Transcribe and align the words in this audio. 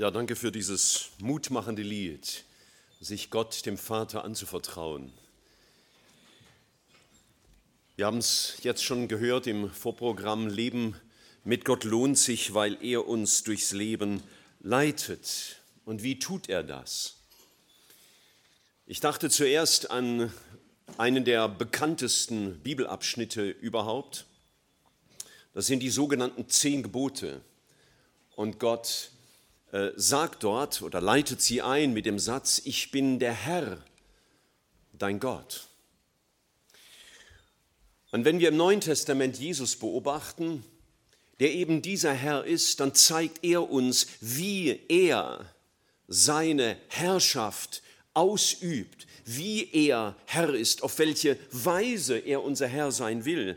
Ja, 0.00 0.10
danke 0.10 0.34
für 0.34 0.50
dieses 0.50 1.10
mutmachende 1.18 1.82
Lied, 1.82 2.44
sich 3.02 3.28
Gott, 3.28 3.66
dem 3.66 3.76
Vater, 3.76 4.24
anzuvertrauen. 4.24 5.12
Wir 7.96 8.06
haben 8.06 8.16
es 8.16 8.56
jetzt 8.62 8.82
schon 8.82 9.08
gehört 9.08 9.46
im 9.46 9.70
Vorprogramm, 9.70 10.46
Leben 10.46 10.96
mit 11.44 11.66
Gott 11.66 11.84
lohnt 11.84 12.16
sich, 12.16 12.54
weil 12.54 12.82
er 12.82 13.08
uns 13.08 13.42
durchs 13.42 13.72
Leben 13.72 14.22
leitet. 14.60 15.60
Und 15.84 16.02
wie 16.02 16.18
tut 16.18 16.48
er 16.48 16.62
das? 16.62 17.16
Ich 18.86 19.00
dachte 19.00 19.28
zuerst 19.28 19.90
an 19.90 20.32
einen 20.96 21.26
der 21.26 21.46
bekanntesten 21.46 22.58
Bibelabschnitte 22.60 23.50
überhaupt. 23.50 24.24
Das 25.52 25.66
sind 25.66 25.80
die 25.80 25.90
sogenannten 25.90 26.48
zehn 26.48 26.82
Gebote. 26.82 27.42
Und 28.34 28.58
Gott 28.58 29.10
äh, 29.72 29.90
sagt 29.96 30.42
dort 30.42 30.82
oder 30.82 31.00
leitet 31.00 31.40
sie 31.40 31.62
ein 31.62 31.92
mit 31.92 32.06
dem 32.06 32.18
Satz, 32.18 32.60
ich 32.64 32.90
bin 32.90 33.18
der 33.18 33.32
Herr, 33.32 33.78
dein 34.92 35.20
Gott. 35.20 35.68
Und 38.10 38.24
wenn 38.24 38.40
wir 38.40 38.48
im 38.48 38.56
Neuen 38.56 38.80
Testament 38.80 39.38
Jesus 39.38 39.76
beobachten, 39.76 40.64
der 41.38 41.52
eben 41.54 41.82
dieser 41.82 42.12
Herr 42.12 42.44
ist, 42.44 42.80
dann 42.80 42.94
zeigt 42.94 43.44
er 43.44 43.70
uns, 43.70 44.08
wie 44.20 44.80
er 44.88 45.46
seine 46.08 46.76
Herrschaft 46.88 47.82
ausübt, 48.12 49.06
wie 49.24 49.70
er 49.72 50.16
Herr 50.26 50.52
ist, 50.52 50.82
auf 50.82 50.98
welche 50.98 51.38
Weise 51.52 52.18
er 52.18 52.42
unser 52.42 52.66
Herr 52.66 52.90
sein 52.90 53.24
will. 53.24 53.56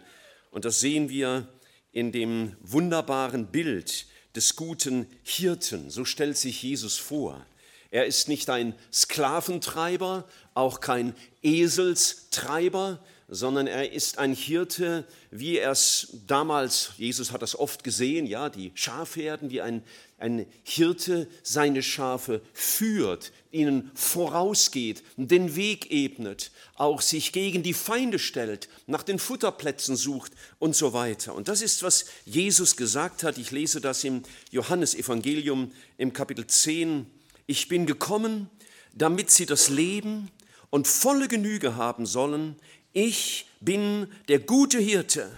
Und 0.52 0.66
das 0.66 0.80
sehen 0.80 1.10
wir 1.10 1.48
in 1.92 2.12
dem 2.12 2.56
wunderbaren 2.62 3.48
Bild 3.48 4.06
des 4.36 4.56
guten 4.56 5.08
Hirten. 5.24 5.90
So 5.90 6.06
stellt 6.06 6.38
sich 6.38 6.64
Jesus 6.64 6.98
vor. 6.98 7.46
Er 7.92 8.06
ist 8.06 8.28
nicht 8.28 8.50
ein 8.50 8.74
Sklaventreiber, 8.92 10.28
auch 10.56 10.80
kein 10.80 11.16
Eselstreiber, 11.44 13.00
sondern 13.34 13.66
er 13.66 13.92
ist 13.92 14.20
ein 14.20 14.34
Hirte, 14.36 15.06
wie 15.32 15.58
er 15.58 15.72
es 15.72 16.20
damals, 16.28 16.92
Jesus 16.98 17.32
hat 17.32 17.42
das 17.42 17.58
oft 17.58 17.84
gesehen, 17.84 18.28
ja, 18.28 18.50
die 18.50 18.72
Schafherden, 18.76 19.50
wie 19.50 19.62
ein, 19.62 19.84
ein 20.20 20.46
Hirte 20.64 21.28
seine 21.42 21.82
Schafe 21.82 22.42
führt, 22.54 23.32
ihnen 23.52 23.90
vorausgeht, 23.96 25.04
den 25.18 25.56
Weg 25.56 25.92
ebnet, 25.92 26.52
auch 26.76 27.02
sich 27.02 27.32
gegen 27.32 27.64
die 27.64 27.74
Feinde 27.74 28.20
stellt, 28.20 28.70
nach 28.86 29.02
den 29.02 29.18
Futterplätzen 29.18 29.96
sucht 29.96 30.34
und 30.60 30.76
so 30.76 30.94
weiter. 30.94 31.34
Und 31.34 31.48
das 31.48 31.64
ist, 31.64 31.82
was 31.82 32.06
Jesus 32.26 32.78
gesagt 32.78 33.24
hat. 33.24 33.40
Ich 33.40 33.50
lese 33.50 33.82
das 33.82 34.04
im 34.04 34.22
Johannesevangelium 34.52 35.72
im 35.98 36.14
Kapitel 36.14 36.46
10. 36.46 37.08
Ich 37.48 37.68
bin 37.68 37.88
gekommen, 37.88 38.48
damit 38.94 39.32
sie 39.32 39.48
das 39.48 39.70
Leben 39.70 40.30
und 40.70 40.88
volle 40.88 41.28
Genüge 41.28 41.76
haben 41.76 42.06
sollen 42.06 42.56
ich 42.94 43.48
bin 43.60 44.08
der 44.28 44.40
gute 44.40 44.80
Hirte. 44.80 45.30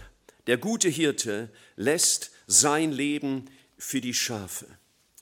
Der 0.48 0.58
gute 0.58 0.90
Hirte 0.90 1.50
lässt 1.76 2.32
sein 2.48 2.92
Leben 2.92 3.46
für 3.78 4.02
die 4.02 4.14
Schafe. 4.14 4.68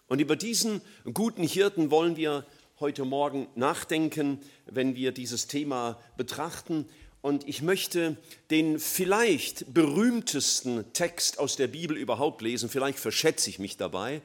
Und 0.08 0.20
über 0.20 0.36
diesen 0.36 0.82
guten 1.14 1.44
Hirten 1.44 1.92
wollen 1.92 2.18
wir 2.18 2.46
heute 2.80 3.06
Morgen 3.06 3.48
nachdenken, 3.56 4.40
wenn 4.66 4.96
wir 4.96 5.12
dieses 5.12 5.48
Thema 5.48 6.00
betrachten. 6.18 6.90
Und 7.22 7.48
ich 7.48 7.62
möchte 7.62 8.18
den 8.52 8.80
vielleicht 8.80 9.74
berühmtesten 9.74 10.92
Text 10.92 11.40
aus 11.40 11.56
der 11.56 11.68
Bibel 11.68 11.96
überhaupt 11.96 12.42
lesen. 12.42 12.68
Vielleicht 12.68 13.00
verschätze 13.00 13.50
ich 13.50 13.60
mich 13.60 13.78
dabei, 13.78 14.22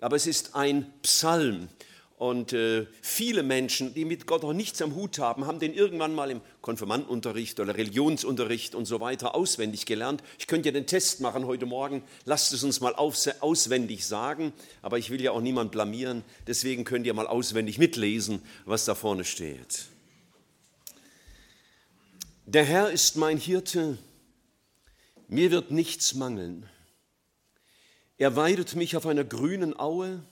aber 0.00 0.16
es 0.16 0.26
ist 0.26 0.56
ein 0.56 0.92
Psalm. 1.02 1.68
Und 2.20 2.52
äh, 2.52 2.86
viele 3.00 3.42
Menschen, 3.42 3.94
die 3.94 4.04
mit 4.04 4.26
Gott 4.26 4.42
noch 4.42 4.52
nichts 4.52 4.82
am 4.82 4.94
Hut 4.94 5.18
haben, 5.18 5.46
haben 5.46 5.58
den 5.58 5.72
irgendwann 5.72 6.14
mal 6.14 6.30
im 6.30 6.42
Konfirmandenunterricht 6.60 7.58
oder 7.60 7.78
Religionsunterricht 7.78 8.74
und 8.74 8.84
so 8.84 9.00
weiter 9.00 9.34
auswendig 9.34 9.86
gelernt. 9.86 10.22
Ich 10.38 10.46
könnte 10.46 10.68
ja 10.68 10.74
den 10.74 10.86
Test 10.86 11.22
machen 11.22 11.46
heute 11.46 11.64
Morgen. 11.64 12.02
Lasst 12.26 12.52
es 12.52 12.62
uns 12.62 12.82
mal 12.82 12.94
auswendig 12.94 14.04
sagen. 14.04 14.52
Aber 14.82 14.98
ich 14.98 15.08
will 15.08 15.22
ja 15.22 15.30
auch 15.30 15.40
niemand 15.40 15.72
blamieren. 15.72 16.22
Deswegen 16.46 16.84
könnt 16.84 17.06
ihr 17.06 17.14
mal 17.14 17.26
auswendig 17.26 17.78
mitlesen, 17.78 18.42
was 18.66 18.84
da 18.84 18.94
vorne 18.94 19.24
steht. 19.24 19.86
Der 22.44 22.64
Herr 22.64 22.90
ist 22.90 23.16
mein 23.16 23.38
Hirte. 23.38 23.96
Mir 25.26 25.50
wird 25.50 25.70
nichts 25.70 26.12
mangeln. 26.12 26.68
Er 28.18 28.36
weidet 28.36 28.76
mich 28.76 28.94
auf 28.98 29.06
einer 29.06 29.24
grünen 29.24 29.80
Aue 29.80 30.22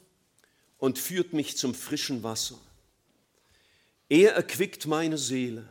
und 0.79 0.99
führt 0.99 1.33
mich 1.33 1.57
zum 1.57 1.75
frischen 1.75 2.23
Wasser. 2.23 2.59
Er 4.09 4.33
erquickt 4.33 4.87
meine 4.87 5.19
Seele. 5.19 5.69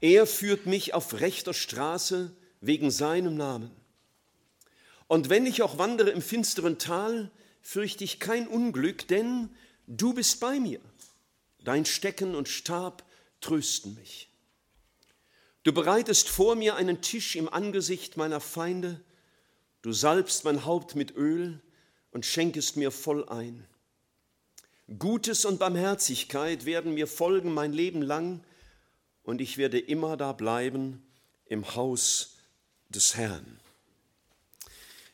Er 0.00 0.26
führt 0.26 0.64
mich 0.66 0.94
auf 0.94 1.20
rechter 1.20 1.52
Straße 1.52 2.34
wegen 2.60 2.90
seinem 2.90 3.36
Namen. 3.36 3.70
Und 5.06 5.28
wenn 5.28 5.44
ich 5.44 5.62
auch 5.62 5.76
wandere 5.76 6.10
im 6.10 6.22
finsteren 6.22 6.78
Tal, 6.78 7.30
fürchte 7.60 8.04
ich 8.04 8.20
kein 8.20 8.48
Unglück, 8.48 9.08
denn 9.08 9.50
du 9.86 10.14
bist 10.14 10.40
bei 10.40 10.58
mir. 10.58 10.80
Dein 11.62 11.84
Stecken 11.84 12.34
und 12.34 12.48
Stab 12.48 13.04
trösten 13.40 13.94
mich. 13.96 14.30
Du 15.62 15.72
bereitest 15.72 16.28
vor 16.28 16.54
mir 16.54 16.76
einen 16.76 17.02
Tisch 17.02 17.36
im 17.36 17.48
Angesicht 17.48 18.16
meiner 18.16 18.40
Feinde, 18.40 19.00
du 19.82 19.92
salbst 19.92 20.44
mein 20.44 20.64
Haupt 20.64 20.94
mit 20.94 21.14
Öl 21.14 21.60
und 22.12 22.24
schenkest 22.24 22.76
mir 22.76 22.90
voll 22.90 23.28
ein. 23.28 23.66
Gutes 24.98 25.44
und 25.44 25.60
Barmherzigkeit 25.60 26.64
werden 26.64 26.94
mir 26.94 27.06
folgen 27.06 27.54
mein 27.54 27.72
Leben 27.72 28.02
lang 28.02 28.42
und 29.22 29.40
ich 29.40 29.56
werde 29.56 29.78
immer 29.78 30.16
da 30.16 30.32
bleiben 30.32 31.02
im 31.46 31.76
Haus 31.76 32.38
des 32.88 33.14
Herrn. 33.16 33.60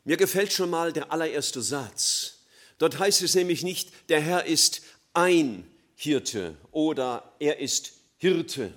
Mir 0.05 0.17
gefällt 0.17 0.53
schon 0.53 0.71
mal 0.71 0.93
der 0.93 1.13
allererste 1.13 1.61
Satz. 1.61 2.39
Dort 2.79 2.99
heißt 2.99 3.21
es 3.21 3.35
nämlich 3.35 3.65
nicht, 3.65 3.93
der 4.09 4.21
Herr 4.21 4.47
ist 4.47 4.81
ein 5.13 5.67
Hirte 5.95 6.57
oder 6.71 7.35
er 7.39 7.59
ist 7.59 7.93
Hirte, 8.17 8.73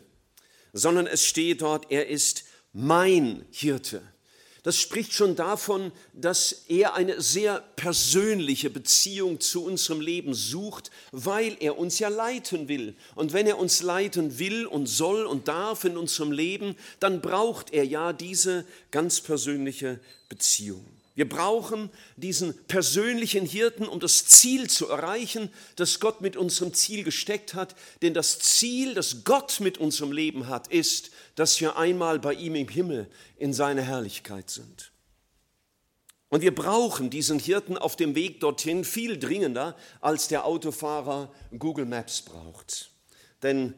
sondern 0.73 1.07
es 1.07 1.25
steht 1.25 1.61
dort, 1.61 1.91
er 1.91 2.07
ist 2.07 2.43
mein 2.73 3.45
Hirte. 3.51 4.01
Das 4.63 4.77
spricht 4.77 5.13
schon 5.13 5.35
davon, 5.35 5.91
dass 6.13 6.63
er 6.67 6.93
eine 6.95 7.21
sehr 7.21 7.61
persönliche 7.77 8.69
Beziehung 8.69 9.39
zu 9.39 9.63
unserem 9.63 10.01
Leben 10.01 10.33
sucht, 10.33 10.91
weil 11.11 11.55
er 11.61 11.77
uns 11.77 11.99
ja 11.99 12.09
leiten 12.09 12.67
will. 12.67 12.95
Und 13.15 13.31
wenn 13.31 13.47
er 13.47 13.57
uns 13.57 13.81
leiten 13.81 14.37
will 14.37 14.65
und 14.65 14.87
soll 14.87 15.25
und 15.25 15.47
darf 15.47 15.85
in 15.85 15.95
unserem 15.95 16.33
Leben, 16.33 16.75
dann 16.99 17.21
braucht 17.21 17.71
er 17.71 17.85
ja 17.85 18.11
diese 18.11 18.65
ganz 18.91 19.21
persönliche 19.21 19.99
Beziehung. 20.27 20.98
Wir 21.19 21.27
brauchen 21.27 21.89
diesen 22.15 22.57
persönlichen 22.67 23.45
Hirten, 23.45 23.89
um 23.89 23.99
das 23.99 24.25
Ziel 24.25 24.69
zu 24.69 24.87
erreichen, 24.87 25.49
das 25.75 25.99
Gott 25.99 26.21
mit 26.21 26.37
unserem 26.37 26.73
Ziel 26.73 27.03
gesteckt 27.03 27.55
hat. 27.55 27.75
Denn 28.01 28.13
das 28.13 28.39
Ziel, 28.39 28.93
das 28.93 29.25
Gott 29.25 29.59
mit 29.59 29.79
unserem 29.79 30.13
Leben 30.13 30.47
hat, 30.47 30.69
ist, 30.69 31.11
dass 31.35 31.59
wir 31.59 31.75
einmal 31.75 32.19
bei 32.19 32.35
ihm 32.35 32.55
im 32.55 32.69
Himmel 32.69 33.09
in 33.35 33.51
seiner 33.51 33.81
Herrlichkeit 33.81 34.49
sind. 34.49 34.93
Und 36.29 36.39
wir 36.41 36.55
brauchen 36.55 37.09
diesen 37.09 37.37
Hirten 37.37 37.77
auf 37.77 37.97
dem 37.97 38.15
Weg 38.15 38.39
dorthin 38.39 38.85
viel 38.85 39.19
dringender, 39.19 39.75
als 39.99 40.29
der 40.29 40.45
Autofahrer 40.45 41.33
Google 41.57 41.85
Maps 41.85 42.21
braucht. 42.21 42.91
Denn 43.43 43.73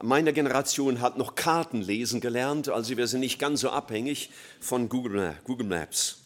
meine 0.00 0.32
Generation 0.32 1.02
hat 1.02 1.18
noch 1.18 1.34
Karten 1.34 1.82
lesen 1.82 2.22
gelernt, 2.22 2.70
also 2.70 2.96
wir 2.96 3.06
sind 3.06 3.20
nicht 3.20 3.38
ganz 3.38 3.60
so 3.60 3.68
abhängig 3.68 4.30
von 4.60 4.88
Google 4.88 5.36
Maps. 5.64 6.22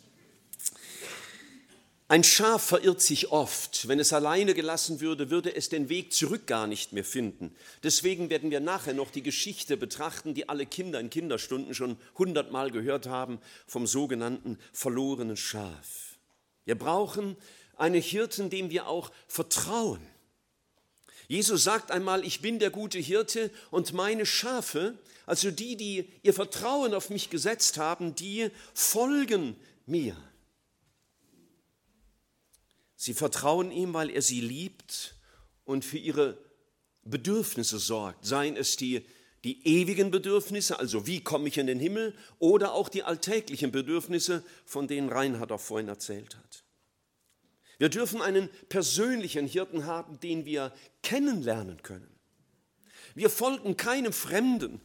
Ein 2.10 2.24
Schaf 2.24 2.64
verirrt 2.64 3.00
sich 3.00 3.30
oft. 3.30 3.86
Wenn 3.86 4.00
es 4.00 4.12
alleine 4.12 4.52
gelassen 4.52 5.00
würde, 5.00 5.30
würde 5.30 5.54
es 5.54 5.68
den 5.68 5.88
Weg 5.88 6.12
zurück 6.12 6.44
gar 6.48 6.66
nicht 6.66 6.92
mehr 6.92 7.04
finden. 7.04 7.54
Deswegen 7.84 8.30
werden 8.30 8.50
wir 8.50 8.58
nachher 8.58 8.94
noch 8.94 9.12
die 9.12 9.22
Geschichte 9.22 9.76
betrachten, 9.76 10.34
die 10.34 10.48
alle 10.48 10.66
Kinder 10.66 10.98
in 10.98 11.08
Kinderstunden 11.08 11.72
schon 11.72 11.96
hundertmal 12.18 12.72
gehört 12.72 13.06
haben, 13.06 13.38
vom 13.68 13.86
sogenannten 13.86 14.58
verlorenen 14.72 15.36
Schaf. 15.36 16.16
Wir 16.64 16.74
brauchen 16.74 17.36
einen 17.76 18.02
Hirten, 18.02 18.50
dem 18.50 18.70
wir 18.70 18.88
auch 18.88 19.12
vertrauen. 19.28 20.04
Jesus 21.28 21.62
sagt 21.62 21.92
einmal, 21.92 22.24
ich 22.24 22.40
bin 22.40 22.58
der 22.58 22.70
gute 22.70 22.98
Hirte 22.98 23.52
und 23.70 23.92
meine 23.92 24.26
Schafe, 24.26 24.98
also 25.26 25.52
die, 25.52 25.76
die 25.76 26.08
ihr 26.24 26.34
Vertrauen 26.34 26.92
auf 26.92 27.08
mich 27.08 27.30
gesetzt 27.30 27.78
haben, 27.78 28.16
die 28.16 28.50
folgen 28.74 29.54
mir. 29.86 30.16
Sie 33.02 33.14
vertrauen 33.14 33.70
ihm, 33.70 33.94
weil 33.94 34.10
er 34.10 34.20
sie 34.20 34.42
liebt 34.42 35.14
und 35.64 35.86
für 35.86 35.96
ihre 35.96 36.36
Bedürfnisse 37.02 37.78
sorgt, 37.78 38.26
seien 38.26 38.58
es 38.58 38.76
die, 38.76 39.06
die 39.42 39.66
ewigen 39.66 40.10
Bedürfnisse, 40.10 40.78
also 40.78 41.06
wie 41.06 41.24
komme 41.24 41.48
ich 41.48 41.56
in 41.56 41.66
den 41.66 41.80
Himmel, 41.80 42.14
oder 42.38 42.74
auch 42.74 42.90
die 42.90 43.02
alltäglichen 43.02 43.72
Bedürfnisse, 43.72 44.44
von 44.66 44.86
denen 44.86 45.08
Reinhard 45.08 45.50
auch 45.50 45.62
vorhin 45.62 45.88
erzählt 45.88 46.36
hat. 46.36 46.62
Wir 47.78 47.88
dürfen 47.88 48.20
einen 48.20 48.50
persönlichen 48.68 49.46
Hirten 49.46 49.86
haben, 49.86 50.20
den 50.20 50.44
wir 50.44 50.70
kennenlernen 51.02 51.82
können. 51.82 52.14
Wir 53.14 53.30
folgen 53.30 53.78
keinem 53.78 54.12
Fremden. 54.12 54.78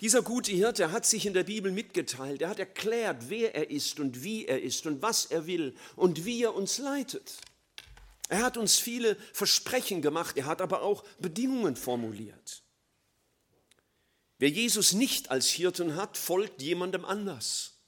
Dieser 0.00 0.22
gute 0.22 0.52
Hirte 0.52 0.92
hat 0.92 1.04
sich 1.04 1.26
in 1.26 1.34
der 1.34 1.44
Bibel 1.44 1.72
mitgeteilt. 1.72 2.40
Er 2.40 2.48
hat 2.48 2.58
erklärt, 2.58 3.28
wer 3.28 3.54
er 3.54 3.70
ist 3.70 4.00
und 4.00 4.24
wie 4.24 4.46
er 4.46 4.62
ist 4.62 4.86
und 4.86 5.02
was 5.02 5.26
er 5.26 5.46
will 5.46 5.74
und 5.94 6.24
wie 6.24 6.42
er 6.42 6.54
uns 6.54 6.78
leitet. 6.78 7.36
Er 8.30 8.42
hat 8.42 8.56
uns 8.56 8.78
viele 8.78 9.16
Versprechen 9.32 10.02
gemacht, 10.02 10.36
er 10.36 10.46
hat 10.46 10.60
aber 10.60 10.82
auch 10.82 11.02
Bedingungen 11.18 11.74
formuliert. 11.74 12.62
Wer 14.38 14.50
Jesus 14.50 14.92
nicht 14.92 15.32
als 15.32 15.50
Hirten 15.50 15.96
hat, 15.96 16.16
folgt 16.16 16.62
jemandem 16.62 17.04
anders. 17.04 17.80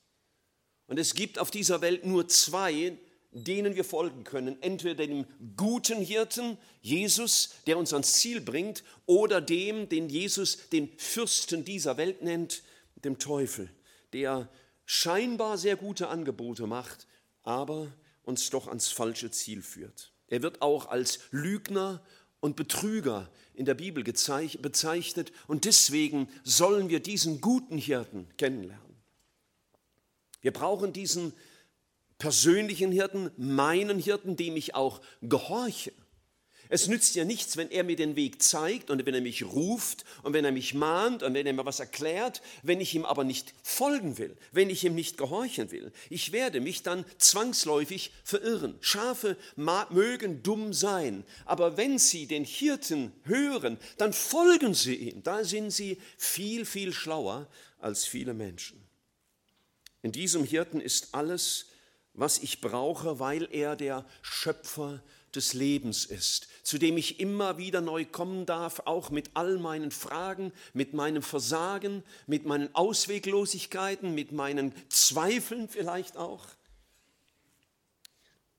Und 0.89 0.99
es 0.99 1.15
gibt 1.15 1.39
auf 1.39 1.53
dieser 1.53 1.81
Welt 1.81 2.05
nur 2.05 2.27
zwei, 2.27 2.99
denen 3.31 3.77
wir 3.77 3.85
folgen 3.85 4.25
können. 4.25 4.61
Entweder 4.62 5.06
dem 5.06 5.27
guten 5.56 6.00
Hirten, 6.00 6.59
Jesus, 6.81 7.50
der 7.69 7.79
uns 7.79 7.93
ans 7.93 8.15
Ziel 8.15 8.41
bringt, 8.41 8.83
oder 9.06 9.41
dem, 9.41 9.88
den 9.88 10.09
Jesus 10.09 10.69
den 10.71 10.91
Fürsten 10.99 11.65
dieser 11.65 11.97
Welt 11.99 12.21
nennt, 12.23 12.65
dem 12.97 13.21
Teufel, 13.21 13.71
der 14.12 14.50
scheinbar 14.87 15.56
sehr 15.56 15.77
gute 15.77 16.09
Angebote 16.09 16.67
macht, 16.67 17.06
aber 17.45 17.93
uns 18.25 18.50
doch 18.50 18.67
ans 18.67 18.88
falsche 18.88 19.31
Ziel 19.31 19.62
führt. 19.62 20.12
Er 20.32 20.40
wird 20.40 20.62
auch 20.62 20.88
als 20.88 21.19
Lügner 21.31 22.00
und 22.40 22.56
Betrüger 22.56 23.31
in 23.52 23.67
der 23.67 23.75
Bibel 23.75 24.02
bezeichnet 24.02 25.31
und 25.46 25.67
deswegen 25.67 26.26
sollen 26.43 26.88
wir 26.88 27.00
diesen 27.00 27.43
guten 27.43 27.76
Hirten 27.76 28.26
kennenlernen. 28.38 28.96
Wir 30.40 30.55
brauchen 30.55 30.94
diesen 30.94 31.34
persönlichen 32.17 32.93
Hirten, 32.93 33.31
meinen 33.37 33.99
Hirten, 33.99 34.34
dem 34.34 34.56
ich 34.56 34.75
auch 34.75 35.02
gehorche. 35.20 35.93
Es 36.75 36.89
nützt 36.89 37.15
ja 37.17 37.27
nichts, 37.27 37.59
wenn 37.59 37.71
er 37.71 37.85
mir 37.85 37.97
den 37.97 38.17
Weg 38.17 38.43
zeigt 38.43 38.89
und 38.89 39.05
wenn 39.05 39.13
er 39.13 39.21
mich 39.21 39.45
ruft 39.45 40.07
und 40.23 40.33
wenn 40.33 40.47
er 40.47 40.53
mich 40.53 40.73
mahnt 40.73 41.23
und 41.23 41.35
wenn 41.35 41.47
er 41.47 41.53
mir 41.53 41.67
was 41.67 41.81
erklärt, 41.81 42.41
wenn 42.63 42.81
ich 42.81 42.95
ihm 42.95 43.05
aber 43.05 43.25
nicht 43.25 43.53
folgen 43.63 44.17
will, 44.17 44.35
wenn 44.53 44.71
ich 44.71 44.83
ihm 44.83 44.95
nicht 44.95 45.19
gehorchen 45.19 45.71
will. 45.71 45.93
Ich 46.09 46.33
werde 46.33 46.63
mich 46.63 46.83
dann 46.83 47.05
zwangsläufig 47.19 48.11
verirren. 48.25 48.79
Schafe 48.81 49.37
mögen 49.55 50.43
dumm 50.43 50.73
sein, 50.73 51.25
aber 51.45 51.77
wenn 51.77 51.99
sie 51.99 52.27
den 52.27 52.47
Hirten 52.47 53.13
hören, 53.25 53.77
dann 53.99 54.15
folgen 54.15 54.73
sie 54.73 54.95
ihm. 54.95 55.23
Da 55.23 55.45
sind 55.45 55.73
sie 55.73 56.01
viel, 56.17 56.65
viel 56.65 56.95
schlauer 56.95 57.49
als 57.81 58.07
viele 58.07 58.33
Menschen. 58.33 58.83
In 60.01 60.11
diesem 60.11 60.43
Hirten 60.43 60.81
ist 60.81 61.15
alles 61.15 61.67
was 62.15 62.39
ich 62.39 62.61
brauche, 62.61 63.19
weil 63.19 63.49
er 63.51 63.77
der 63.77 64.05
Schöpfer 64.21 65.03
des 65.34 65.55
Lebens 65.55 66.05
ist, 66.05 66.49
zu 66.62 66.79
dem 66.79 66.96
ich 66.96 67.20
immer 67.20 67.58
wieder 67.58 67.81
neu 67.81 68.05
kommen 68.05 68.46
darf, 68.46 68.81
auch 68.84 69.11
mit 69.11 69.31
all 69.34 69.58
meinen 69.58 69.90
Fragen, 69.90 70.52
mit 70.73 70.94
meinem 70.94 71.23
Versagen, 71.23 72.02
mit 72.26 72.44
meinen 72.44 72.75
Ausweglosigkeiten, 72.75 74.14
mit 74.14 74.32
meinen 74.32 74.73
Zweifeln 74.88 75.69
vielleicht 75.69 76.17
auch. 76.17 76.46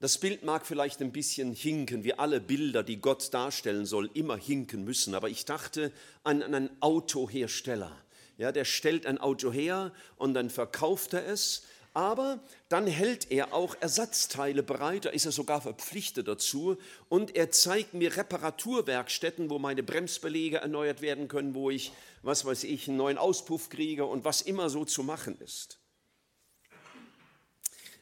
Das 0.04 0.18
Bild 0.18 0.44
mag 0.44 0.66
vielleicht 0.66 1.00
ein 1.00 1.14
bisschen 1.14 1.54
hinken, 1.54 2.04
wie 2.04 2.14
alle 2.16 2.42
Bilder, 2.42 2.84
die 2.84 3.00
Gott 3.00 3.34
darstellen 3.34 3.86
soll, 3.86 4.10
immer 4.14 4.36
hinken 4.36 4.84
müssen. 4.84 5.16
Aber 5.16 5.30
ich 5.30 5.46
dachte 5.46 5.94
an 6.24 6.44
einen 6.44 6.70
Autohersteller. 6.82 7.96
Ja, 8.38 8.52
der 8.52 8.66
stellt 8.66 9.06
ein 9.06 9.18
Auto 9.18 9.54
her 9.54 9.94
und 10.18 10.34
dann 10.34 10.50
verkauft 10.50 11.14
er 11.14 11.26
es 11.26 11.64
aber 11.94 12.40
dann 12.70 12.88
hält 12.88 13.32
er 13.32 13.54
auch 13.54 13.76
Ersatzteile 13.80 14.64
bereit, 14.64 15.06
da 15.06 15.10
ist 15.10 15.26
er 15.26 15.32
sogar 15.32 15.62
verpflichtet 15.62 16.28
dazu 16.28 16.78
und 17.08 17.36
er 17.36 17.52
zeigt 17.52 17.94
mir 17.94 18.18
Reparaturwerkstätten, 18.18 19.50
wo 19.50 19.60
meine 19.60 19.84
Bremsbeläge 19.84 20.58
erneuert 20.58 21.02
werden 21.02 21.28
können, 21.28 21.54
wo 21.54 21.70
ich, 21.70 21.92
was 22.24 22.46
weiß 22.46 22.64
ich, 22.64 22.88
einen 22.88 22.98
neuen 22.98 23.18
Auspuff 23.18 23.70
kriege 23.70 24.06
und 24.06 24.26
was 24.26 24.42
immer 24.42 24.70
so 24.70 24.86
zu 24.86 25.04
machen 25.04 25.40
ist. 25.40 25.80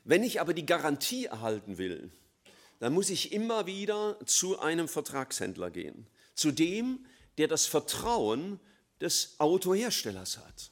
Wenn 0.04 0.24
ich 0.24 0.40
aber 0.40 0.54
die 0.54 0.66
Garantie 0.66 1.26
erhalten 1.26 1.78
will, 1.78 2.12
dann 2.80 2.94
muss 2.94 3.10
ich 3.10 3.32
immer 3.32 3.68
wieder 3.68 4.18
zu 4.26 4.60
einem 4.60 4.88
Vertragshändler 4.88 5.70
gehen, 5.70 6.08
zu 6.34 6.52
dem, 6.52 7.06
der 7.38 7.48
das 7.48 7.66
Vertrauen 7.66 8.60
des 9.00 9.36
Autoherstellers 9.38 10.38
hat. 10.38 10.71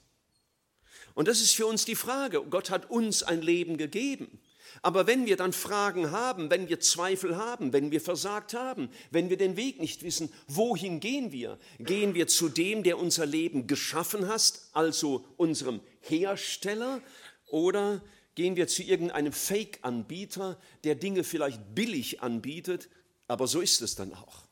Und 1.20 1.28
das 1.28 1.42
ist 1.42 1.52
für 1.52 1.66
uns 1.66 1.84
die 1.84 1.96
Frage. 1.96 2.42
Gott 2.50 2.70
hat 2.70 2.90
uns 2.90 3.24
ein 3.24 3.42
Leben 3.42 3.76
gegeben. 3.76 4.40
Aber 4.82 5.06
wenn 5.06 5.26
wir 5.26 5.36
dann 5.36 5.52
Fragen 5.52 6.12
haben, 6.12 6.50
wenn 6.50 6.70
wir 6.70 6.80
Zweifel 6.80 7.36
haben, 7.36 7.74
wenn 7.74 7.92
wir 7.92 8.00
versagt 8.00 8.54
haben, 8.54 8.90
wenn 9.12 9.30
wir 9.30 9.36
den 9.36 9.58
Weg 9.58 9.82
nicht 9.82 10.02
wissen, 10.04 10.32
wohin 10.48 11.02
gehen 11.02 11.34
wir? 11.34 11.60
Gehen 11.78 12.14
wir 12.16 12.28
zu 12.28 12.48
dem, 12.48 12.84
der 12.84 12.98
unser 12.98 13.26
Leben 13.26 13.68
geschaffen 13.68 14.30
hat, 14.30 14.62
also 14.72 15.26
unserem 15.36 15.82
Hersteller, 16.00 17.02
oder 17.50 18.02
gehen 18.36 18.56
wir 18.56 18.70
zu 18.70 18.82
irgendeinem 18.82 19.34
Fake-Anbieter, 19.34 20.58
der 20.86 20.96
Dinge 20.96 21.26
vielleicht 21.26 21.76
billig 21.76 22.22
anbietet, 22.22 22.88
aber 23.28 23.46
so 23.46 23.60
ist 23.60 23.82
es 23.82 23.94
dann 23.96 24.14
auch. 24.14 24.48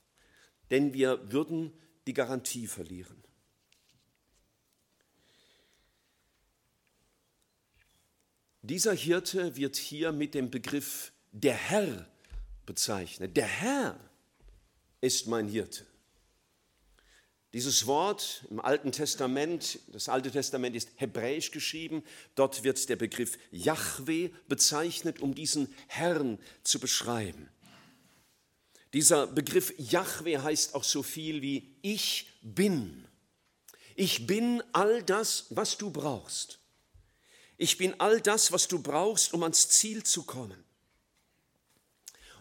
Denn 0.70 0.94
wir 0.94 1.32
würden 1.32 1.72
die 2.08 2.14
Garantie 2.14 2.68
verlieren. 2.68 3.17
Dieser 8.68 8.94
Hirte 8.94 9.56
wird 9.56 9.78
hier 9.78 10.12
mit 10.12 10.34
dem 10.34 10.52
Begriff 10.52 11.14
der 11.32 11.54
Herr 11.54 12.06
bezeichnet. 12.66 13.38
Der 13.38 13.48
Herr 13.48 13.98
ist 15.00 15.26
mein 15.28 15.48
Hirte. 15.48 15.86
Dieses 17.54 17.88
Wort 17.88 18.44
im 18.50 18.60
Alten 18.60 18.92
Testament, 18.92 19.80
das 19.94 20.10
Alte 20.10 20.32
Testament 20.32 20.76
ist 20.76 20.90
hebräisch 20.98 21.52
geschrieben, 21.52 22.04
dort 22.36 22.66
wird 22.66 22.90
der 22.90 22.98
Begriff 22.98 23.38
Yahweh 23.52 24.32
bezeichnet, 24.50 25.22
um 25.22 25.34
diesen 25.34 25.74
Herrn 25.88 26.38
zu 26.64 26.80
beschreiben. 26.80 27.48
Dieser 28.92 29.28
Begriff 29.28 29.74
Yahweh 29.78 30.40
heißt 30.40 30.76
auch 30.76 30.84
so 30.84 31.04
viel 31.04 31.42
wie 31.42 31.74
ich 31.84 32.34
bin. 32.42 33.08
Ich 33.96 34.28
bin 34.28 34.62
all 34.74 35.04
das, 35.04 35.46
was 35.52 35.78
du 35.78 35.90
brauchst. 35.90 36.60
Ich 37.58 37.78
bin 37.78 38.00
all 38.00 38.22
das, 38.22 38.52
was 38.52 38.68
du 38.68 38.80
brauchst, 38.80 39.34
um 39.34 39.44
ans 39.44 39.70
Ziel 39.70 40.04
zu 40.04 40.24
kommen. 40.24 40.64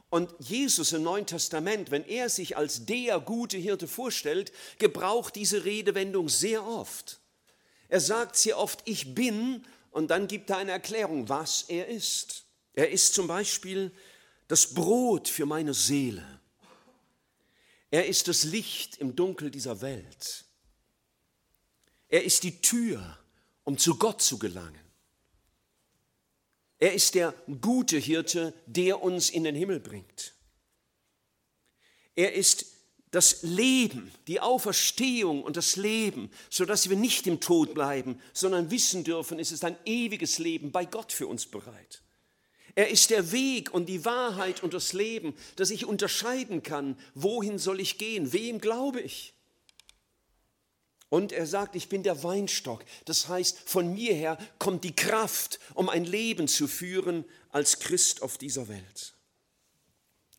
Und 0.09 0.33
Jesus 0.39 0.93
im 0.93 1.03
Neuen 1.03 1.27
Testament, 1.27 1.91
wenn 1.91 2.05
er 2.05 2.29
sich 2.29 2.57
als 2.57 2.87
der 2.87 3.19
gute 3.19 3.57
Hirte 3.57 3.89
vorstellt, 3.89 4.53
gebraucht 4.79 5.35
diese 5.35 5.65
Redewendung 5.65 6.29
sehr 6.29 6.65
oft. 6.65 7.19
Er 7.89 8.01
sagt 8.01 8.37
sehr 8.37 8.59
oft, 8.59 8.83
ich 8.85 9.15
bin, 9.15 9.65
und 9.91 10.09
dann 10.09 10.29
gibt 10.29 10.51
er 10.51 10.59
eine 10.59 10.73
Erklärung, 10.73 11.29
was 11.29 11.63
er 11.69 11.89
ist. 11.89 12.45
Er 12.75 12.91
ist 12.91 13.15
zum 13.15 13.27
Beispiel 13.27 13.91
das 14.49 14.75
Brot 14.75 15.29
für 15.29 15.47
meine 15.47 15.75
Seele. 15.75 16.25
Er 17.91 18.07
ist 18.07 18.29
das 18.29 18.45
Licht 18.45 18.99
im 18.99 19.17
Dunkel 19.17 19.51
dieser 19.51 19.81
Welt. 19.81 20.45
Er 22.09 22.25
ist 22.25 22.43
die 22.43 22.61
Tür, 22.61 23.19
um 23.65 23.79
zu 23.79 23.97
Gott 23.97 24.23
zu 24.23 24.39
gelangen. 24.39 24.86
Er 26.79 26.93
ist 26.93 27.15
der 27.15 27.35
gute 27.61 27.99
Hirte, 27.99 28.55
der 28.67 29.03
uns 29.03 29.31
in 29.31 29.45
den 29.45 29.55
Himmel 29.55 29.81
bringt. 29.81 30.35
Er 32.15 32.33
ist 32.35 32.67
das 33.11 33.43
Leben, 33.43 34.11
die 34.27 34.41
Auferstehung 34.41 35.43
und 35.43 35.57
das 35.57 35.77
Leben, 35.77 36.31
sodass 36.51 36.91
wir 36.91 36.97
nicht 36.97 37.27
im 37.27 37.41
Tod 37.41 37.73
bleiben, 37.73 38.21
sondern 38.33 38.71
wissen 38.71 39.05
dürfen, 39.05 39.39
es 39.39 39.53
ist 39.53 39.65
ein 39.65 39.77
ewiges 39.85 40.39
Leben 40.39 40.71
bei 40.71 40.85
Gott 40.85 41.13
für 41.13 41.27
uns 41.27 41.47
bereit. 41.47 42.03
Er 42.75 42.89
ist 42.91 43.09
der 43.09 43.33
Weg 43.33 43.73
und 43.73 43.89
die 43.89 44.05
Wahrheit 44.05 44.63
und 44.63 44.75
das 44.75 44.93
Leben, 44.93 45.35
dass 45.57 45.71
ich 45.71 45.87
unterscheiden 45.87 46.63
kann, 46.63 46.99
wohin 47.15 47.59
soll 47.59 47.81
ich 47.81 47.97
gehen, 47.97 48.35
wem 48.35 48.61
glaube 48.61 49.01
ich. 49.01 49.36
Und 51.09 51.33
er 51.33 51.47
sagt, 51.47 51.77
ich 51.77 51.89
bin 51.89 52.03
der 52.03 52.23
Weinstock. 52.25 52.85
Das 53.05 53.29
heißt, 53.29 53.59
von 53.65 53.95
mir 53.95 54.13
her 54.13 54.39
kommt 54.59 54.83
die 54.83 54.97
Kraft, 54.97 55.61
um 55.75 55.89
ein 55.89 56.05
Leben 56.05 56.49
zu 56.49 56.67
führen 56.67 57.25
als 57.51 57.79
Christ 57.79 58.23
auf 58.23 58.39
dieser 58.39 58.69
Welt. 58.69 59.15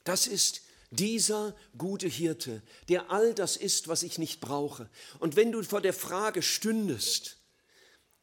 Das 0.03 0.27
ist 0.27 0.61
dieser 0.91 1.55
gute 1.77 2.07
Hirte, 2.07 2.61
der 2.89 3.11
all 3.11 3.33
das 3.33 3.57
ist, 3.57 3.87
was 3.87 4.03
ich 4.03 4.17
nicht 4.17 4.39
brauche. 4.39 4.89
Und 5.19 5.35
wenn 5.35 5.51
du 5.51 5.63
vor 5.63 5.81
der 5.81 5.93
Frage 5.93 6.41
stündest, 6.41 7.36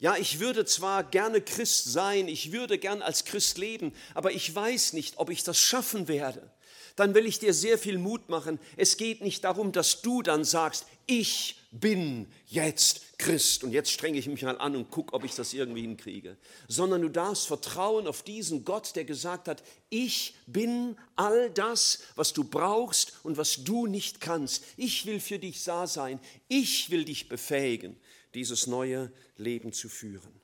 ja, 0.04 0.18
ich 0.18 0.38
würde 0.38 0.66
zwar 0.66 1.02
gerne 1.02 1.40
Christ 1.40 1.90
sein, 1.90 2.28
ich 2.28 2.52
würde 2.52 2.76
gern 2.76 3.00
als 3.00 3.24
Christ 3.24 3.56
leben, 3.56 3.94
aber 4.12 4.32
ich 4.32 4.54
weiß 4.54 4.92
nicht, 4.92 5.16
ob 5.16 5.30
ich 5.30 5.44
das 5.44 5.58
schaffen 5.58 6.08
werde, 6.08 6.50
dann 6.94 7.14
will 7.14 7.24
ich 7.24 7.38
dir 7.38 7.54
sehr 7.54 7.78
viel 7.78 7.96
Mut 7.96 8.28
machen. 8.28 8.58
Es 8.76 8.98
geht 8.98 9.22
nicht 9.22 9.44
darum, 9.44 9.72
dass 9.72 10.02
du 10.02 10.20
dann 10.20 10.44
sagst, 10.44 10.84
ich 11.06 11.56
bin 11.70 12.26
jetzt 12.46 13.18
Christ 13.18 13.64
und 13.64 13.72
jetzt 13.72 13.90
strenge 13.90 14.18
ich 14.18 14.26
mich 14.26 14.42
mal 14.42 14.58
an 14.58 14.76
und 14.76 14.90
gucke, 14.90 15.14
ob 15.14 15.24
ich 15.24 15.34
das 15.34 15.54
irgendwie 15.54 15.80
hinkriege, 15.80 16.36
sondern 16.68 17.00
du 17.00 17.08
darfst 17.08 17.46
vertrauen 17.46 18.06
auf 18.06 18.22
diesen 18.22 18.66
Gott, 18.66 18.96
der 18.96 19.04
gesagt 19.04 19.48
hat, 19.48 19.62
ich 19.88 20.34
bin 20.46 20.98
all 21.16 21.48
das, 21.48 22.00
was 22.14 22.34
du 22.34 22.44
brauchst 22.44 23.14
und 23.22 23.38
was 23.38 23.64
du 23.64 23.86
nicht 23.86 24.20
kannst. 24.20 24.64
Ich 24.76 25.06
will 25.06 25.18
für 25.18 25.38
dich 25.38 25.64
da 25.64 25.86
sein. 25.86 26.20
Ich 26.48 26.90
will 26.90 27.06
dich 27.06 27.30
befähigen, 27.30 27.96
dieses 28.34 28.66
neue 28.66 29.12
Leben 29.36 29.72
zu 29.72 29.88
führen. 29.88 30.40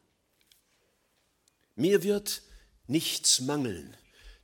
Mir 1.75 2.02
wird 2.02 2.42
nichts 2.87 3.40
mangeln. 3.40 3.97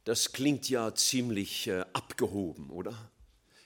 Das 0.05 0.33
klingt 0.33 0.69
ja 0.69 0.95
ziemlich 0.95 1.67
äh, 1.67 1.85
abgehoben, 1.93 2.71
oder? 2.71 3.11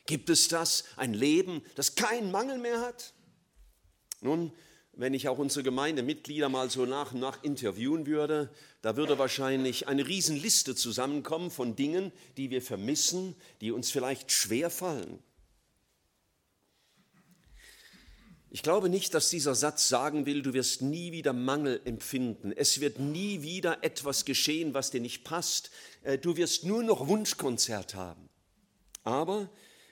Gibt 0.07 0.31
es 0.31 0.49
das, 0.49 0.85
ein 0.97 1.15
Leben, 1.15 1.63
das 1.75 1.95
keinen 1.95 2.31
Mangel 2.31 2.59
mehr 2.59 2.81
hat? 2.81 3.13
Nun, 4.23 4.53
wenn 4.93 5.15
ich 5.15 5.29
auch 5.29 5.39
unsere 5.39 5.63
Gemeindemitglieder 5.63 6.49
mal 6.49 6.69
so 6.69 6.85
nach 6.85 7.13
und 7.13 7.21
nach 7.21 7.43
interviewen 7.43 8.07
würde, 8.07 8.51
da 8.83 8.97
würde 8.97 9.19
wahrscheinlich 9.19 9.89
eine 9.89 10.07
Riesenliste 10.07 10.75
zusammenkommen 10.75 11.51
von 11.51 11.77
Dingen, 11.77 12.13
die 12.37 12.51
wir 12.51 12.61
vermissen, 12.61 13.37
die 13.61 13.71
uns 13.71 13.91
vielleicht 13.91 14.33
schwer 14.33 14.69
fallen. 14.71 15.23
Ich 18.53 18.65
glaube 18.65 18.89
nicht, 18.89 19.15
dass 19.15 19.31
dieser 19.31 19.55
Satz 19.55 19.89
sagen 19.89 20.27
will, 20.27 20.43
du 20.43 20.53
wirst 20.53 20.83
nie 20.83 21.13
wieder 21.13 21.33
Mangel 21.33 21.81
empfinden. 21.85 22.53
Es 22.53 22.81
wird 22.81 22.99
nie 22.99 23.43
wieder 23.43 23.85
etwas 23.85 24.25
geschehen, 24.25 24.75
was 24.75 24.91
dir 24.91 25.01
nicht 25.01 25.23
passt. 25.23 25.71
Äh, 26.03 26.19
du 26.19 26.37
wirst 26.37 26.65
nur 26.65 26.83
noch 26.83 27.07
Wunschkonzert 27.07 27.95
haben. 27.95 28.29
Aber 29.05 29.49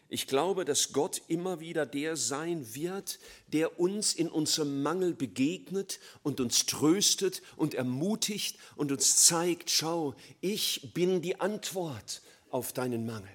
ich 0.08 0.26
glaube, 0.26 0.64
dass 0.64 0.92
Gott 0.92 1.22
immer 1.28 1.60
wieder 1.60 1.86
der 1.86 2.16
sein 2.16 2.74
wird, 2.74 3.20
der 3.46 3.78
uns 3.78 4.12
in 4.12 4.28
unserem 4.28 4.82
Mangel 4.82 5.14
begegnet 5.14 6.00
und 6.24 6.40
uns 6.40 6.66
tröstet 6.66 7.42
und 7.56 7.74
ermutigt 7.74 8.58
und 8.74 8.90
uns 8.90 9.24
zeigt, 9.24 9.70
schau, 9.70 10.16
ich 10.40 10.92
bin 10.94 11.22
die 11.22 11.40
Antwort 11.40 12.22
auf 12.50 12.72
deinen 12.72 13.06
Mangel. 13.06 13.30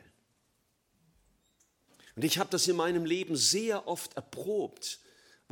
Und 2.17 2.25
ich 2.25 2.39
habe 2.39 2.49
das 2.49 2.67
in 2.67 2.75
meinem 2.75 3.05
Leben 3.05 3.37
sehr 3.37 3.87
oft 3.87 4.15
erprobt 4.15 4.99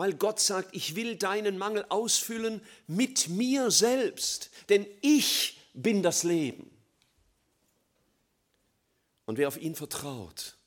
weil 0.01 0.15
Gott 0.15 0.39
sagt, 0.39 0.75
ich 0.75 0.95
will 0.95 1.15
deinen 1.15 1.59
Mangel 1.59 1.85
ausfüllen 1.89 2.59
mit 2.87 3.29
mir 3.29 3.69
selbst, 3.69 4.49
denn 4.69 4.87
ich 5.01 5.59
bin 5.75 6.01
das 6.01 6.23
Leben. 6.23 6.71
Und 9.25 9.37
wer 9.37 9.47
auf 9.47 9.61
ihn 9.61 9.75
vertraut 9.75 10.57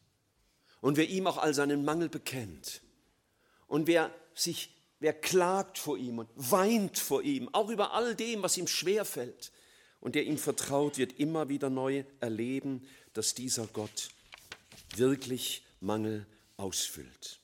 und 0.81 0.97
wer 0.97 1.09
ihm 1.09 1.27
auch 1.27 1.39
all 1.39 1.53
seinen 1.53 1.85
Mangel 1.85 2.09
bekennt 2.09 2.81
und 3.67 3.89
wer 3.89 4.15
sich 4.37 4.71
wer 5.01 5.13
klagt 5.13 5.79
vor 5.79 5.99
ihm 5.99 6.21
und 6.21 6.31
weint 6.37 6.97
vor 6.97 7.21
ihm, 7.21 7.53
auch 7.53 7.71
über 7.71 7.93
all 7.93 8.15
dem, 8.15 8.41
was 8.45 8.57
ihm 8.57 8.69
schwerfällt, 8.69 9.51
und 9.99 10.15
der 10.15 10.27
ihm 10.27 10.39
vertraut, 10.39 10.97
wird 10.97 11.19
immer 11.19 11.49
wieder 11.49 11.71
neu 11.71 12.05
erleben, 12.21 12.87
dass 13.15 13.35
dieser 13.35 13.67
Gott 13.67 14.11
wirklich 14.95 15.65
Mangel 15.81 16.25
ausfüllt. 16.57 17.41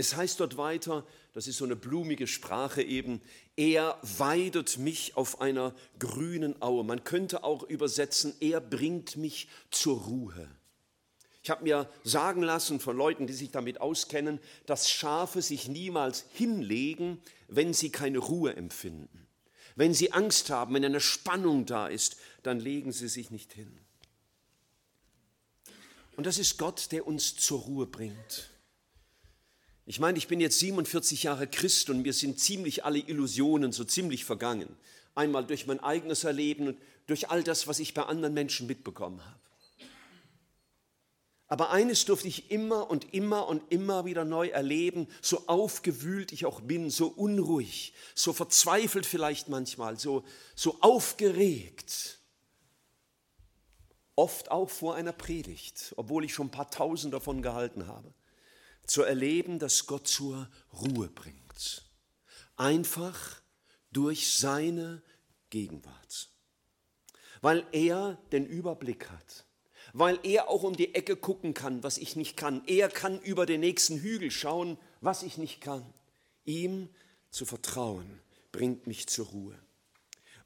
Es 0.00 0.16
heißt 0.16 0.40
dort 0.40 0.56
weiter, 0.56 1.04
das 1.34 1.46
ist 1.46 1.58
so 1.58 1.66
eine 1.66 1.76
blumige 1.76 2.26
Sprache 2.26 2.82
eben, 2.82 3.20
er 3.54 3.98
weidet 4.00 4.78
mich 4.78 5.14
auf 5.14 5.42
einer 5.42 5.74
grünen 5.98 6.62
Aue. 6.62 6.84
Man 6.84 7.04
könnte 7.04 7.44
auch 7.44 7.64
übersetzen, 7.64 8.34
er 8.40 8.62
bringt 8.62 9.18
mich 9.18 9.48
zur 9.70 10.00
Ruhe. 10.04 10.48
Ich 11.42 11.50
habe 11.50 11.64
mir 11.64 11.86
sagen 12.02 12.42
lassen 12.42 12.80
von 12.80 12.96
Leuten, 12.96 13.26
die 13.26 13.34
sich 13.34 13.50
damit 13.50 13.82
auskennen, 13.82 14.40
dass 14.64 14.88
Schafe 14.88 15.42
sich 15.42 15.68
niemals 15.68 16.24
hinlegen, 16.32 17.20
wenn 17.48 17.74
sie 17.74 17.90
keine 17.90 18.20
Ruhe 18.20 18.56
empfinden. 18.56 19.26
Wenn 19.76 19.92
sie 19.92 20.12
Angst 20.12 20.48
haben, 20.48 20.72
wenn 20.72 20.84
eine 20.86 21.00
Spannung 21.00 21.66
da 21.66 21.88
ist, 21.88 22.16
dann 22.42 22.58
legen 22.58 22.92
sie 22.92 23.08
sich 23.08 23.30
nicht 23.30 23.52
hin. 23.52 23.78
Und 26.16 26.24
das 26.24 26.38
ist 26.38 26.56
Gott, 26.56 26.90
der 26.90 27.06
uns 27.06 27.36
zur 27.36 27.60
Ruhe 27.60 27.86
bringt. 27.86 28.48
Ich 29.86 29.98
meine, 29.98 30.18
ich 30.18 30.28
bin 30.28 30.40
jetzt 30.40 30.58
47 30.58 31.24
Jahre 31.24 31.46
Christ 31.46 31.90
und 31.90 32.02
mir 32.02 32.12
sind 32.12 32.38
ziemlich 32.38 32.84
alle 32.84 32.98
Illusionen 32.98 33.72
so 33.72 33.84
ziemlich 33.84 34.24
vergangen. 34.24 34.76
Einmal 35.14 35.44
durch 35.44 35.66
mein 35.66 35.80
eigenes 35.80 36.24
Erleben 36.24 36.68
und 36.68 36.78
durch 37.06 37.30
all 37.30 37.42
das, 37.42 37.66
was 37.66 37.78
ich 37.78 37.94
bei 37.94 38.04
anderen 38.04 38.34
Menschen 38.34 38.66
mitbekommen 38.66 39.24
habe. 39.24 39.40
Aber 41.48 41.70
eines 41.70 42.04
durfte 42.04 42.28
ich 42.28 42.52
immer 42.52 42.88
und 42.88 43.12
immer 43.12 43.48
und 43.48 43.72
immer 43.72 44.04
wieder 44.04 44.24
neu 44.24 44.48
erleben, 44.48 45.08
so 45.20 45.48
aufgewühlt 45.48 46.30
ich 46.30 46.46
auch 46.46 46.60
bin, 46.60 46.90
so 46.90 47.08
unruhig, 47.08 47.92
so 48.14 48.32
verzweifelt 48.32 49.04
vielleicht 49.04 49.48
manchmal, 49.48 49.98
so, 49.98 50.22
so 50.54 50.76
aufgeregt. 50.80 52.20
Oft 54.14 54.52
auch 54.52 54.70
vor 54.70 54.94
einer 54.94 55.12
Predigt, 55.12 55.92
obwohl 55.96 56.24
ich 56.24 56.34
schon 56.34 56.46
ein 56.46 56.52
paar 56.52 56.70
tausend 56.70 57.12
davon 57.14 57.42
gehalten 57.42 57.88
habe 57.88 58.14
zu 58.90 59.02
erleben, 59.02 59.60
dass 59.60 59.86
Gott 59.86 60.08
zur 60.08 60.48
Ruhe 60.72 61.06
bringt. 61.08 61.88
Einfach 62.56 63.40
durch 63.92 64.32
seine 64.32 65.00
Gegenwart. 65.48 66.28
Weil 67.40 67.64
er 67.70 68.18
den 68.32 68.46
Überblick 68.46 69.08
hat. 69.08 69.46
Weil 69.92 70.18
er 70.24 70.48
auch 70.48 70.64
um 70.64 70.74
die 70.74 70.92
Ecke 70.96 71.14
gucken 71.14 71.54
kann, 71.54 71.84
was 71.84 71.98
ich 71.98 72.16
nicht 72.16 72.36
kann. 72.36 72.62
Er 72.66 72.88
kann 72.88 73.20
über 73.20 73.46
den 73.46 73.60
nächsten 73.60 73.96
Hügel 73.96 74.32
schauen, 74.32 74.76
was 75.00 75.22
ich 75.22 75.38
nicht 75.38 75.60
kann. 75.60 75.94
Ihm 76.44 76.88
zu 77.30 77.46
vertrauen 77.46 78.20
bringt 78.50 78.88
mich 78.88 79.06
zur 79.06 79.26
Ruhe. 79.26 79.56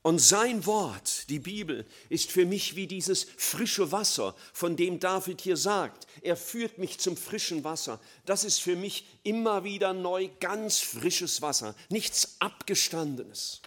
Und 0.04 0.18
sein 0.18 0.66
Wort, 0.66 1.30
die 1.30 1.38
Bibel, 1.38 1.87
ist 2.11 2.30
für 2.30 2.44
mich 2.44 2.76
wie 2.76 2.87
dieses 2.87 3.26
frische 3.38 3.90
Wasser, 3.90 4.34
von 4.52 4.76
dem 4.76 5.00
David 5.00 5.40
hier 5.40 5.56
sagt, 5.56 6.06
er 6.20 6.37
führt 6.37 6.76
mich 6.76 6.99
zum 6.99 7.16
frischen 7.16 7.64
Wasser. 7.64 7.99
Das 8.26 8.44
ist 8.44 8.61
für 8.61 8.76
mich 8.76 9.06
immer 9.23 9.64
wieder 9.64 9.94
neu 9.94 10.28
ganz 10.40 10.80
frisches 10.80 11.40
Wasser, 11.40 11.75
nichts 11.88 12.37
Abgestandenes. 12.38 13.62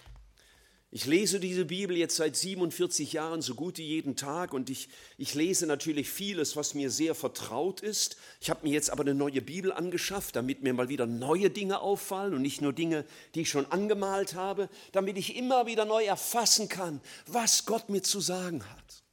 Ich 0.90 1.06
lese 1.06 1.42
diese 1.42 1.66
Bibel 1.66 1.98
jetzt 1.98 2.16
seit 2.16 2.38
47 2.38 3.12
Jahren 3.12 3.42
so 3.42 3.56
gut 3.56 3.78
wie 3.78 3.86
jeden 3.86 4.16
Tag 4.16 4.54
und 4.54 4.70
ich, 4.70 4.88
ich 5.18 5.34
lese 5.36 5.68
natürlich 5.68 6.10
vieles, 6.10 6.56
was 6.56 6.76
mir 6.76 6.90
sehr 6.90 7.14
vertraut 7.14 7.82
ist. 7.82 8.16
Ich 8.40 8.50
habe 8.50 8.66
mir 8.66 8.72
jetzt 8.72 8.90
aber 8.90 9.02
eine 9.02 9.14
neue 9.14 9.42
Bibel 9.42 9.74
angeschafft, 9.74 10.38
damit 10.38 10.64
mir 10.64 10.74
mal 10.74 10.88
wieder 10.88 11.06
neue 11.06 11.50
Dinge 11.50 11.82
auffallen 11.82 12.34
und 12.34 12.42
nicht 12.42 12.62
nur 12.62 12.72
Dinge, 12.72 13.04
die 13.36 13.42
ich 13.42 13.50
schon 13.50 13.66
angemalt 13.66 14.36
habe, 14.36 14.70
damit 14.94 15.18
ich 15.18 15.36
immer 15.36 15.66
wieder 15.66 15.84
neu 15.84 16.06
erfassen 16.06 16.70
kann, 16.70 17.02
was 17.26 17.66
Gott 17.66 17.90
mir 17.90 18.02
zu 18.02 18.22
sagen 18.22 18.64
hat. 18.64 19.04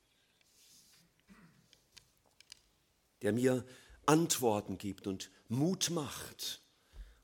Der 3.23 3.33
mir 3.33 3.65
Antworten 4.07 4.79
gibt 4.79 5.09
und 5.09 5.29
Mut 5.49 5.91
macht 5.91 6.63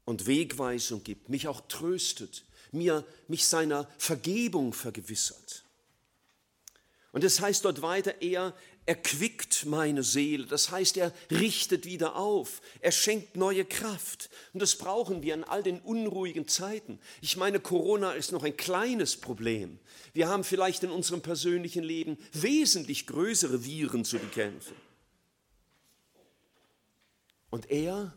und 0.04 0.26
Wegweisung 0.26 1.04
gibt, 1.04 1.28
mich 1.28 1.46
auch 1.46 1.60
tröstet 1.68 2.44
mir 2.72 3.04
mich 3.28 3.46
seiner 3.46 3.88
Vergebung 3.98 4.72
vergewissert. 4.72 5.64
Und 7.12 7.24
es 7.24 7.36
das 7.36 7.44
heißt 7.44 7.64
dort 7.64 7.82
weiter, 7.82 8.20
er 8.20 8.54
erquickt 8.86 9.66
meine 9.66 10.02
Seele, 10.02 10.46
das 10.46 10.70
heißt, 10.70 10.96
er 10.96 11.12
richtet 11.30 11.84
wieder 11.84 12.16
auf, 12.16 12.60
er 12.80 12.92
schenkt 12.92 13.36
neue 13.36 13.64
Kraft. 13.64 14.30
Und 14.52 14.60
das 14.60 14.76
brauchen 14.76 15.22
wir 15.22 15.34
in 15.34 15.44
all 15.44 15.62
den 15.62 15.80
unruhigen 15.80 16.48
Zeiten. 16.48 16.98
Ich 17.20 17.36
meine, 17.36 17.60
Corona 17.60 18.12
ist 18.12 18.32
noch 18.32 18.42
ein 18.42 18.56
kleines 18.56 19.16
Problem. 19.16 19.78
Wir 20.12 20.28
haben 20.28 20.44
vielleicht 20.44 20.82
in 20.82 20.90
unserem 20.90 21.20
persönlichen 21.20 21.84
Leben 21.84 22.18
wesentlich 22.32 23.06
größere 23.06 23.64
Viren 23.64 24.04
zu 24.04 24.18
bekämpfen. 24.18 24.74
Und 27.50 27.70
er 27.70 28.16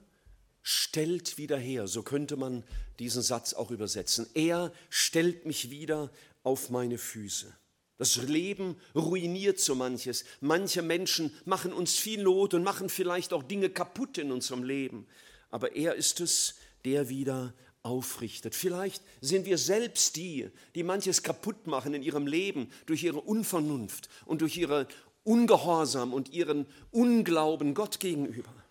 stellt 0.63 1.37
wieder 1.37 1.57
her, 1.57 1.87
so 1.87 2.01
könnte 2.01 2.37
man 2.37 2.63
diesen 2.97 3.21
Satz 3.21 3.53
auch 3.53 3.69
übersetzen. 3.69 4.27
Er 4.33 4.71
stellt 4.89 5.45
mich 5.45 5.69
wieder 5.69 6.09
auf 6.43 6.69
meine 6.69 6.97
Füße. 6.97 7.53
Das 7.97 8.15
Leben 8.15 8.77
ruiniert 8.95 9.59
so 9.59 9.75
manches. 9.75 10.25
Manche 10.41 10.81
Menschen 10.81 11.31
machen 11.45 11.73
uns 11.73 11.95
viel 11.95 12.23
Not 12.23 12.53
und 12.53 12.63
machen 12.63 12.89
vielleicht 12.89 13.33
auch 13.33 13.43
Dinge 13.43 13.69
kaputt 13.69 14.17
in 14.17 14.31
unserem 14.31 14.63
Leben. 14.63 15.05
Aber 15.51 15.75
er 15.75 15.95
ist 15.95 16.19
es, 16.19 16.55
der 16.85 17.09
wieder 17.09 17.53
aufrichtet. 17.83 18.55
Vielleicht 18.55 19.03
sind 19.21 19.45
wir 19.45 19.57
selbst 19.57 20.15
die, 20.15 20.49
die 20.73 20.83
manches 20.83 21.21
kaputt 21.21 21.67
machen 21.67 21.93
in 21.93 22.01
ihrem 22.01 22.25
Leben 22.25 22.71
durch 22.85 23.03
ihre 23.03 23.21
Unvernunft 23.21 24.09
und 24.25 24.41
durch 24.41 24.57
ihre 24.57 24.87
Ungehorsam 25.23 26.13
und 26.13 26.29
ihren 26.29 26.65
Unglauben 26.91 27.73
Gott 27.73 27.99
gegenüber. 27.99 28.62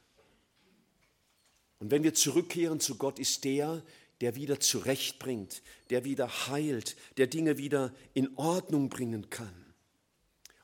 Und 1.83 1.91
wenn 1.91 2.05
wir 2.05 2.15
zurückkehren 2.15 2.79
zu 2.79 2.95
Gott, 2.95 3.19
ist 3.19 3.43
der, 3.43 3.83
der 4.21 4.37
wieder 4.37 4.61
zurechtbringt, 4.61 5.63
der 5.91 6.05
wieder 6.05 6.47
heilt, 6.47 6.95
der 7.17 7.27
Dinge 7.27 7.59
wieder 7.59 7.93
in 8.15 8.37
Ordnung 8.37 8.89
bringen 8.89 9.31
kann. 9.31 9.75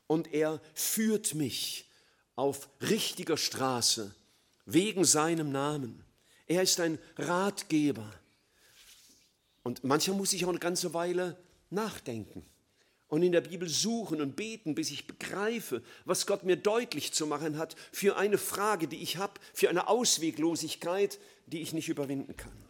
Und 0.07 0.33
er 0.33 0.61
führt 0.73 1.35
mich 1.35 1.89
auf 2.37 2.69
richtiger 2.79 3.35
Straße 3.35 4.15
wegen 4.65 5.03
seinem 5.03 5.51
Namen. 5.51 6.05
Er 6.47 6.61
ist 6.61 6.79
ein 6.79 6.97
Ratgeber. 7.17 8.09
Und 9.63 9.83
manchmal 9.83 10.15
muss 10.15 10.31
ich 10.31 10.45
auch 10.45 10.49
eine 10.49 10.59
ganze 10.59 10.93
Weile 10.93 11.35
nachdenken 11.69 12.45
und 13.09 13.23
in 13.23 13.31
der 13.31 13.41
Bibel 13.41 13.67
suchen 13.67 14.21
und 14.21 14.35
beten, 14.35 14.75
bis 14.75 14.91
ich 14.91 15.07
begreife, 15.07 15.81
was 16.05 16.25
Gott 16.25 16.43
mir 16.43 16.55
deutlich 16.55 17.11
zu 17.11 17.27
machen 17.27 17.57
hat 17.57 17.75
für 17.91 18.15
eine 18.17 18.37
Frage, 18.37 18.87
die 18.87 19.01
ich 19.01 19.17
habe, 19.17 19.33
für 19.53 19.69
eine 19.69 19.87
Ausweglosigkeit, 19.87 21.19
die 21.47 21.61
ich 21.61 21.73
nicht 21.73 21.89
überwinden 21.89 22.37
kann. 22.37 22.68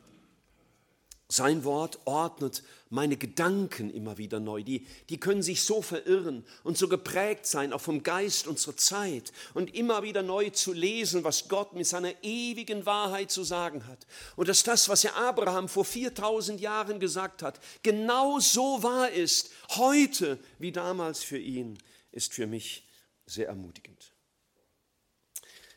Sein 1.32 1.64
Wort 1.64 2.00
ordnet 2.06 2.64
meine 2.90 3.16
Gedanken 3.16 3.92
immer 3.92 4.18
wieder 4.18 4.40
neu. 4.40 4.64
Die, 4.64 4.88
die 5.10 5.20
können 5.20 5.44
sich 5.44 5.62
so 5.62 5.84
verirren 5.84 6.44
und 6.64 6.76
so 6.76 6.88
geprägt 6.88 7.46
sein, 7.46 7.72
auch 7.72 7.82
vom 7.82 8.02
Geist 8.02 8.48
unserer 8.48 8.76
Zeit. 8.76 9.32
Und 9.54 9.76
immer 9.76 10.02
wieder 10.02 10.24
neu 10.24 10.50
zu 10.50 10.74
lesen, 10.74 11.24
was 11.24 11.48
Gott 11.48 11.74
mit 11.76 11.86
seiner 11.86 12.14
ewigen 12.24 12.88
Wahrheit 12.88 13.30
zu 13.30 13.44
sagen 13.44 13.86
hat. 13.86 14.08
Und 14.38 14.50
dass 14.50 14.64
das, 14.64 14.90
was 14.90 15.06
er 15.06 15.16
Abraham 15.18 15.70
vor 15.70 15.86
4000 15.86 16.60
Jahren 16.60 17.00
gesagt 17.00 17.44
hat, 17.44 17.60
genau 17.84 18.40
so 18.40 18.82
wahr 18.82 19.12
ist, 19.12 19.52
heute 19.76 20.40
wie 20.58 20.72
damals 20.72 21.24
für 21.24 21.38
ihn, 21.38 21.78
ist 22.12 22.34
für 22.34 22.48
mich 22.48 22.88
sehr 23.28 23.50
ermutigend. 23.50 24.14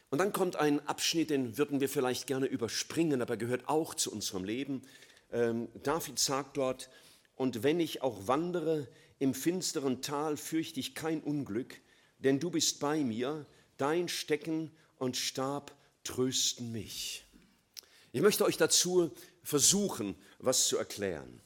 Und 0.08 0.16
dann 0.16 0.32
kommt 0.32 0.56
ein 0.56 0.86
Abschnitt, 0.88 1.28
den 1.28 1.58
würden 1.58 1.80
wir 1.80 1.90
vielleicht 1.90 2.26
gerne 2.26 2.46
überspringen, 2.46 3.20
aber 3.20 3.36
gehört 3.36 3.68
auch 3.68 3.94
zu 3.94 4.10
unserem 4.10 4.44
Leben. 4.44 4.82
Ähm, 5.32 5.68
David 5.82 6.18
sagt 6.18 6.56
dort, 6.56 6.90
und 7.34 7.62
wenn 7.62 7.80
ich 7.80 8.02
auch 8.02 8.26
wandere 8.26 8.88
im 9.18 9.34
finsteren 9.34 10.02
Tal, 10.02 10.36
fürchte 10.36 10.80
ich 10.80 10.94
kein 10.94 11.22
Unglück, 11.22 11.80
denn 12.18 12.38
du 12.38 12.50
bist 12.50 12.80
bei 12.80 13.02
mir, 13.02 13.46
dein 13.78 14.08
Stecken 14.08 14.70
und 14.98 15.16
Stab 15.16 15.74
trösten 16.04 16.70
mich. 16.70 17.24
Ich 18.12 18.20
möchte 18.20 18.44
euch 18.44 18.56
dazu 18.56 19.10
versuchen, 19.42 20.14
was 20.38 20.68
zu 20.68 20.76
erklären. 20.76 21.40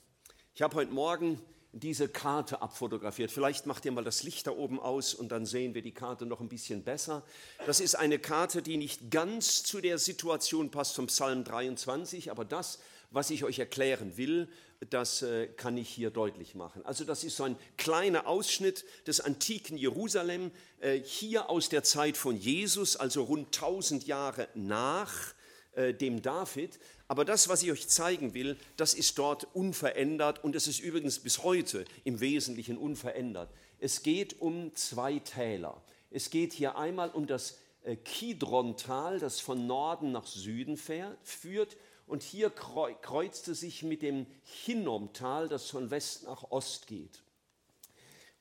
Ich 0.54 0.62
habe 0.62 0.74
heute 0.74 0.92
Morgen 0.92 1.40
diese 1.80 2.08
Karte 2.08 2.62
abfotografiert. 2.62 3.30
Vielleicht 3.30 3.66
macht 3.66 3.84
ihr 3.84 3.92
mal 3.92 4.04
das 4.04 4.22
Licht 4.22 4.46
da 4.46 4.52
oben 4.52 4.80
aus 4.80 5.12
und 5.14 5.30
dann 5.30 5.44
sehen 5.44 5.74
wir 5.74 5.82
die 5.82 5.92
Karte 5.92 6.24
noch 6.24 6.40
ein 6.40 6.48
bisschen 6.48 6.82
besser. 6.82 7.22
Das 7.66 7.80
ist 7.80 7.96
eine 7.96 8.18
Karte, 8.18 8.62
die 8.62 8.78
nicht 8.78 9.10
ganz 9.10 9.62
zu 9.62 9.82
der 9.82 9.98
Situation 9.98 10.70
passt 10.70 10.94
vom 10.94 11.08
Psalm 11.08 11.44
23, 11.44 12.30
aber 12.30 12.46
das, 12.46 12.78
was 13.10 13.28
ich 13.28 13.44
euch 13.44 13.58
erklären 13.58 14.16
will, 14.16 14.48
das 14.90 15.22
äh, 15.22 15.48
kann 15.48 15.76
ich 15.76 15.88
hier 15.88 16.10
deutlich 16.10 16.54
machen. 16.54 16.84
Also 16.84 17.04
das 17.04 17.24
ist 17.24 17.36
so 17.36 17.44
ein 17.44 17.56
kleiner 17.76 18.26
Ausschnitt 18.26 18.84
des 19.06 19.20
antiken 19.20 19.76
Jerusalem, 19.76 20.52
äh, 20.80 20.98
hier 21.00 21.50
aus 21.50 21.68
der 21.68 21.82
Zeit 21.82 22.16
von 22.16 22.36
Jesus, 22.36 22.96
also 22.96 23.22
rund 23.24 23.54
1000 23.54 24.06
Jahre 24.06 24.48
nach 24.54 25.34
äh, 25.76 25.94
dem 25.94 26.22
David. 26.22 26.80
Aber 27.06 27.24
das, 27.24 27.48
was 27.48 27.62
ich 27.62 27.70
euch 27.70 27.88
zeigen 27.88 28.34
will, 28.34 28.56
das 28.76 28.94
ist 28.94 29.16
dort 29.18 29.46
unverändert 29.54 30.42
und 30.42 30.56
es 30.56 30.66
ist 30.66 30.80
übrigens 30.80 31.20
bis 31.20 31.44
heute 31.44 31.84
im 32.02 32.18
Wesentlichen 32.18 32.76
unverändert. 32.76 33.50
Es 33.78 34.02
geht 34.02 34.40
um 34.40 34.74
zwei 34.74 35.20
Täler. 35.20 35.80
Es 36.10 36.30
geht 36.30 36.52
hier 36.52 36.76
einmal 36.76 37.10
um 37.10 37.26
das 37.26 37.58
Kidron-Tal, 38.04 39.20
das 39.20 39.38
von 39.38 39.66
Norden 39.66 40.10
nach 40.10 40.26
Süden 40.26 40.76
führt 40.76 41.76
und 42.06 42.22
hier 42.22 42.50
kreuzte 42.50 43.54
sich 43.54 43.82
mit 43.82 44.02
dem 44.02 44.26
Hinnomtal, 44.42 45.48
das 45.48 45.70
von 45.70 45.90
West 45.90 46.24
nach 46.24 46.50
Ost 46.50 46.86
geht. 46.86 47.22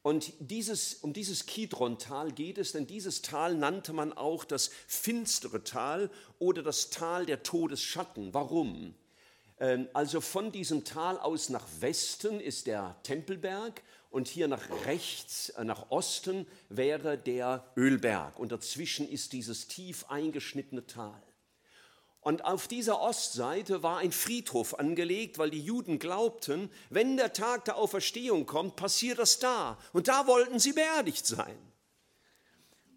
Und 0.05 0.33
dieses, 0.37 0.93
um 0.93 1.13
dieses 1.13 1.47
Kidron-Tal 1.47 2.31
geht 2.31 2.59
es, 2.59 2.73
denn 2.73 2.85
dieses 2.85 3.23
Tal 3.23 3.55
nannte 3.55 3.91
man 3.91 4.13
auch 4.13 4.45
das 4.45 4.69
finstere 4.85 5.63
Tal 5.63 6.11
oder 6.37 6.61
das 6.61 6.91
Tal 6.91 7.25
der 7.25 7.41
Todesschatten. 7.41 8.31
Warum? 8.31 8.93
Ähm, 9.59 9.89
also 9.95 10.21
von 10.21 10.51
diesem 10.51 10.83
Tal 10.83 11.17
aus 11.17 11.49
nach 11.49 11.65
Westen 11.79 12.39
ist 12.39 12.67
der 12.67 12.95
Tempelberg 13.01 13.81
und 14.11 14.27
hier 14.27 14.47
nach 14.47 14.69
rechts, 14.85 15.49
äh, 15.49 15.63
nach 15.63 15.89
Osten 15.89 16.45
wäre 16.69 17.17
der 17.17 17.65
Ölberg 17.75 18.37
und 18.37 18.51
dazwischen 18.51 19.09
ist 19.09 19.33
dieses 19.33 19.67
tief 19.67 20.05
eingeschnittene 20.07 20.85
Tal. 20.85 21.19
Und 22.25 22.43
auf 22.43 22.67
dieser 22.67 23.01
Ostseite 23.01 23.83
war 23.83 23.99
ein 23.99 24.11
Friedhof 24.11 24.79
angelegt, 24.79 25.37
weil 25.37 25.51
die 25.51 25.61
Juden 25.61 25.99
glaubten, 25.99 26.71
wenn 26.89 27.17
der 27.17 27.33
Tag 27.33 27.65
der 27.65 27.77
Auferstehung 27.77 28.47
kommt, 28.47 28.75
passiert 28.75 29.19
das 29.19 29.37
da. 29.37 29.77
Und 29.93 30.07
da 30.07 30.25
wollten 30.25 30.57
sie 30.57 30.73
beerdigt 30.73 31.27
sein. 31.27 31.55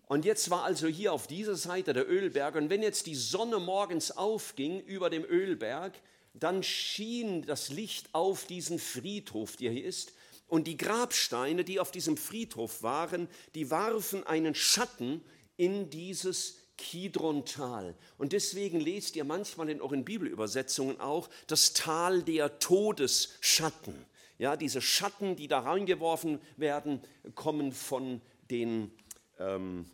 Und 0.06 0.24
jetzt 0.24 0.48
war 0.48 0.64
also 0.64 0.86
hier 0.86 1.12
auf 1.12 1.26
dieser 1.26 1.56
Seite 1.56 1.92
der 1.92 2.08
Ölberg. 2.08 2.54
Und 2.54 2.70
wenn 2.70 2.82
jetzt 2.82 3.04
die 3.04 3.14
Sonne 3.14 3.58
morgens 3.58 4.12
aufging 4.12 4.80
über 4.80 5.10
dem 5.10 5.26
Ölberg, 5.26 5.92
dann 6.32 6.62
schien 6.62 7.44
das 7.44 7.68
Licht 7.68 8.08
auf 8.14 8.46
diesen 8.46 8.78
Friedhof, 8.78 9.56
der 9.56 9.72
hier 9.72 9.84
ist. 9.84 10.14
Und 10.46 10.66
die 10.66 10.78
Grabsteine, 10.78 11.64
die 11.64 11.80
auf 11.80 11.90
diesem 11.90 12.16
Friedhof 12.16 12.82
waren, 12.82 13.28
die 13.54 13.70
warfen 13.70 14.26
einen 14.26 14.54
Schatten 14.54 15.22
in 15.58 15.90
dieses 15.90 16.56
Kidron-Tal. 16.78 17.94
Und 18.16 18.32
deswegen 18.32 18.80
lest 18.80 19.16
ihr 19.16 19.24
manchmal 19.24 19.68
in 19.68 19.82
euren 19.82 20.04
Bibelübersetzungen 20.04 20.98
auch 21.00 21.28
das 21.46 21.74
Tal 21.74 22.22
der 22.22 22.58
Todesschatten. 22.58 24.06
Ja, 24.38 24.56
diese 24.56 24.80
Schatten, 24.80 25.36
die 25.36 25.48
da 25.48 25.60
reingeworfen 25.60 26.40
werden, 26.56 27.02
kommen 27.34 27.72
von 27.72 28.22
den, 28.50 28.92
ähm, 29.38 29.90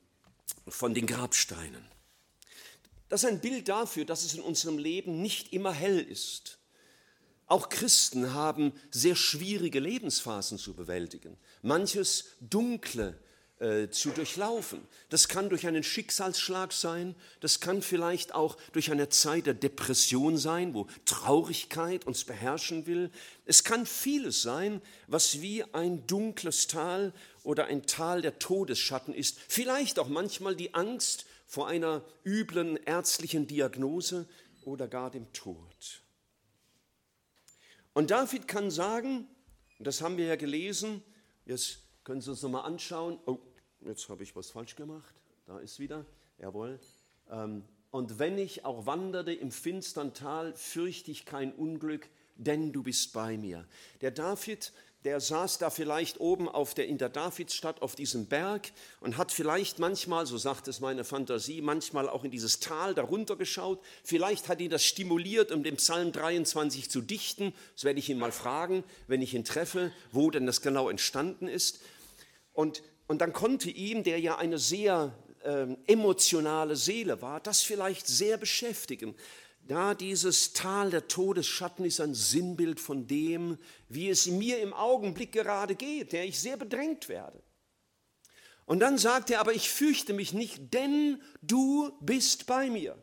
von 0.69 0.95
den 0.95 1.07
Grabsteinen. 1.07 1.85
Das 3.09 3.25
ist 3.25 3.31
ein 3.31 3.41
Bild 3.41 3.69
dafür, 3.69 4.05
dass 4.05 4.25
es 4.25 4.35
in 4.35 4.41
unserem 4.41 4.79
Leben 4.79 5.23
nicht 5.23 5.53
immer 5.53 5.73
hell 5.73 5.99
ist. 5.99 6.59
Auch 7.47 7.69
Christen 7.69 8.33
haben 8.33 8.73
sehr 8.91 9.17
schwierige 9.17 9.81
Lebensphasen 9.81 10.59
zu 10.59 10.75
bewältigen. 10.75 11.37
Manches 11.63 12.37
dunkle, 12.41 13.19
äh, 13.61 13.89
zu 13.89 14.11
durchlaufen. 14.11 14.81
Das 15.11 15.29
kann 15.29 15.49
durch 15.49 15.67
einen 15.67 15.85
Schicksalsschlag 15.85 16.73
sein, 16.73 17.15
das 17.41 17.61
kann 17.61 17.83
vielleicht 17.83 18.35
auch 18.35 18.57
durch 18.73 18.91
eine 18.91 19.09
Zeit 19.11 19.47
der 19.47 19.55
Depression 19.55 20.37
sein, 20.37 20.75
wo 20.75 20.89
Traurigkeit 21.05 22.05
uns 22.05 22.25
beherrschen 22.25 22.87
will. 22.87 23.11
Es 23.45 23.63
kann 23.63 23.87
vieles 23.87 24.43
sein, 24.43 24.83
was 25.07 25.41
wie 25.41 25.63
ein 25.73 26.07
dunkles 26.07 26.67
Tal 26.67 27.13
oder 27.45 27.67
ein 27.67 27.87
Tal 27.87 28.23
der 28.23 28.41
Todesschatten 28.41 29.15
ist. 29.15 29.39
Vielleicht 29.49 29.99
auch 30.01 30.09
manchmal 30.09 30.57
die 30.57 30.75
Angst 30.75 31.25
vor 31.47 31.69
einer 31.69 32.05
üblen 32.25 32.77
ärztlichen 32.77 33.47
Diagnose 33.47 34.27
oder 34.65 34.89
gar 34.89 35.13
dem 35.13 35.33
Tod. 35.33 36.03
Und 37.93 38.11
David 38.11 38.49
kann 38.49 38.73
sagen, 38.73 39.29
das 39.79 40.01
haben 40.01 40.17
wir 40.17 40.27
ja 40.27 40.37
gelesen, 40.37 41.03
jetzt 41.47 41.84
können 42.05 42.21
Sie 42.21 42.31
uns 42.31 42.43
nochmal 42.43 42.65
anschauen. 42.65 43.19
Oh, 43.27 43.39
jetzt 43.81 44.09
habe 44.09 44.23
ich 44.23 44.37
was 44.37 44.51
falsch 44.51 44.77
gemacht. 44.77 45.15
Da 45.47 45.59
ist 45.59 45.81
wieder. 45.81 46.05
Jawohl. 46.39 46.79
Ähm, 47.31 47.65
und 47.91 48.19
wenn 48.19 48.39
ich 48.39 48.65
auch 48.65 48.87
wanderte 48.87 49.33
im 49.33 49.51
finstern 49.51 50.15
Tal, 50.15 50.53
fürchte 50.55 51.11
ich 51.11 51.25
kein 51.25 51.53
Unglück, 51.53 52.09
denn 52.37 52.73
du 52.73 52.83
bist 52.83 53.13
bei 53.13 53.39
mir. 53.39 53.67
Der 54.01 54.11
David, 54.11 54.73
der 55.05 55.21
saß 55.21 55.59
da 55.59 55.71
vielleicht 55.71 56.19
oben 56.19 56.49
auf 56.49 56.75
der, 56.75 56.89
in 56.89 56.99
der 56.99 57.11
Davidsstadt 57.11 57.83
auf 57.83 57.95
diesem 57.95 58.27
Berg 58.27 58.73
und 59.01 59.17
hat 59.17 59.31
vielleicht 59.31 59.79
manchmal, 59.79 60.27
so 60.27 60.39
sagt 60.39 60.67
es 60.67 60.81
meine 60.81 61.05
Fantasie, 61.05 61.61
manchmal 61.61 62.09
auch 62.09 62.25
in 62.25 62.31
dieses 62.31 62.59
Tal 62.59 62.95
darunter 62.95 63.37
geschaut. 63.37 63.81
Vielleicht 64.03 64.49
hat 64.49 64.61
ihn 64.61 64.71
das 64.71 64.83
stimuliert, 64.83 65.53
um 65.53 65.63
den 65.63 65.77
Psalm 65.77 66.11
23 66.11 66.91
zu 66.91 67.01
dichten. 67.01 67.53
Das 67.75 67.85
werde 67.85 67.99
ich 67.99 68.09
ihn 68.09 68.19
mal 68.19 68.33
fragen, 68.33 68.83
wenn 69.07 69.23
ich 69.23 69.35
ihn 69.35 69.45
treffe, 69.45 69.93
wo 70.11 70.31
denn 70.31 70.47
das 70.47 70.63
genau 70.63 70.89
entstanden 70.89 71.49
ist. 71.49 71.81
Und, 72.55 72.83
und 73.09 73.21
dann 73.21 73.35
konnte 73.35 73.69
ihm, 73.69 74.05
der 74.05 74.19
ja 74.21 74.39
eine 74.39 74.59
sehr 74.59 75.13
äh, 75.43 75.67
emotionale 75.87 76.77
Seele 76.77 77.21
war, 77.21 77.41
das 77.41 77.61
vielleicht 77.61 78.07
sehr 78.07 78.39
beschäftigen. 78.39 79.15
Da 79.67 79.95
dieses 79.95 80.53
Tal 80.53 80.91
der 80.91 81.09
Todesschatten 81.09 81.85
ist 81.85 82.01
ein 82.01 82.15
Sinnbild 82.15 82.81
von 82.81 83.07
dem, 83.07 83.59
wie 83.89 84.09
es 84.09 84.27
mir 84.27 84.61
im 84.61 84.73
Augenblick 84.73 85.33
gerade 85.33 85.75
geht, 85.75 86.13
der 86.13 86.25
ich 86.25 86.39
sehr 86.39 86.57
bedrängt 86.57 87.09
werde. 87.09 87.43
Und 88.67 88.81
dann 88.81 88.99
sagt 88.99 89.31
er, 89.31 89.41
aber 89.41 89.53
ich 89.53 89.69
fürchte 89.69 90.13
mich 90.13 90.33
nicht, 90.33 90.73
denn 90.73 91.21
du 91.43 91.93
bist 92.01 92.47
bei 92.47 92.71
mir. 92.71 92.97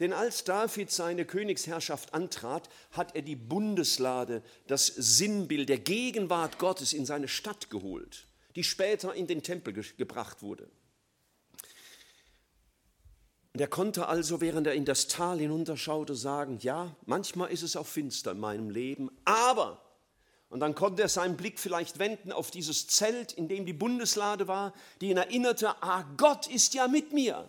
Denn 0.00 0.12
als 0.12 0.42
David 0.42 0.90
seine 0.90 1.24
Königsherrschaft 1.24 2.14
antrat, 2.14 2.68
hat 2.90 3.14
er 3.14 3.22
die 3.22 3.36
Bundeslade, 3.36 4.42
das 4.66 4.86
Sinnbild 4.86 5.68
der 5.68 5.78
Gegenwart 5.78 6.58
Gottes 6.58 6.92
in 6.92 7.06
seine 7.06 7.28
Stadt 7.28 7.70
geholt 7.70 8.26
die 8.56 8.64
später 8.64 9.14
in 9.14 9.26
den 9.26 9.42
Tempel 9.42 9.72
gebracht 9.72 10.42
wurde. 10.42 10.68
Und 13.52 13.60
er 13.60 13.68
konnte 13.68 14.08
also, 14.08 14.40
während 14.40 14.66
er 14.66 14.74
in 14.74 14.84
das 14.84 15.06
Tal 15.06 15.38
hinunterschaute, 15.38 16.16
sagen, 16.16 16.58
ja, 16.60 16.96
manchmal 17.06 17.52
ist 17.52 17.62
es 17.62 17.76
auch 17.76 17.86
finster 17.86 18.32
in 18.32 18.40
meinem 18.40 18.68
Leben, 18.68 19.10
aber, 19.24 19.80
und 20.48 20.58
dann 20.58 20.74
konnte 20.74 21.02
er 21.02 21.08
seinen 21.08 21.36
Blick 21.36 21.60
vielleicht 21.60 22.00
wenden 22.00 22.32
auf 22.32 22.50
dieses 22.50 22.88
Zelt, 22.88 23.32
in 23.32 23.46
dem 23.46 23.64
die 23.64 23.72
Bundeslade 23.72 24.48
war, 24.48 24.74
die 25.00 25.10
ihn 25.10 25.16
erinnerte, 25.16 25.82
ah, 25.82 26.02
Gott 26.16 26.48
ist 26.48 26.74
ja 26.74 26.88
mit 26.88 27.12
mir. 27.12 27.48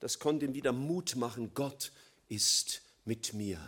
Das 0.00 0.18
konnte 0.18 0.44
ihm 0.44 0.54
wieder 0.54 0.72
Mut 0.72 1.16
machen, 1.16 1.52
Gott 1.54 1.92
ist 2.28 2.82
mit 3.06 3.32
mir. 3.32 3.58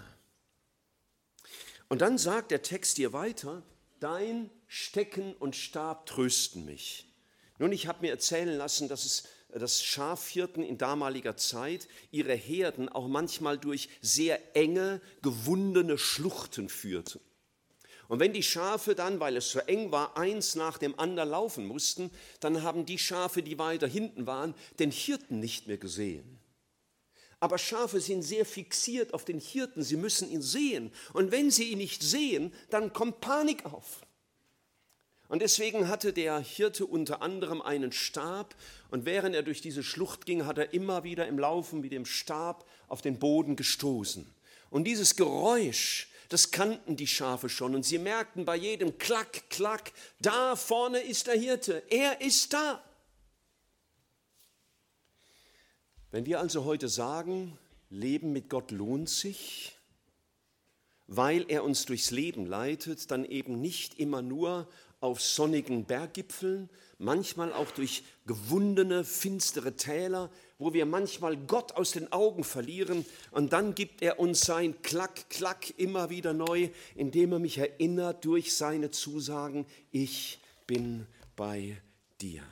Und 1.88 2.02
dann 2.02 2.18
sagt 2.18 2.50
der 2.50 2.62
Text 2.62 2.98
hier 2.98 3.14
weiter, 3.14 3.62
dein 4.00 4.50
Stecken 4.66 5.34
und 5.34 5.54
Stab 5.54 6.06
trösten 6.06 6.64
mich. 6.64 7.06
Nun, 7.58 7.72
ich 7.72 7.86
habe 7.86 8.00
mir 8.02 8.10
erzählen 8.10 8.56
lassen, 8.56 8.88
dass 8.88 9.04
es 9.04 9.24
dass 9.58 9.82
Schafhirten 9.82 10.62
in 10.62 10.78
damaliger 10.78 11.36
Zeit 11.36 11.88
ihre 12.10 12.34
Herden 12.34 12.88
auch 12.88 13.08
manchmal 13.08 13.58
durch 13.58 13.88
sehr 14.00 14.56
enge, 14.56 15.00
gewundene 15.22 15.98
Schluchten 15.98 16.68
führten. 16.68 17.20
Und 18.08 18.18
wenn 18.18 18.32
die 18.32 18.42
Schafe 18.42 18.96
dann, 18.96 19.20
weil 19.20 19.36
es 19.36 19.52
so 19.52 19.60
eng 19.60 19.92
war, 19.92 20.16
eins 20.16 20.56
nach 20.56 20.78
dem 20.78 20.98
anderen 20.98 21.30
laufen 21.30 21.66
mussten, 21.66 22.10
dann 22.40 22.62
haben 22.62 22.84
die 22.84 22.98
Schafe, 22.98 23.42
die 23.42 23.58
weiter 23.58 23.86
hinten 23.86 24.26
waren, 24.26 24.54
den 24.80 24.90
Hirten 24.90 25.38
nicht 25.38 25.68
mehr 25.68 25.78
gesehen. 25.78 26.39
Aber 27.40 27.56
Schafe 27.56 28.00
sind 28.00 28.22
sehr 28.22 28.44
fixiert 28.44 29.14
auf 29.14 29.24
den 29.24 29.40
Hirten, 29.40 29.82
sie 29.82 29.96
müssen 29.96 30.30
ihn 30.30 30.42
sehen. 30.42 30.92
Und 31.14 31.32
wenn 31.32 31.50
sie 31.50 31.64
ihn 31.64 31.78
nicht 31.78 32.02
sehen, 32.02 32.52
dann 32.68 32.92
kommt 32.92 33.20
Panik 33.20 33.64
auf. 33.64 34.02
Und 35.30 35.42
deswegen 35.42 35.88
hatte 35.88 36.12
der 36.12 36.40
Hirte 36.40 36.84
unter 36.84 37.22
anderem 37.22 37.62
einen 37.62 37.92
Stab 37.92 38.56
und 38.90 39.04
während 39.04 39.34
er 39.34 39.44
durch 39.44 39.60
diese 39.60 39.84
Schlucht 39.84 40.26
ging, 40.26 40.44
hat 40.44 40.58
er 40.58 40.74
immer 40.74 41.04
wieder 41.04 41.28
im 41.28 41.38
Laufen 41.38 41.80
mit 41.80 41.92
dem 41.92 42.04
Stab 42.04 42.66
auf 42.88 43.00
den 43.00 43.18
Boden 43.20 43.54
gestoßen. 43.54 44.26
Und 44.70 44.84
dieses 44.84 45.14
Geräusch, 45.14 46.08
das 46.30 46.50
kannten 46.50 46.96
die 46.96 47.06
Schafe 47.06 47.48
schon 47.48 47.76
und 47.76 47.84
sie 47.84 47.98
merkten 47.98 48.44
bei 48.44 48.56
jedem 48.56 48.98
Klack, 48.98 49.48
Klack, 49.50 49.92
da 50.20 50.56
vorne 50.56 50.98
ist 50.98 51.28
der 51.28 51.38
Hirte, 51.38 51.84
er 51.90 52.20
ist 52.20 52.52
da. 52.52 52.82
Wenn 56.12 56.26
wir 56.26 56.40
also 56.40 56.64
heute 56.64 56.88
sagen, 56.88 57.56
Leben 57.88 58.32
mit 58.32 58.48
Gott 58.48 58.72
lohnt 58.72 59.08
sich, 59.08 59.76
weil 61.06 61.44
er 61.48 61.62
uns 61.62 61.86
durchs 61.86 62.10
Leben 62.10 62.46
leitet, 62.46 63.12
dann 63.12 63.24
eben 63.24 63.60
nicht 63.60 64.00
immer 64.00 64.20
nur 64.20 64.68
auf 65.00 65.20
sonnigen 65.20 65.84
Berggipfeln, 65.84 66.68
manchmal 66.98 67.52
auch 67.52 67.70
durch 67.70 68.02
gewundene, 68.26 69.04
finstere 69.04 69.76
Täler, 69.76 70.30
wo 70.58 70.74
wir 70.74 70.84
manchmal 70.84 71.36
Gott 71.36 71.72
aus 71.72 71.92
den 71.92 72.12
Augen 72.12 72.42
verlieren 72.42 73.06
und 73.30 73.52
dann 73.52 73.76
gibt 73.76 74.02
er 74.02 74.18
uns 74.18 74.40
sein 74.40 74.82
Klack, 74.82 75.30
Klack 75.30 75.78
immer 75.78 76.10
wieder 76.10 76.34
neu, 76.34 76.70
indem 76.96 77.32
er 77.32 77.38
mich 77.38 77.58
erinnert 77.58 78.24
durch 78.24 78.54
seine 78.54 78.90
Zusagen, 78.90 79.64
ich 79.92 80.40
bin 80.66 81.06
bei 81.36 81.80
dir. 82.20 82.42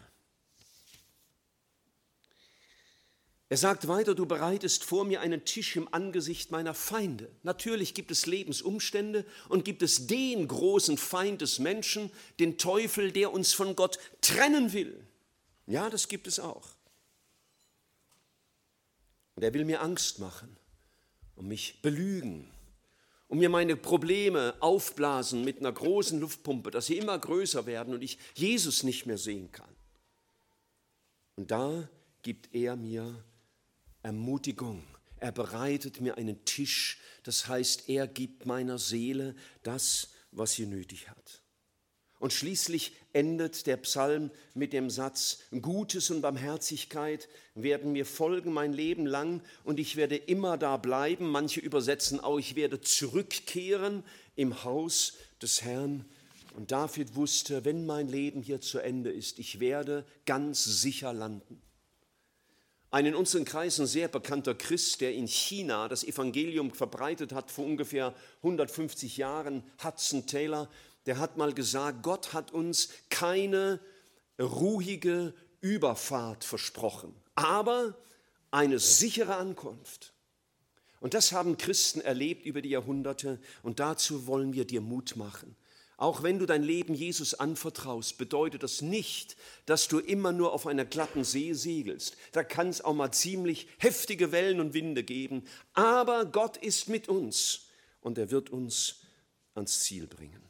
Er 3.50 3.56
sagt 3.56 3.88
weiter, 3.88 4.14
du 4.14 4.26
bereitest 4.26 4.84
vor 4.84 5.06
mir 5.06 5.22
einen 5.22 5.46
Tisch 5.46 5.74
im 5.76 5.92
Angesicht 5.92 6.50
meiner 6.50 6.74
Feinde. 6.74 7.30
Natürlich 7.42 7.94
gibt 7.94 8.10
es 8.10 8.26
Lebensumstände 8.26 9.24
und 9.48 9.64
gibt 9.64 9.82
es 9.82 10.06
den 10.06 10.46
großen 10.46 10.98
Feind 10.98 11.40
des 11.40 11.58
Menschen, 11.58 12.10
den 12.40 12.58
Teufel, 12.58 13.10
der 13.10 13.32
uns 13.32 13.54
von 13.54 13.74
Gott 13.74 13.98
trennen 14.20 14.74
will. 14.74 15.02
Ja, 15.66 15.88
das 15.88 16.08
gibt 16.08 16.26
es 16.26 16.40
auch. 16.40 16.68
Und 19.34 19.44
er 19.44 19.54
will 19.54 19.64
mir 19.64 19.80
Angst 19.80 20.18
machen 20.18 20.54
und 21.34 21.48
mich 21.48 21.80
belügen 21.80 22.50
und 23.28 23.38
mir 23.38 23.48
meine 23.48 23.76
Probleme 23.76 24.54
aufblasen 24.60 25.42
mit 25.42 25.58
einer 25.60 25.72
großen 25.72 26.20
Luftpumpe, 26.20 26.70
dass 26.70 26.86
sie 26.86 26.98
immer 26.98 27.18
größer 27.18 27.64
werden 27.64 27.94
und 27.94 28.02
ich 28.02 28.18
Jesus 28.34 28.82
nicht 28.82 29.06
mehr 29.06 29.18
sehen 29.18 29.52
kann. 29.52 29.74
Und 31.36 31.50
da 31.50 31.88
gibt 32.22 32.54
er 32.54 32.76
mir 32.76 33.24
Ermutigung. 34.08 34.82
Er 35.20 35.32
bereitet 35.32 36.00
mir 36.00 36.16
einen 36.16 36.42
Tisch, 36.46 36.98
das 37.24 37.46
heißt, 37.46 37.90
er 37.90 38.06
gibt 38.06 38.46
meiner 38.46 38.78
Seele 38.78 39.34
das, 39.62 40.12
was 40.30 40.54
sie 40.54 40.64
nötig 40.64 41.10
hat. 41.10 41.42
Und 42.18 42.32
schließlich 42.32 42.92
endet 43.12 43.66
der 43.66 43.76
Psalm 43.76 44.30
mit 44.54 44.72
dem 44.72 44.88
Satz, 44.88 45.40
Gutes 45.60 46.10
und 46.10 46.22
Barmherzigkeit 46.22 47.28
werden 47.54 47.92
mir 47.92 48.06
folgen 48.06 48.50
mein 48.50 48.72
Leben 48.72 49.04
lang 49.04 49.42
und 49.62 49.78
ich 49.78 49.96
werde 49.96 50.16
immer 50.16 50.56
da 50.56 50.78
bleiben. 50.78 51.28
Manche 51.28 51.60
übersetzen 51.60 52.18
auch, 52.18 52.38
ich 52.38 52.56
werde 52.56 52.80
zurückkehren 52.80 54.04
im 54.36 54.64
Haus 54.64 55.18
des 55.42 55.60
Herrn. 55.60 56.06
Und 56.56 56.72
David 56.72 57.14
wusste, 57.14 57.66
wenn 57.66 57.84
mein 57.84 58.08
Leben 58.08 58.40
hier 58.40 58.62
zu 58.62 58.78
Ende 58.78 59.12
ist, 59.12 59.38
ich 59.38 59.60
werde 59.60 60.06
ganz 60.24 60.64
sicher 60.64 61.12
landen. 61.12 61.60
Ein 62.90 63.06
in 63.06 63.14
unseren 63.14 63.44
Kreisen 63.44 63.86
sehr 63.86 64.08
bekannter 64.08 64.54
Christ, 64.54 65.02
der 65.02 65.12
in 65.14 65.26
China 65.26 65.88
das 65.88 66.04
Evangelium 66.04 66.72
verbreitet 66.72 67.32
hat 67.32 67.50
vor 67.50 67.66
ungefähr 67.66 68.14
150 68.38 69.18
Jahren, 69.18 69.62
Hudson 69.84 70.26
Taylor, 70.26 70.70
der 71.04 71.18
hat 71.18 71.36
mal 71.36 71.52
gesagt, 71.52 72.02
Gott 72.02 72.32
hat 72.32 72.50
uns 72.50 72.88
keine 73.10 73.80
ruhige 74.40 75.34
Überfahrt 75.60 76.44
versprochen, 76.44 77.14
aber 77.34 77.94
eine 78.50 78.78
sichere 78.78 79.36
Ankunft. 79.36 80.14
Und 81.00 81.14
das 81.14 81.32
haben 81.32 81.58
Christen 81.58 82.00
erlebt 82.00 82.46
über 82.46 82.62
die 82.62 82.70
Jahrhunderte 82.70 83.38
und 83.62 83.80
dazu 83.80 84.26
wollen 84.26 84.52
wir 84.54 84.64
dir 84.64 84.80
Mut 84.80 85.16
machen. 85.16 85.56
Auch 85.98 86.22
wenn 86.22 86.38
du 86.38 86.46
dein 86.46 86.62
Leben 86.62 86.94
Jesus 86.94 87.34
anvertraust, 87.34 88.18
bedeutet 88.18 88.62
das 88.62 88.82
nicht, 88.82 89.36
dass 89.66 89.88
du 89.88 89.98
immer 89.98 90.30
nur 90.30 90.52
auf 90.52 90.68
einer 90.68 90.84
glatten 90.84 91.24
See 91.24 91.52
segelst. 91.54 92.16
Da 92.30 92.44
kann 92.44 92.68
es 92.68 92.80
auch 92.80 92.94
mal 92.94 93.10
ziemlich 93.10 93.66
heftige 93.78 94.30
Wellen 94.30 94.60
und 94.60 94.74
Winde 94.74 95.02
geben. 95.02 95.42
Aber 95.74 96.24
Gott 96.24 96.56
ist 96.56 96.88
mit 96.88 97.08
uns 97.08 97.66
und 98.00 98.16
er 98.16 98.30
wird 98.30 98.48
uns 98.50 99.00
ans 99.54 99.80
Ziel 99.80 100.06
bringen. 100.06 100.40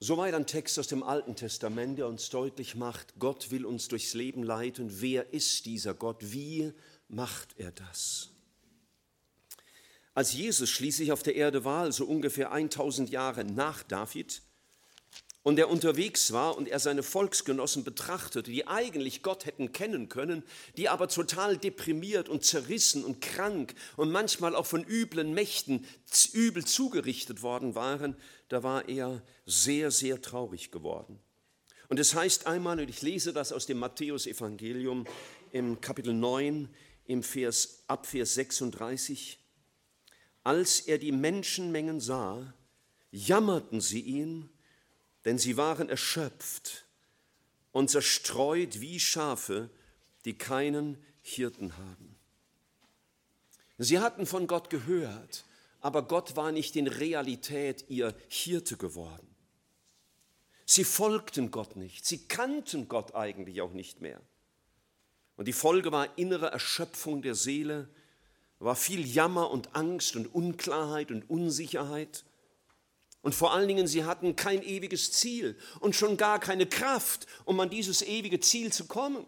Soweit 0.00 0.34
ein 0.34 0.48
Text 0.48 0.76
aus 0.80 0.88
dem 0.88 1.04
Alten 1.04 1.36
Testament, 1.36 1.98
der 1.98 2.08
uns 2.08 2.30
deutlich 2.30 2.74
macht, 2.74 3.14
Gott 3.20 3.52
will 3.52 3.64
uns 3.64 3.86
durchs 3.86 4.14
Leben 4.14 4.42
leiten. 4.42 5.00
Wer 5.00 5.32
ist 5.32 5.66
dieser 5.66 5.94
Gott? 5.94 6.16
Wie 6.20 6.72
macht 7.06 7.54
er 7.58 7.70
das? 7.70 8.29
Als 10.14 10.32
Jesus 10.32 10.68
schließlich 10.70 11.12
auf 11.12 11.22
der 11.22 11.36
Erde 11.36 11.64
war, 11.64 11.82
also 11.82 12.04
ungefähr 12.04 12.52
1000 12.52 13.10
Jahre 13.10 13.44
nach 13.44 13.82
David, 13.82 14.42
und 15.42 15.58
er 15.58 15.70
unterwegs 15.70 16.32
war 16.32 16.56
und 16.56 16.68
er 16.68 16.78
seine 16.78 17.02
Volksgenossen 17.02 17.82
betrachtete, 17.82 18.50
die 18.50 18.66
eigentlich 18.66 19.22
Gott 19.22 19.46
hätten 19.46 19.72
kennen 19.72 20.10
können, 20.10 20.42
die 20.76 20.88
aber 20.88 21.08
total 21.08 21.56
deprimiert 21.56 22.28
und 22.28 22.44
zerrissen 22.44 23.04
und 23.04 23.22
krank 23.22 23.74
und 23.96 24.10
manchmal 24.10 24.54
auch 24.54 24.66
von 24.66 24.84
üblen 24.84 25.32
Mächten 25.32 25.86
übel 26.32 26.64
zugerichtet 26.66 27.42
worden 27.42 27.74
waren, 27.74 28.16
da 28.48 28.62
war 28.62 28.88
er 28.88 29.22
sehr, 29.46 29.90
sehr 29.90 30.20
traurig 30.20 30.70
geworden. 30.70 31.18
Und 31.88 31.98
es 31.98 32.14
heißt 32.14 32.46
einmal, 32.46 32.78
und 32.78 32.90
ich 32.90 33.02
lese 33.02 33.32
das 33.32 33.52
aus 33.52 33.66
dem 33.66 33.78
Matthäusevangelium 33.78 35.06
im 35.52 35.80
Kapitel 35.80 36.12
9, 36.12 36.68
im 37.06 37.22
Vers, 37.22 37.82
ab 37.88 38.06
Vers 38.06 38.34
36, 38.34 39.39
als 40.50 40.80
er 40.80 40.98
die 40.98 41.12
Menschenmengen 41.12 42.00
sah, 42.00 42.52
jammerten 43.12 43.80
sie 43.80 44.00
ihn, 44.00 44.50
denn 45.24 45.38
sie 45.38 45.56
waren 45.56 45.88
erschöpft 45.88 46.86
und 47.70 47.88
zerstreut 47.88 48.80
wie 48.80 48.98
Schafe, 48.98 49.70
die 50.24 50.36
keinen 50.36 50.98
Hirten 51.22 51.76
haben. 51.76 52.16
Sie 53.78 54.00
hatten 54.00 54.26
von 54.26 54.48
Gott 54.48 54.70
gehört, 54.70 55.44
aber 55.80 56.02
Gott 56.02 56.34
war 56.34 56.50
nicht 56.50 56.74
in 56.74 56.88
Realität 56.88 57.84
ihr 57.88 58.12
Hirte 58.26 58.76
geworden. 58.76 59.32
Sie 60.66 60.82
folgten 60.82 61.52
Gott 61.52 61.76
nicht, 61.76 62.04
sie 62.04 62.26
kannten 62.26 62.88
Gott 62.88 63.14
eigentlich 63.14 63.62
auch 63.62 63.72
nicht 63.72 64.00
mehr. 64.00 64.20
Und 65.36 65.46
die 65.46 65.52
Folge 65.52 65.92
war 65.92 66.18
innere 66.18 66.50
Erschöpfung 66.50 67.22
der 67.22 67.36
Seele, 67.36 67.88
war 68.60 68.76
viel 68.76 69.06
Jammer 69.06 69.50
und 69.50 69.74
Angst 69.74 70.14
und 70.16 70.32
Unklarheit 70.32 71.10
und 71.10 71.28
Unsicherheit. 71.28 72.24
Und 73.22 73.34
vor 73.34 73.52
allen 73.52 73.68
Dingen, 73.68 73.86
sie 73.86 74.04
hatten 74.04 74.36
kein 74.36 74.62
ewiges 74.62 75.12
Ziel 75.12 75.58
und 75.80 75.96
schon 75.96 76.16
gar 76.16 76.38
keine 76.38 76.66
Kraft, 76.66 77.26
um 77.44 77.58
an 77.58 77.70
dieses 77.70 78.02
ewige 78.02 78.38
Ziel 78.40 78.72
zu 78.72 78.86
kommen. 78.86 79.26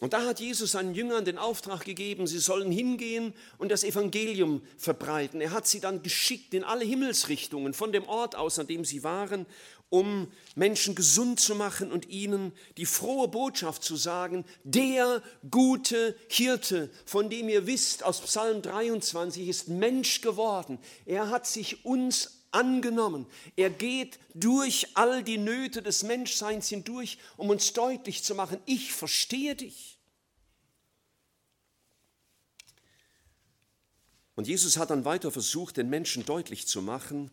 Und 0.00 0.14
da 0.14 0.24
hat 0.24 0.40
Jesus 0.40 0.72
seinen 0.72 0.94
Jüngern 0.94 1.26
den 1.26 1.36
Auftrag 1.36 1.84
gegeben, 1.84 2.26
sie 2.26 2.38
sollen 2.38 2.72
hingehen 2.72 3.34
und 3.58 3.70
das 3.70 3.84
Evangelium 3.84 4.62
verbreiten. 4.78 5.42
Er 5.42 5.50
hat 5.50 5.66
sie 5.66 5.78
dann 5.78 6.02
geschickt 6.02 6.54
in 6.54 6.64
alle 6.64 6.86
Himmelsrichtungen 6.86 7.74
von 7.74 7.92
dem 7.92 8.08
Ort 8.08 8.34
aus, 8.34 8.58
an 8.58 8.66
dem 8.66 8.86
sie 8.86 9.04
waren, 9.04 9.44
um 9.90 10.30
Menschen 10.54 10.94
gesund 10.94 11.40
zu 11.40 11.54
machen 11.54 11.92
und 11.92 12.08
ihnen 12.08 12.52
die 12.76 12.86
frohe 12.86 13.28
Botschaft 13.28 13.84
zu 13.84 13.96
sagen, 13.96 14.44
der 14.64 15.22
gute 15.50 16.16
Hirte, 16.28 16.90
von 17.04 17.28
dem 17.28 17.48
ihr 17.48 17.66
wisst 17.66 18.04
aus 18.04 18.20
Psalm 18.20 18.62
23, 18.62 19.48
ist 19.48 19.68
Mensch 19.68 20.20
geworden. 20.20 20.78
Er 21.04 21.28
hat 21.28 21.46
sich 21.46 21.84
uns 21.84 22.40
angenommen. 22.52 23.26
Er 23.56 23.70
geht 23.70 24.18
durch 24.34 24.88
all 24.94 25.22
die 25.22 25.38
Nöte 25.38 25.82
des 25.82 26.04
Menschseins 26.04 26.68
hindurch, 26.68 27.18
um 27.36 27.50
uns 27.50 27.72
deutlich 27.72 28.22
zu 28.22 28.34
machen, 28.34 28.60
ich 28.66 28.92
verstehe 28.92 29.56
dich. 29.56 29.98
Und 34.36 34.46
Jesus 34.46 34.78
hat 34.78 34.90
dann 34.90 35.04
weiter 35.04 35.30
versucht, 35.30 35.76
den 35.76 35.90
Menschen 35.90 36.24
deutlich 36.24 36.66
zu 36.66 36.80
machen, 36.80 37.30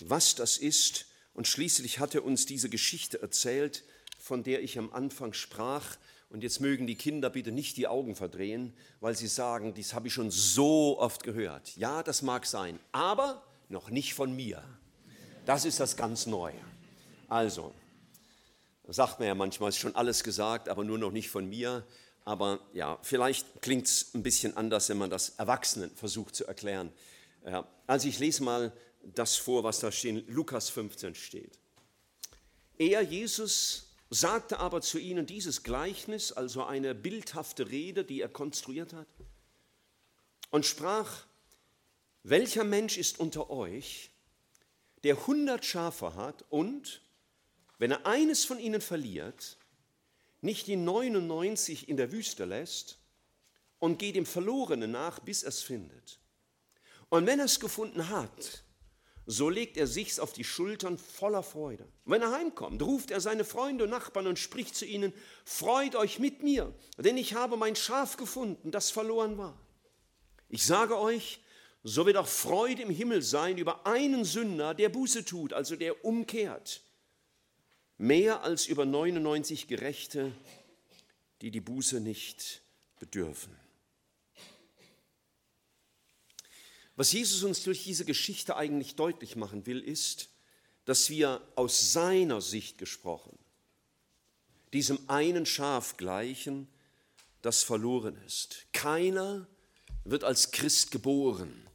was 0.00 0.34
das 0.34 0.56
ist. 0.56 1.07
Und 1.38 1.46
schließlich 1.46 2.00
hat 2.00 2.16
er 2.16 2.24
uns 2.24 2.46
diese 2.46 2.68
Geschichte 2.68 3.22
erzählt, 3.22 3.84
von 4.18 4.42
der 4.42 4.60
ich 4.60 4.76
am 4.76 4.92
Anfang 4.92 5.34
sprach. 5.34 5.96
Und 6.30 6.42
jetzt 6.42 6.60
mögen 6.60 6.88
die 6.88 6.96
Kinder 6.96 7.30
bitte 7.30 7.52
nicht 7.52 7.76
die 7.76 7.86
Augen 7.86 8.16
verdrehen, 8.16 8.72
weil 8.98 9.14
sie 9.14 9.28
sagen, 9.28 9.72
dies 9.72 9.94
habe 9.94 10.08
ich 10.08 10.14
schon 10.14 10.32
so 10.32 10.98
oft 10.98 11.22
gehört. 11.22 11.76
Ja, 11.76 12.02
das 12.02 12.22
mag 12.22 12.44
sein, 12.44 12.80
aber 12.90 13.44
noch 13.68 13.88
nicht 13.88 14.14
von 14.14 14.34
mir. 14.34 14.64
Das 15.46 15.64
ist 15.64 15.78
das 15.78 15.96
ganz 15.96 16.26
Neue. 16.26 16.58
Also, 17.28 17.72
sagt 18.88 19.20
man 19.20 19.28
ja 19.28 19.36
manchmal, 19.36 19.68
ist 19.68 19.78
schon 19.78 19.94
alles 19.94 20.24
gesagt, 20.24 20.68
aber 20.68 20.82
nur 20.82 20.98
noch 20.98 21.12
nicht 21.12 21.30
von 21.30 21.48
mir. 21.48 21.86
Aber 22.24 22.58
ja, 22.72 22.98
vielleicht 23.02 23.62
klingt 23.62 23.86
es 23.86 24.12
ein 24.12 24.24
bisschen 24.24 24.56
anders, 24.56 24.88
wenn 24.88 24.98
man 24.98 25.08
das 25.08 25.28
Erwachsenen 25.38 25.92
versucht 25.94 26.34
zu 26.34 26.48
erklären. 26.48 26.92
Also 27.86 28.08
ich 28.08 28.18
lese 28.18 28.42
mal 28.42 28.72
das 29.02 29.36
vor, 29.36 29.64
was 29.64 29.80
da 29.80 29.90
in 30.02 30.26
Lukas 30.28 30.70
15 30.70 31.14
steht. 31.14 31.58
Er, 32.78 33.02
Jesus, 33.02 33.88
sagte 34.10 34.58
aber 34.58 34.80
zu 34.80 34.98
ihnen 34.98 35.26
dieses 35.26 35.62
Gleichnis, 35.62 36.32
also 36.32 36.64
eine 36.64 36.94
bildhafte 36.94 37.70
Rede, 37.70 38.04
die 38.04 38.20
er 38.20 38.28
konstruiert 38.28 38.92
hat, 38.92 39.08
und 40.50 40.64
sprach, 40.64 41.26
welcher 42.22 42.64
Mensch 42.64 42.96
ist 42.96 43.20
unter 43.20 43.50
euch, 43.50 44.10
der 45.04 45.26
hundert 45.26 45.64
Schafe 45.64 46.14
hat 46.14 46.44
und, 46.50 47.02
wenn 47.78 47.90
er 47.90 48.06
eines 48.06 48.44
von 48.44 48.58
ihnen 48.58 48.80
verliert, 48.80 49.58
nicht 50.40 50.66
die 50.66 50.76
99 50.76 51.88
in 51.88 51.96
der 51.96 52.12
Wüste 52.12 52.44
lässt 52.44 52.98
und 53.78 53.98
geht 53.98 54.16
dem 54.16 54.26
Verlorenen 54.26 54.90
nach, 54.90 55.20
bis 55.20 55.42
er 55.42 55.50
es 55.50 55.62
findet. 55.62 56.18
Und 57.08 57.26
wenn 57.26 57.38
er 57.38 57.46
es 57.46 57.60
gefunden 57.60 58.08
hat, 58.08 58.62
so 59.30 59.50
legt 59.50 59.76
er 59.76 59.86
sich's 59.86 60.18
auf 60.18 60.32
die 60.32 60.42
Schultern 60.42 60.96
voller 60.96 61.42
Freude. 61.42 61.86
Wenn 62.06 62.22
er 62.22 62.32
heimkommt, 62.32 62.80
ruft 62.80 63.10
er 63.10 63.20
seine 63.20 63.44
Freunde 63.44 63.84
und 63.84 63.90
Nachbarn 63.90 64.26
und 64.26 64.38
spricht 64.38 64.74
zu 64.74 64.86
ihnen, 64.86 65.12
freut 65.44 65.96
euch 65.96 66.18
mit 66.18 66.42
mir, 66.42 66.74
denn 66.96 67.18
ich 67.18 67.34
habe 67.34 67.58
mein 67.58 67.76
Schaf 67.76 68.16
gefunden, 68.16 68.70
das 68.70 68.90
verloren 68.90 69.36
war. 69.36 69.60
Ich 70.48 70.64
sage 70.64 70.98
euch, 70.98 71.40
so 71.82 72.06
wird 72.06 72.16
auch 72.16 72.26
Freude 72.26 72.80
im 72.80 72.88
Himmel 72.88 73.20
sein 73.20 73.58
über 73.58 73.86
einen 73.86 74.24
Sünder, 74.24 74.72
der 74.72 74.88
Buße 74.88 75.26
tut, 75.26 75.52
also 75.52 75.76
der 75.76 76.06
umkehrt, 76.06 76.80
mehr 77.98 78.42
als 78.44 78.64
über 78.66 78.86
99 78.86 79.68
Gerechte, 79.68 80.32
die 81.42 81.50
die 81.50 81.60
Buße 81.60 82.00
nicht 82.00 82.62
bedürfen. 82.98 83.54
Was 86.98 87.12
Jesus 87.12 87.44
uns 87.44 87.62
durch 87.62 87.84
diese 87.84 88.04
Geschichte 88.04 88.56
eigentlich 88.56 88.96
deutlich 88.96 89.36
machen 89.36 89.66
will, 89.66 89.78
ist, 89.78 90.30
dass 90.84 91.10
wir 91.10 91.40
aus 91.54 91.92
seiner 91.92 92.40
Sicht 92.40 92.76
gesprochen 92.76 93.38
diesem 94.72 94.98
einen 95.08 95.46
Schaf 95.46 95.96
gleichen, 95.96 96.68
das 97.40 97.62
verloren 97.62 98.18
ist. 98.26 98.66
Keiner 98.72 99.46
wird 100.04 100.24
als 100.24 100.50
Christ 100.50 100.90
geboren. 100.90 101.66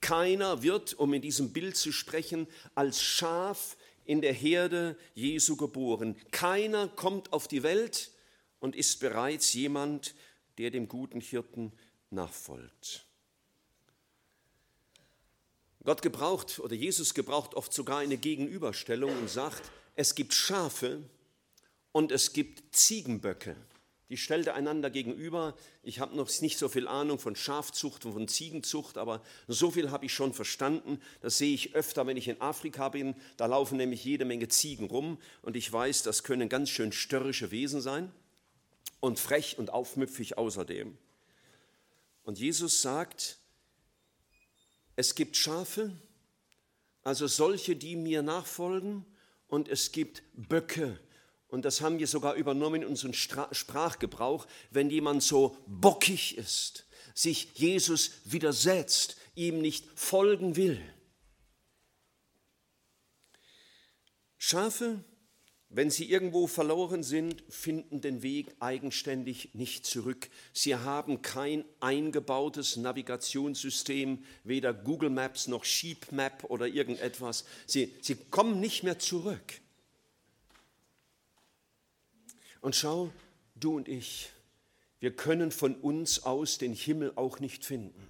Keiner 0.00 0.62
wird, 0.62 0.94
um 0.94 1.14
in 1.14 1.22
diesem 1.22 1.52
Bild 1.52 1.76
zu 1.76 1.92
sprechen, 1.92 2.48
als 2.74 3.00
Schaf 3.00 3.76
in 4.04 4.20
der 4.20 4.32
Herde 4.32 4.98
Jesu 5.14 5.56
geboren. 5.56 6.16
Keiner 6.32 6.88
kommt 6.88 7.32
auf 7.32 7.46
die 7.46 7.62
Welt 7.62 8.10
und 8.58 8.74
ist 8.74 8.98
bereits 8.98 9.52
jemand, 9.52 10.14
der 10.58 10.70
dem 10.70 10.88
guten 10.88 11.20
Hirten 11.20 11.72
nachfolgt. 12.10 13.06
Gott 15.84 16.02
gebraucht 16.02 16.60
oder 16.60 16.74
Jesus 16.74 17.14
gebraucht 17.14 17.54
oft 17.54 17.72
sogar 17.72 17.98
eine 17.98 18.16
Gegenüberstellung 18.16 19.10
und 19.18 19.28
sagt, 19.28 19.62
es 19.96 20.14
gibt 20.14 20.32
Schafe 20.32 21.02
und 21.90 22.12
es 22.12 22.32
gibt 22.32 22.74
Ziegenböcke. 22.74 23.56
Die 24.08 24.18
stellt 24.18 24.46
er 24.46 24.54
einander 24.54 24.90
gegenüber. 24.90 25.56
Ich 25.82 25.98
habe 25.98 26.14
noch 26.14 26.28
nicht 26.42 26.58
so 26.58 26.68
viel 26.68 26.86
Ahnung 26.86 27.18
von 27.18 27.34
Schafzucht 27.34 28.04
und 28.04 28.12
von 28.12 28.28
Ziegenzucht, 28.28 28.98
aber 28.98 29.22
so 29.48 29.70
viel 29.70 29.90
habe 29.90 30.04
ich 30.04 30.12
schon 30.12 30.34
verstanden. 30.34 31.00
Das 31.22 31.38
sehe 31.38 31.54
ich 31.54 31.74
öfter, 31.74 32.06
wenn 32.06 32.18
ich 32.18 32.28
in 32.28 32.40
Afrika 32.40 32.90
bin. 32.90 33.14
Da 33.38 33.46
laufen 33.46 33.78
nämlich 33.78 34.04
jede 34.04 34.26
Menge 34.26 34.48
Ziegen 34.48 34.86
rum 34.86 35.18
und 35.40 35.56
ich 35.56 35.72
weiß, 35.72 36.02
das 36.02 36.24
können 36.24 36.50
ganz 36.50 36.68
schön 36.68 36.92
störrische 36.92 37.50
Wesen 37.50 37.80
sein 37.80 38.12
und 39.00 39.18
frech 39.18 39.58
und 39.58 39.70
aufmüpfig 39.70 40.36
außerdem. 40.36 40.96
Und 42.24 42.38
Jesus 42.38 42.82
sagt, 42.82 43.38
es 44.96 45.14
gibt 45.14 45.36
Schafe, 45.36 45.92
also 47.02 47.26
solche, 47.26 47.76
die 47.76 47.96
mir 47.96 48.22
nachfolgen, 48.22 49.04
und 49.52 49.68
es 49.68 49.92
gibt 49.92 50.22
Böcke. 50.32 50.98
Und 51.48 51.66
das 51.66 51.82
haben 51.82 51.98
wir 51.98 52.06
sogar 52.06 52.36
übernommen 52.36 52.80
in 52.80 52.88
unseren 52.88 53.12
Sprachgebrauch, 53.12 54.46
wenn 54.70 54.88
jemand 54.88 55.22
so 55.22 55.58
bockig 55.66 56.38
ist, 56.38 56.86
sich 57.14 57.50
Jesus 57.54 58.12
widersetzt, 58.24 59.18
ihm 59.34 59.60
nicht 59.60 59.84
folgen 59.94 60.56
will. 60.56 60.80
Schafe 64.38 65.04
wenn 65.74 65.90
sie 65.90 66.10
irgendwo 66.10 66.46
verloren 66.46 67.02
sind, 67.02 67.42
finden 67.48 68.02
den 68.02 68.22
Weg 68.22 68.54
eigenständig 68.60 69.54
nicht 69.54 69.86
zurück. 69.86 70.28
Sie 70.52 70.76
haben 70.76 71.22
kein 71.22 71.64
eingebautes 71.80 72.76
Navigationssystem, 72.76 74.22
weder 74.44 74.74
Google 74.74 75.08
Maps 75.08 75.48
noch 75.48 75.64
Sheep 75.64 76.12
Map 76.12 76.44
oder 76.44 76.66
irgendetwas. 76.66 77.46
Sie, 77.66 77.94
sie 78.02 78.16
kommen 78.16 78.60
nicht 78.60 78.82
mehr 78.82 78.98
zurück. 78.98 79.60
Und 82.60 82.76
schau, 82.76 83.10
du 83.54 83.76
und 83.76 83.88
ich, 83.88 84.28
wir 85.00 85.16
können 85.16 85.50
von 85.50 85.74
uns 85.74 86.22
aus 86.22 86.58
den 86.58 86.74
Himmel 86.74 87.12
auch 87.16 87.40
nicht 87.40 87.64
finden. 87.64 88.06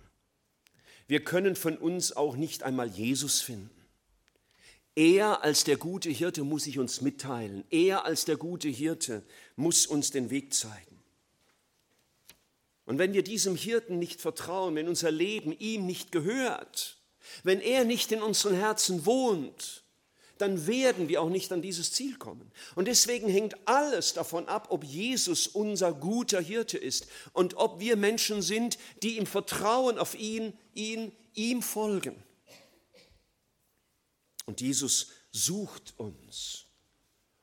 Wir 1.06 1.22
können 1.22 1.54
von 1.54 1.76
uns 1.78 2.12
auch 2.12 2.34
nicht 2.34 2.64
einmal 2.64 2.88
Jesus 2.88 3.40
finden. 3.40 3.81
Er 4.94 5.42
als 5.42 5.64
der 5.64 5.76
gute 5.76 6.10
Hirte 6.10 6.44
muss 6.44 6.64
sich 6.64 6.78
uns 6.78 7.00
mitteilen. 7.00 7.64
Er 7.70 8.04
als 8.04 8.24
der 8.24 8.36
gute 8.36 8.68
Hirte 8.68 9.22
muss 9.56 9.86
uns 9.86 10.10
den 10.10 10.30
Weg 10.30 10.52
zeigen. 10.52 10.92
Und 12.84 12.98
wenn 12.98 13.14
wir 13.14 13.22
diesem 13.22 13.56
Hirten 13.56 13.98
nicht 13.98 14.20
vertrauen, 14.20 14.74
wenn 14.74 14.88
unser 14.88 15.10
Leben 15.10 15.56
ihm 15.58 15.86
nicht 15.86 16.12
gehört, 16.12 16.98
wenn 17.42 17.60
er 17.60 17.84
nicht 17.84 18.12
in 18.12 18.22
unseren 18.22 18.54
Herzen 18.54 19.06
wohnt, 19.06 19.82
dann 20.38 20.66
werden 20.66 21.08
wir 21.08 21.22
auch 21.22 21.28
nicht 21.28 21.52
an 21.52 21.62
dieses 21.62 21.92
Ziel 21.92 22.16
kommen. 22.16 22.50
Und 22.74 22.88
deswegen 22.88 23.28
hängt 23.28 23.56
alles 23.66 24.12
davon 24.12 24.48
ab, 24.48 24.66
ob 24.70 24.82
Jesus 24.82 25.46
unser 25.46 25.92
guter 25.92 26.40
Hirte 26.40 26.76
ist 26.76 27.06
und 27.32 27.54
ob 27.54 27.78
wir 27.78 27.96
Menschen 27.96 28.42
sind, 28.42 28.76
die 29.02 29.18
im 29.18 29.26
Vertrauen 29.26 29.98
auf 29.98 30.18
ihn, 30.18 30.52
ihn, 30.74 31.12
ihm 31.34 31.62
folgen. 31.62 32.20
Und 34.46 34.60
Jesus 34.60 35.08
sucht 35.30 35.94
uns. 35.98 36.66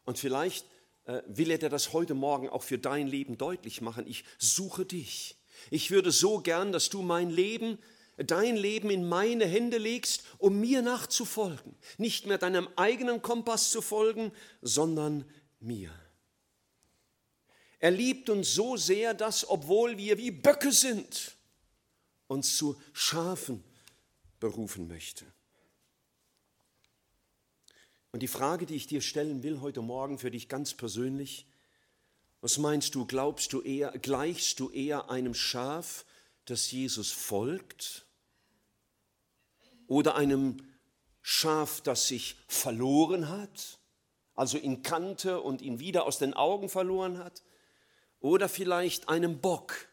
Und 0.05 0.19
vielleicht 0.19 0.65
äh, 1.05 1.21
will 1.27 1.51
er 1.51 1.57
dir 1.57 1.69
das 1.69 1.93
heute 1.93 2.13
Morgen 2.13 2.49
auch 2.49 2.63
für 2.63 2.77
dein 2.77 3.07
Leben 3.07 3.37
deutlich 3.37 3.81
machen. 3.81 4.05
Ich 4.07 4.23
suche 4.37 4.85
dich. 4.85 5.37
Ich 5.71 5.91
würde 5.91 6.11
so 6.11 6.39
gern, 6.39 6.71
dass 6.71 6.89
du 6.89 7.01
mein 7.01 7.29
Leben, 7.29 7.77
dein 8.17 8.55
Leben 8.55 8.89
in 8.89 9.07
meine 9.07 9.45
Hände 9.45 9.77
legst, 9.77 10.23
um 10.37 10.59
mir 10.59 10.81
nachzufolgen. 10.81 11.75
Nicht 11.97 12.25
mehr 12.25 12.37
deinem 12.37 12.67
eigenen 12.75 13.21
Kompass 13.21 13.71
zu 13.71 13.81
folgen, 13.81 14.31
sondern 14.61 15.25
mir. 15.59 15.91
Er 17.79 17.91
liebt 17.91 18.29
uns 18.29 18.53
so 18.53 18.75
sehr, 18.75 19.13
dass, 19.13 19.47
obwohl 19.49 19.97
wir 19.97 20.17
wie 20.17 20.31
Böcke 20.31 20.71
sind, 20.71 21.35
uns 22.27 22.57
zu 22.57 22.79
Schafen 22.93 23.63
berufen 24.39 24.87
möchte. 24.87 25.25
Und 28.11 28.21
die 28.21 28.27
Frage, 28.27 28.65
die 28.65 28.75
ich 28.75 28.87
dir 28.87 29.01
stellen 29.01 29.43
will 29.43 29.61
heute 29.61 29.81
Morgen 29.81 30.17
für 30.17 30.31
dich 30.31 30.49
ganz 30.49 30.73
persönlich, 30.73 31.45
was 32.41 32.57
meinst 32.57 32.95
du, 32.95 33.05
glaubst 33.05 33.53
du 33.53 33.61
eher, 33.61 33.91
gleichst 33.91 34.59
du 34.59 34.69
eher 34.69 35.11
einem 35.11 35.35
Schaf, 35.35 36.05
das 36.45 36.71
Jesus 36.71 37.11
folgt, 37.11 38.07
oder 39.85 40.15
einem 40.15 40.57
Schaf, 41.21 41.81
das 41.81 42.07
sich 42.07 42.35
verloren 42.47 43.29
hat, 43.29 43.79
also 44.33 44.57
ihn 44.57 44.81
kannte 44.81 45.41
und 45.41 45.61
ihn 45.61 45.79
wieder 45.79 46.05
aus 46.05 46.17
den 46.17 46.33
Augen 46.33 46.69
verloren 46.69 47.19
hat, 47.19 47.43
oder 48.21 48.49
vielleicht 48.49 49.07
einem 49.07 49.39
Bock, 49.39 49.87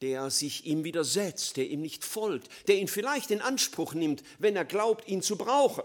der 0.00 0.30
sich 0.30 0.66
ihm 0.66 0.82
widersetzt, 0.82 1.56
der 1.56 1.68
ihm 1.68 1.80
nicht 1.80 2.04
folgt, 2.04 2.48
der 2.66 2.78
ihn 2.78 2.88
vielleicht 2.88 3.30
in 3.30 3.40
Anspruch 3.40 3.94
nimmt, 3.94 4.24
wenn 4.38 4.56
er 4.56 4.64
glaubt, 4.64 5.06
ihn 5.06 5.22
zu 5.22 5.36
brauchen 5.36 5.84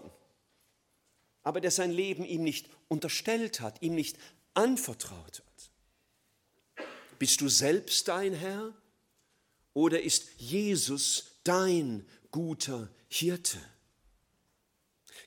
aber 1.44 1.62
der 1.62 1.72
sein 1.72 1.92
Leben 1.92 2.24
ihm 2.26 2.44
nicht 2.44 2.68
unterstellt 2.88 3.62
hat, 3.62 3.82
ihm 3.82 3.96
nicht 3.96 4.18
anvertraut 4.54 5.44
hat. 5.46 6.86
Bist 7.20 7.42
du 7.42 7.50
selbst 7.50 8.08
dein 8.08 8.34
Herr 8.34 8.74
oder 9.74 10.02
ist 10.02 10.30
Jesus 10.38 11.38
dein 11.44 12.06
guter 12.32 12.90
Hirte. 13.10 13.58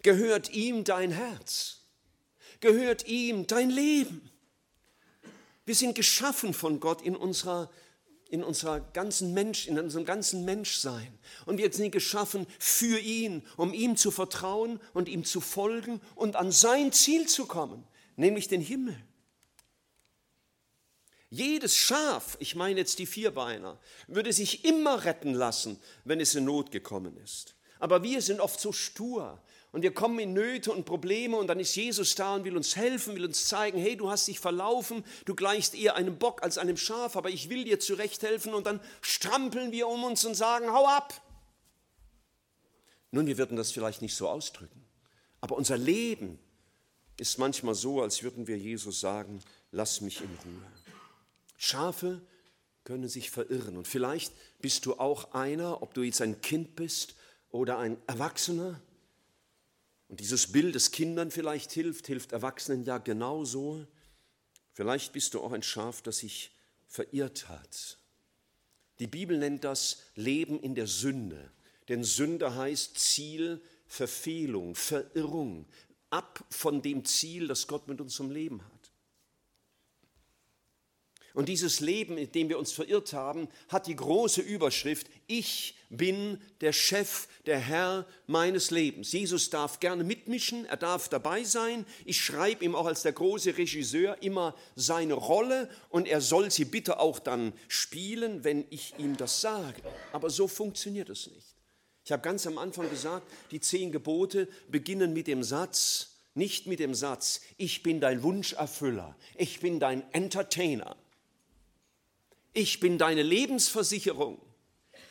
Gehört 0.03 0.51
ihm 0.51 0.85
dein 0.85 1.13
Herz? 1.13 1.81
Gehört 2.61 3.07
ihm 3.07 3.47
dein 3.47 3.71
Leben? 3.71 4.31
Wir 5.65 5.75
sind 5.75 5.95
geschaffen 5.95 6.53
von 6.53 6.79
Gott 6.81 7.03
in 7.03 7.17
unserer 7.17 7.71
in 8.35 8.43
unserer 8.43 8.81
ganzen 8.81 9.33
Mensch, 9.33 9.69
in 9.69 9.79
unserem 9.79 10.05
ganzen 10.05 10.45
Menschsein. 10.45 11.17
Und 11.47 11.59
wir 11.59 11.73
sind 11.73 11.93
geschaffen 11.93 12.49
für 12.59 12.99
ihn, 12.99 13.47
um 13.57 13.73
ihm 13.73 13.97
zu 13.97 14.11
vertrauen 14.11 14.81
und 14.93 15.09
ihm 15.09 15.25
zu 15.25 15.41
folgen 15.41 16.01
und 16.17 16.35
an 16.35 16.51
sein 16.51 16.91
Ziel 16.91 17.29
zu 17.29 17.47
kommen, 17.47 17.87
nämlich 18.17 18.49
den 18.49 18.61
Himmel. 18.61 18.97
Jedes 21.31 21.77
Schaf, 21.77 22.37
ich 22.41 22.57
meine 22.57 22.81
jetzt 22.81 22.99
die 22.99 23.07
Vierbeiner, 23.07 23.79
würde 24.09 24.33
sich 24.33 24.65
immer 24.65 25.05
retten 25.05 25.33
lassen, 25.33 25.79
wenn 26.05 26.19
es 26.19 26.35
in 26.35 26.45
Not 26.45 26.73
gekommen 26.73 27.17
ist. 27.19 27.55
Aber 27.79 28.03
wir 28.03 28.21
sind 28.21 28.41
oft 28.41 28.59
so 28.59 28.73
stur 28.73 29.41
und 29.75 29.83
wir 29.83 29.93
kommen 29.93 30.21
in 30.21 30.33
Nöte 30.35 30.71
und 30.71 30.85
Probleme 30.85 31.37
und 31.37 31.49
dann 31.49 31.59
ist 31.59 31.75
Jesus 31.75 32.15
da 32.15 32.37
und 32.37 32.45
will 32.45 32.57
uns 32.57 32.77
helfen, 32.77 33.17
will 33.17 33.25
uns 33.25 33.49
zeigen, 33.49 33.77
hey, 33.77 33.97
du 33.97 34.09
hast 34.09 34.29
dich 34.29 34.39
verlaufen, 34.39 35.05
du 35.25 35.35
gleichst 35.35 35.75
eher 35.75 35.97
einem 35.97 36.17
Bock 36.17 36.45
als 36.45 36.59
einem 36.59 36.77
Schaf, 36.77 37.17
aber 37.17 37.29
ich 37.29 37.51
will 37.51 37.65
dir 37.65 37.81
zurecht 37.81 38.23
helfen 38.23 38.55
und 38.55 38.69
dann 38.69 38.79
strampeln 39.01 39.73
wir 39.73 39.89
um 39.89 40.05
uns 40.05 40.25
und 40.25 40.37
sagen, 40.37 40.71
hau 40.71 40.87
ab. 40.87 41.21
Nun, 43.11 43.27
wir 43.27 43.37
würden 43.37 43.57
das 43.57 43.73
vielleicht 43.73 44.01
nicht 44.01 44.15
so 44.15 44.29
ausdrücken, 44.29 44.85
aber 45.41 45.57
unser 45.57 45.77
Leben 45.77 46.39
ist 47.17 47.41
manchmal 47.41 47.75
so, 47.75 48.01
als 48.01 48.23
würden 48.23 48.47
wir 48.47 48.57
Jesus 48.57 49.01
sagen, 49.01 49.43
lass 49.73 50.01
mich 50.01 50.21
in 50.21 50.31
Ruhe. 50.45 50.73
Schafe 51.57 52.21
können 52.85 53.09
sich 53.09 53.29
verirren 53.29 53.77
und 53.77 53.89
vielleicht 53.89 54.33
bist 54.61 54.87
du 54.87 55.01
auch 55.01 55.33
einer, 55.35 55.83
ob 55.83 55.95
du 55.95 56.03
jetzt 56.03 56.23
ein 56.23 56.43
Kind 56.43 56.77
bist 56.77 57.17
oder 57.51 57.79
ein 57.79 57.97
Erwachsener, 58.07 58.81
und 60.15 60.21
dieses 60.21 60.53
Bild 60.53 60.77
des 60.77 60.93
Kindern 60.93 61.33
vielleicht 61.33 61.73
hilft, 61.73 62.07
hilft 62.07 62.31
Erwachsenen 62.31 62.85
ja 62.85 62.99
genauso. 62.99 63.85
Vielleicht 64.73 65.13
bist 65.13 65.35
du 65.35 65.41
auch 65.41 65.51
ein 65.51 65.65
Schaf, 65.65 66.03
das 66.03 66.19
sich 66.19 66.53
verirrt 66.87 67.49
hat. 67.49 67.99
Die 69.01 69.09
Bibel 69.09 69.37
nennt 69.37 69.65
das 69.65 70.03
Leben 70.15 70.61
in 70.61 70.77
der 70.77 70.87
Sünde. 70.87 71.51
Denn 71.89 72.05
Sünde 72.05 72.55
heißt 72.55 72.97
Ziel, 72.97 73.61
Verfehlung, 73.89 74.77
Verirrung, 74.77 75.67
ab 76.11 76.45
von 76.49 76.81
dem 76.81 77.05
Ziel, 77.05 77.49
das 77.49 77.67
Gott 77.67 77.89
mit 77.89 78.01
uns 78.01 78.15
zum 78.15 78.31
Leben 78.31 78.65
hat. 78.65 78.74
Und 81.35 81.49
dieses 81.49 81.81
Leben, 81.81 82.17
in 82.17 82.31
dem 82.31 82.49
wir 82.49 82.61
uns 82.61 82.71
verirrt 82.71 83.13
haben, 83.13 83.49
hat 83.69 83.89
die 83.89 83.97
große 83.97 84.41
Überschrift, 84.41 85.09
ich 85.27 85.75
bin 85.91 86.41
der 86.61 86.73
Chef, 86.73 87.27
der 87.47 87.59
Herr 87.59 88.07
meines 88.29 88.71
Lebens. 88.71 89.11
Jesus 89.11 89.51
darf 89.51 89.81
gerne 89.81 90.05
mitmischen, 90.05 90.65
er 90.65 90.77
darf 90.77 91.09
dabei 91.09 91.43
sein. 91.43 91.87
Ich 92.05 92.21
schreibe 92.21 92.65
ihm 92.65 92.77
auch 92.77 92.87
als 92.87 93.03
der 93.03 93.13
große 93.13 93.59
Regisseur 93.59 94.17
immer 94.23 94.55
seine 94.77 95.15
Rolle 95.15 95.69
und 95.89 96.07
er 96.07 96.21
soll 96.21 96.53
sie 96.53 96.65
bitte 96.65 97.01
auch 97.01 97.19
dann 97.19 97.53
spielen, 97.67 98.45
wenn 98.45 98.65
ich 98.71 98.95
ihm 98.99 99.17
das 99.17 99.41
sage. 99.41 99.83
Aber 100.13 100.31
so 100.31 100.47
funktioniert 100.47 101.11
es 101.11 101.27
nicht. 101.27 101.57
Ich 102.05 102.13
habe 102.13 102.23
ganz 102.23 102.47
am 102.47 102.59
Anfang 102.59 102.89
gesagt, 102.89 103.27
die 103.51 103.59
zehn 103.59 103.91
Gebote 103.91 104.47
beginnen 104.69 105.13
mit 105.13 105.27
dem 105.27 105.43
Satz, 105.43 106.11
nicht 106.35 106.69
mit 106.69 106.79
dem 106.79 106.95
Satz, 106.95 107.41
ich 107.57 107.83
bin 107.83 108.01
dein 108.01 108.23
Wunscherfüller, 108.23 109.17
ich 109.37 109.59
bin 109.59 109.81
dein 109.81 110.05
Entertainer 110.13 110.97
ich 112.55 112.81
bin 112.81 112.99
deine 112.99 113.23
Lebensversicherung, 113.23 114.41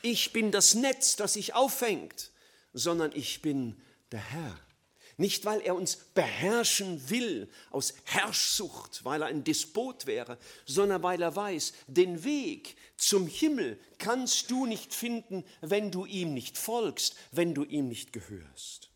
ich 0.02 0.34
bin 0.34 0.52
das 0.52 0.74
Netz, 0.74 1.16
das 1.16 1.34
sich 1.34 1.54
auffängt, 1.54 2.32
sondern 2.74 3.12
ich 3.14 3.42
bin 3.42 3.80
der 4.12 4.20
Herr. 4.22 4.60
Nicht, 5.18 5.46
weil 5.46 5.62
er 5.62 5.76
uns 5.76 5.96
beherrschen 5.96 7.10
will 7.10 7.48
aus 7.70 7.94
Herrschsucht, 8.06 9.06
weil 9.06 9.22
er 9.22 9.28
ein 9.28 9.44
Despot 9.44 10.08
wäre, 10.08 10.40
sondern 10.66 11.04
weil 11.04 11.22
er 11.22 11.36
weiß, 11.36 11.74
den 11.86 12.24
Weg 12.24 12.76
zum 12.98 13.28
Himmel 13.28 13.80
kannst 14.00 14.50
du 14.50 14.66
nicht 14.66 14.94
finden, 14.94 15.44
wenn 15.62 15.92
du 15.92 16.06
ihm 16.06 16.34
nicht 16.34 16.58
folgst, 16.58 17.16
wenn 17.32 17.54
du 17.54 17.64
ihm 17.64 17.90
nicht 17.90 18.12
gehörst. 18.12 18.90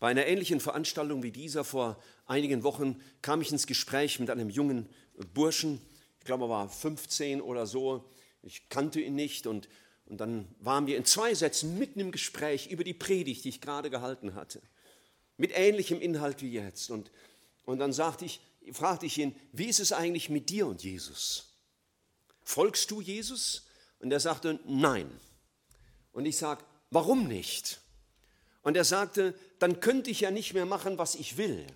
Bei 0.00 0.08
einer 0.08 0.26
ähnlichen 0.26 0.60
Veranstaltung 0.60 1.22
wie 1.22 1.32
dieser 1.32 1.64
vor 1.64 2.00
einigen 2.26 2.62
Wochen 2.62 3.00
kam 3.22 3.40
ich 3.40 3.50
ins 3.50 3.66
Gespräch 3.66 4.20
mit 4.20 4.30
einem 4.30 4.50
jungen 4.50 4.88
Burschen, 5.34 5.80
ich 6.20 6.24
glaube, 6.24 6.44
er 6.44 6.50
war 6.50 6.68
15 6.68 7.40
oder 7.40 7.66
so, 7.66 8.04
ich 8.42 8.68
kannte 8.68 9.00
ihn 9.00 9.14
nicht 9.14 9.46
und, 9.46 9.68
und 10.06 10.18
dann 10.18 10.48
waren 10.60 10.86
wir 10.86 10.96
in 10.96 11.04
zwei 11.04 11.34
Sätzen 11.34 11.78
mitten 11.78 12.00
im 12.00 12.12
Gespräch 12.12 12.68
über 12.68 12.84
die 12.84 12.94
Predigt, 12.94 13.44
die 13.44 13.50
ich 13.50 13.60
gerade 13.60 13.90
gehalten 13.90 14.34
hatte, 14.34 14.60
mit 15.36 15.52
ähnlichem 15.54 16.00
Inhalt 16.00 16.42
wie 16.42 16.52
jetzt. 16.52 16.90
Und, 16.90 17.10
und 17.64 17.78
dann 17.78 17.92
sagte 17.92 18.24
ich, 18.24 18.40
fragte 18.72 19.06
ich 19.06 19.18
ihn, 19.18 19.34
wie 19.52 19.66
ist 19.66 19.80
es 19.80 19.92
eigentlich 19.92 20.28
mit 20.28 20.50
dir 20.50 20.66
und 20.66 20.82
Jesus? 20.82 21.54
Folgst 22.42 22.90
du 22.90 23.00
Jesus? 23.00 23.66
Und 24.00 24.12
er 24.12 24.20
sagte, 24.20 24.60
nein. 24.64 25.10
Und 26.12 26.26
ich 26.26 26.36
sage, 26.36 26.64
warum 26.90 27.28
nicht? 27.28 27.80
Und 28.62 28.76
er 28.76 28.84
sagte, 28.84 29.34
dann 29.58 29.80
könnte 29.80 30.10
ich 30.10 30.20
ja 30.20 30.30
nicht 30.30 30.54
mehr 30.54 30.66
machen, 30.66 30.98
was 30.98 31.14
ich 31.14 31.36
will. 31.36 31.66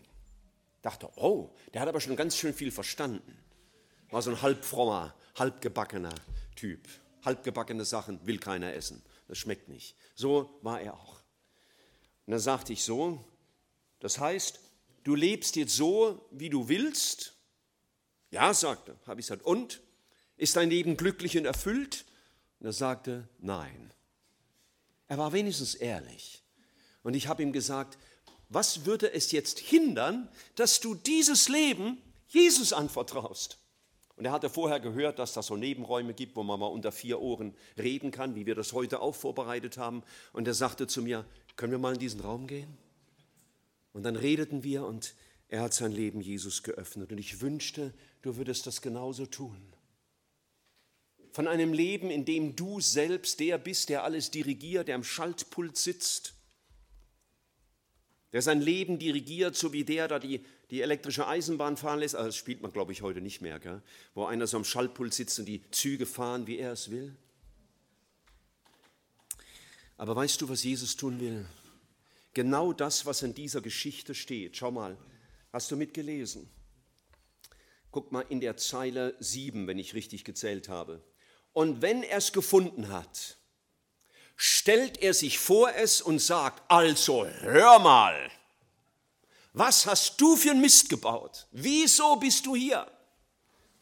Dachte, 0.82 1.08
oh, 1.16 1.54
der 1.72 1.80
hat 1.80 1.88
aber 1.88 2.00
schon 2.00 2.16
ganz 2.16 2.36
schön 2.36 2.52
viel 2.52 2.72
verstanden. 2.72 3.38
War 4.10 4.20
so 4.20 4.30
ein 4.30 4.42
halbfrommer, 4.42 5.14
halbgebackener 5.36 6.14
Typ. 6.56 6.86
Halbgebackene 7.24 7.84
Sachen 7.84 8.24
will 8.26 8.38
keiner 8.38 8.74
essen. 8.74 9.02
Das 9.28 9.38
schmeckt 9.38 9.68
nicht. 9.68 9.96
So 10.14 10.58
war 10.62 10.80
er 10.80 10.94
auch. 10.94 11.22
Und 12.26 12.32
dann 12.32 12.40
sagte 12.40 12.72
ich 12.72 12.82
so, 12.82 13.24
das 14.00 14.18
heißt, 14.18 14.60
du 15.04 15.14
lebst 15.14 15.56
jetzt 15.56 15.76
so, 15.76 16.28
wie 16.32 16.50
du 16.50 16.68
willst? 16.68 17.34
Ja, 18.30 18.52
sagte, 18.52 18.96
habe 19.06 19.20
ich 19.20 19.26
gesagt. 19.26 19.44
Und? 19.44 19.80
Ist 20.36 20.56
dein 20.56 20.70
Leben 20.70 20.96
glücklich 20.96 21.38
und 21.38 21.44
erfüllt? 21.44 22.04
Und 22.58 22.66
er 22.66 22.72
sagte, 22.72 23.28
nein. 23.38 23.92
Er 25.06 25.18
war 25.18 25.32
wenigstens 25.32 25.74
ehrlich. 25.74 26.42
Und 27.02 27.14
ich 27.14 27.28
habe 27.28 27.42
ihm 27.42 27.52
gesagt, 27.52 27.98
was 28.52 28.84
würde 28.84 29.12
es 29.12 29.32
jetzt 29.32 29.58
hindern, 29.58 30.28
dass 30.56 30.80
du 30.80 30.94
dieses 30.94 31.48
Leben 31.48 31.98
Jesus 32.28 32.72
anvertraust? 32.72 33.58
Und 34.16 34.26
er 34.26 34.32
hatte 34.32 34.50
vorher 34.50 34.78
gehört, 34.78 35.18
dass 35.18 35.32
das 35.32 35.46
so 35.46 35.56
Nebenräume 35.56 36.14
gibt, 36.14 36.36
wo 36.36 36.42
man 36.42 36.60
mal 36.60 36.66
unter 36.66 36.92
vier 36.92 37.20
Ohren 37.20 37.54
reden 37.78 38.10
kann, 38.10 38.34
wie 38.34 38.46
wir 38.46 38.54
das 38.54 38.72
heute 38.72 39.00
auch 39.00 39.14
vorbereitet 39.14 39.78
haben. 39.78 40.02
Und 40.32 40.46
er 40.46 40.54
sagte 40.54 40.86
zu 40.86 41.02
mir, 41.02 41.24
können 41.56 41.72
wir 41.72 41.78
mal 41.78 41.94
in 41.94 41.98
diesen 41.98 42.20
Raum 42.20 42.46
gehen? 42.46 42.76
Und 43.92 44.04
dann 44.04 44.16
redeten 44.16 44.62
wir 44.62 44.84
und 44.84 45.14
er 45.48 45.62
hat 45.62 45.74
sein 45.74 45.92
Leben 45.92 46.20
Jesus 46.20 46.62
geöffnet. 46.62 47.10
Und 47.10 47.18
ich 47.18 47.40
wünschte, 47.40 47.92
du 48.22 48.36
würdest 48.36 48.66
das 48.66 48.80
genauso 48.80 49.26
tun. 49.26 49.60
Von 51.32 51.48
einem 51.48 51.72
Leben, 51.72 52.10
in 52.10 52.24
dem 52.24 52.54
du 52.54 52.80
selbst 52.80 53.40
der 53.40 53.56
bist, 53.56 53.88
der 53.88 54.04
alles 54.04 54.30
dirigiert, 54.30 54.88
der 54.88 54.94
am 54.94 55.04
Schaltpult 55.04 55.76
sitzt, 55.76 56.34
der 58.32 58.42
sein 58.42 58.60
Leben 58.60 58.98
dirigiert, 58.98 59.56
so 59.56 59.72
wie 59.72 59.84
der 59.84 60.08
da 60.08 60.18
die, 60.18 60.44
die 60.70 60.80
elektrische 60.80 61.26
Eisenbahn 61.26 61.76
fahren 61.76 61.98
lässt. 61.98 62.14
Also 62.14 62.28
das 62.28 62.36
spielt 62.36 62.62
man, 62.62 62.72
glaube 62.72 62.92
ich, 62.92 63.02
heute 63.02 63.20
nicht 63.20 63.42
mehr, 63.42 63.58
gell? 63.58 63.82
wo 64.14 64.24
einer 64.24 64.46
so 64.46 64.56
am 64.56 64.64
Schaltpult 64.64 65.12
sitzt 65.12 65.38
und 65.38 65.46
die 65.46 65.62
Züge 65.70 66.06
fahren, 66.06 66.46
wie 66.46 66.58
er 66.58 66.72
es 66.72 66.90
will. 66.90 67.14
Aber 69.98 70.16
weißt 70.16 70.40
du, 70.40 70.48
was 70.48 70.64
Jesus 70.64 70.96
tun 70.96 71.20
will? 71.20 71.46
Genau 72.34 72.72
das, 72.72 73.04
was 73.04 73.22
in 73.22 73.34
dieser 73.34 73.60
Geschichte 73.60 74.14
steht. 74.14 74.56
Schau 74.56 74.70
mal, 74.70 74.96
hast 75.52 75.70
du 75.70 75.76
mitgelesen? 75.76 76.48
Guck 77.90 78.10
mal 78.10 78.24
in 78.30 78.40
der 78.40 78.56
Zeile 78.56 79.14
7, 79.20 79.66
wenn 79.66 79.78
ich 79.78 79.92
richtig 79.94 80.24
gezählt 80.24 80.70
habe. 80.70 81.04
Und 81.52 81.82
wenn 81.82 82.02
er 82.02 82.16
es 82.16 82.32
gefunden 82.32 82.88
hat, 82.88 83.36
stellt 84.36 84.98
er 85.02 85.14
sich 85.14 85.38
vor 85.38 85.72
es 85.74 86.00
und 86.00 86.18
sagt, 86.18 86.62
also 86.70 87.26
hör 87.26 87.78
mal, 87.78 88.30
was 89.52 89.86
hast 89.86 90.20
du 90.20 90.36
für 90.36 90.50
ein 90.50 90.60
Mist 90.60 90.88
gebaut? 90.88 91.46
Wieso 91.52 92.16
bist 92.16 92.46
du 92.46 92.56
hier? 92.56 92.90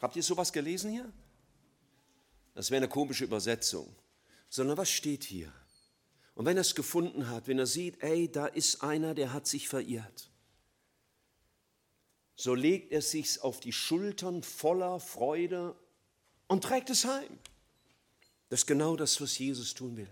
Habt 0.00 0.16
ihr 0.16 0.22
sowas 0.22 0.52
gelesen 0.52 0.90
hier? 0.90 1.12
Das 2.54 2.70
wäre 2.70 2.78
eine 2.78 2.88
komische 2.88 3.24
Übersetzung. 3.24 3.94
Sondern 4.48 4.76
was 4.76 4.90
steht 4.90 5.22
hier? 5.22 5.52
Und 6.34 6.46
wenn 6.46 6.56
er 6.56 6.62
es 6.62 6.74
gefunden 6.74 7.28
hat, 7.28 7.46
wenn 7.46 7.58
er 7.58 7.66
sieht, 7.66 8.02
ey, 8.02 8.30
da 8.30 8.46
ist 8.46 8.82
einer, 8.82 9.14
der 9.14 9.32
hat 9.32 9.46
sich 9.46 9.68
verirrt, 9.68 10.30
so 12.34 12.54
legt 12.54 12.90
er 12.90 13.02
sich 13.02 13.42
auf 13.42 13.60
die 13.60 13.72
Schultern 13.72 14.42
voller 14.42 14.98
Freude 14.98 15.76
und 16.48 16.64
trägt 16.64 16.88
es 16.88 17.04
heim. 17.04 17.38
Das 18.48 18.60
ist 18.60 18.66
genau 18.66 18.96
das, 18.96 19.20
was 19.20 19.38
Jesus 19.38 19.74
tun 19.74 19.96
will. 19.96 20.10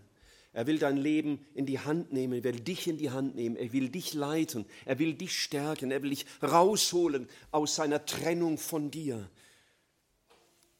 Er 0.58 0.66
will 0.66 0.80
dein 0.80 0.96
Leben 0.96 1.46
in 1.54 1.66
die 1.66 1.78
Hand 1.78 2.12
nehmen, 2.12 2.32
er 2.32 2.42
will 2.42 2.58
dich 2.58 2.88
in 2.88 2.98
die 2.98 3.10
Hand 3.10 3.36
nehmen, 3.36 3.54
er 3.54 3.72
will 3.72 3.90
dich 3.90 4.12
leiten, 4.12 4.66
er 4.86 4.98
will 4.98 5.14
dich 5.14 5.40
stärken, 5.40 5.92
er 5.92 6.02
will 6.02 6.10
dich 6.10 6.26
rausholen 6.42 7.28
aus 7.52 7.76
seiner 7.76 8.04
Trennung 8.06 8.58
von 8.58 8.90
dir. 8.90 9.30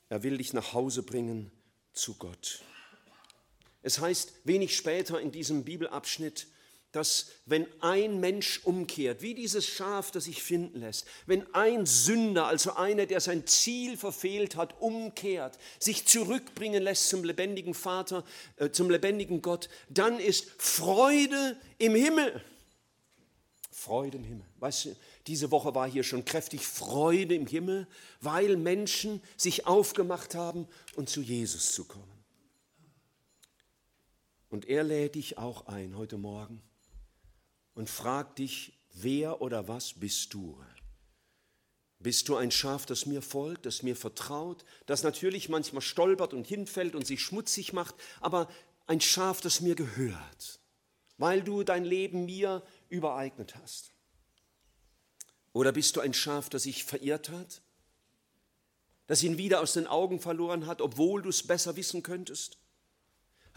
Er 0.09 0.25
will 0.25 0.39
dich 0.39 0.53
nach 0.53 0.73
Hause 0.73 1.05
bringen 1.05 1.53
zu 1.93 2.15
Gott. 2.15 2.65
Es 3.81 4.01
heißt 4.01 4.33
wenig 4.43 4.77
später 4.77 5.21
in 5.21 5.31
diesem 5.31 5.63
Bibelabschnitt, 5.63 6.49
dass 6.93 7.27
wenn 7.45 7.67
ein 7.81 8.19
Mensch 8.19 8.61
umkehrt, 8.65 9.21
wie 9.21 9.35
dieses 9.35 9.67
Schaf, 9.67 10.11
das 10.11 10.25
sich 10.25 10.43
finden 10.43 10.81
lässt, 10.81 11.07
wenn 11.27 11.55
ein 11.55 11.85
Sünder, 11.85 12.47
also 12.47 12.75
einer, 12.75 13.05
der 13.05 13.21
sein 13.21 13.47
Ziel 13.47 13.97
verfehlt 13.97 14.57
hat, 14.57 14.81
umkehrt, 14.81 15.59
sich 15.79 16.07
zurückbringen 16.07 16.83
lässt 16.83 17.11
zum 17.11 17.25
lebendigen 17.25 17.75
Vater, 17.75 18.25
äh, 18.57 18.71
zum 18.71 18.89
lebendigen 18.89 19.43
Gott, 19.43 19.69
dann 19.91 20.19
ist 20.19 20.47
Freude 20.57 21.57
im 21.77 21.95
Himmel. 21.95 22.43
Freude 23.71 24.17
im 24.17 24.25
Himmel. 24.25 24.47
Weißt 24.59 24.87
du, 24.87 24.97
diese 25.27 25.51
Woche 25.51 25.75
war 25.75 25.89
hier 25.89 26.03
schon 26.03 26.25
kräftig 26.25 26.67
Freude 26.67 27.35
im 27.35 27.47
Himmel, 27.47 27.87
weil 28.21 28.57
Menschen 28.57 29.23
sich 29.37 29.67
aufgemacht 29.67 30.35
haben, 30.35 30.67
und 30.97 31.11
zu 31.11 31.21
Jesus 31.21 31.73
zu 31.73 31.85
kommen. 31.85 32.25
Und 34.49 34.67
er 34.67 34.83
lädt 34.83 35.15
dich 35.15 35.37
auch 35.37 35.67
ein 35.67 35.97
heute 35.97 36.17
Morgen 36.17 36.63
und 37.79 37.89
fragt 37.89 38.41
dich, 38.41 38.73
wer 38.93 39.41
oder 39.41 39.69
was 39.69 39.93
bist 39.93 40.35
du? 40.35 40.61
Bist 42.01 42.29
du 42.29 42.35
ein 42.35 42.51
Schaf, 42.51 42.87
das 42.87 43.07
mir 43.07 43.23
folgt, 43.23 43.67
das 43.67 43.85
mir 43.85 43.95
vertraut, 43.95 44.65
das 44.87 45.05
natürlich 45.05 45.49
manchmal 45.49 45.81
stolpert 45.81 46.35
und 46.35 46.45
hinfällt 46.45 46.97
und 46.97 47.07
sich 47.07 47.23
schmutzig 47.23 47.73
macht, 47.73 47.95
aber 48.21 48.51
ein 48.89 49.01
Schaf, 49.01 49.41
das 49.41 49.61
mir 49.61 49.77
gehört, 49.77 50.59
weil 51.19 51.41
du 51.41 51.63
dein 51.63 51.85
Leben 51.85 52.25
mir 52.25 52.65
übereignet 52.89 53.55
hast? 53.55 53.93
Oder 55.53 55.71
bist 55.71 55.95
du 55.95 56.01
ein 56.01 56.15
Schaf, 56.15 56.49
das 56.49 56.65
sich 56.65 56.83
verirrt 56.83 57.29
hat, 57.29 57.63
das 59.07 59.23
ihn 59.23 59.39
wieder 59.39 59.61
aus 59.61 59.75
den 59.75 59.87
Augen 59.87 60.19
verloren 60.19 60.67
hat, 60.67 60.83
obwohl 60.83 61.23
du 61.23 61.29
es 61.29 61.47
besser 61.47 61.77
wissen 61.77 62.03
könntest? 62.03 62.59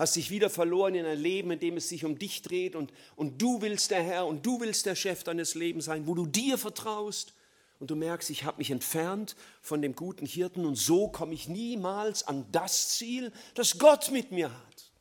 Hast 0.01 0.15
dich 0.15 0.31
wieder 0.31 0.49
verloren 0.49 0.95
in 0.95 1.05
ein 1.05 1.19
Leben, 1.19 1.51
in 1.51 1.59
dem 1.59 1.77
es 1.77 1.87
sich 1.87 2.05
um 2.05 2.17
dich 2.17 2.41
dreht 2.41 2.75
und, 2.75 2.91
und 3.15 3.39
du 3.39 3.61
willst 3.61 3.91
der 3.91 4.01
Herr 4.01 4.25
und 4.25 4.43
du 4.43 4.59
willst 4.59 4.87
der 4.87 4.95
Chef 4.95 5.23
deines 5.23 5.53
Lebens 5.53 5.85
sein, 5.85 6.07
wo 6.07 6.15
du 6.15 6.25
dir 6.25 6.57
vertraust 6.57 7.35
und 7.77 7.91
du 7.91 7.95
merkst, 7.95 8.31
ich 8.31 8.43
habe 8.43 8.57
mich 8.57 8.71
entfernt 8.71 9.35
von 9.61 9.79
dem 9.79 9.95
guten 9.95 10.25
Hirten 10.25 10.65
und 10.65 10.73
so 10.73 11.09
komme 11.09 11.35
ich 11.35 11.47
niemals 11.47 12.27
an 12.27 12.47
das 12.51 12.97
Ziel, 12.97 13.31
das 13.53 13.77
Gott 13.77 14.09
mit 14.09 14.31
mir 14.31 14.51
hat. 14.51 14.91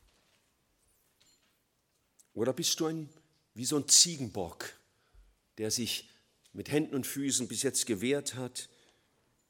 Oder 2.35 2.53
bist 2.53 2.79
du 2.79 2.85
ein, 2.85 3.09
wie 3.55 3.65
so 3.65 3.77
ein 3.77 3.87
Ziegenbock, 3.87 4.71
der 5.57 5.71
sich 5.71 6.11
mit 6.53 6.71
Händen 6.71 6.93
und 6.93 7.07
Füßen 7.07 7.47
bis 7.47 7.63
jetzt 7.63 7.87
gewehrt 7.87 8.35
hat, 8.35 8.69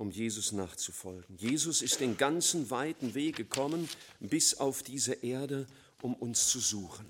um 0.02 0.10
Jesus 0.10 0.52
nachzufolgen. 0.52 1.38
Jesus 1.38 1.84
ist 1.84 2.00
den 2.00 2.18
ganzen 2.18 2.72
weiten 2.72 3.14
Weg 3.14 3.36
gekommen 3.36 3.88
bis 4.20 4.56
auf 4.56 4.82
diese 4.82 5.14
Erde, 5.14 5.68
um 6.02 6.16
uns 6.16 6.48
zu 6.48 6.60
suchen. 6.60 7.06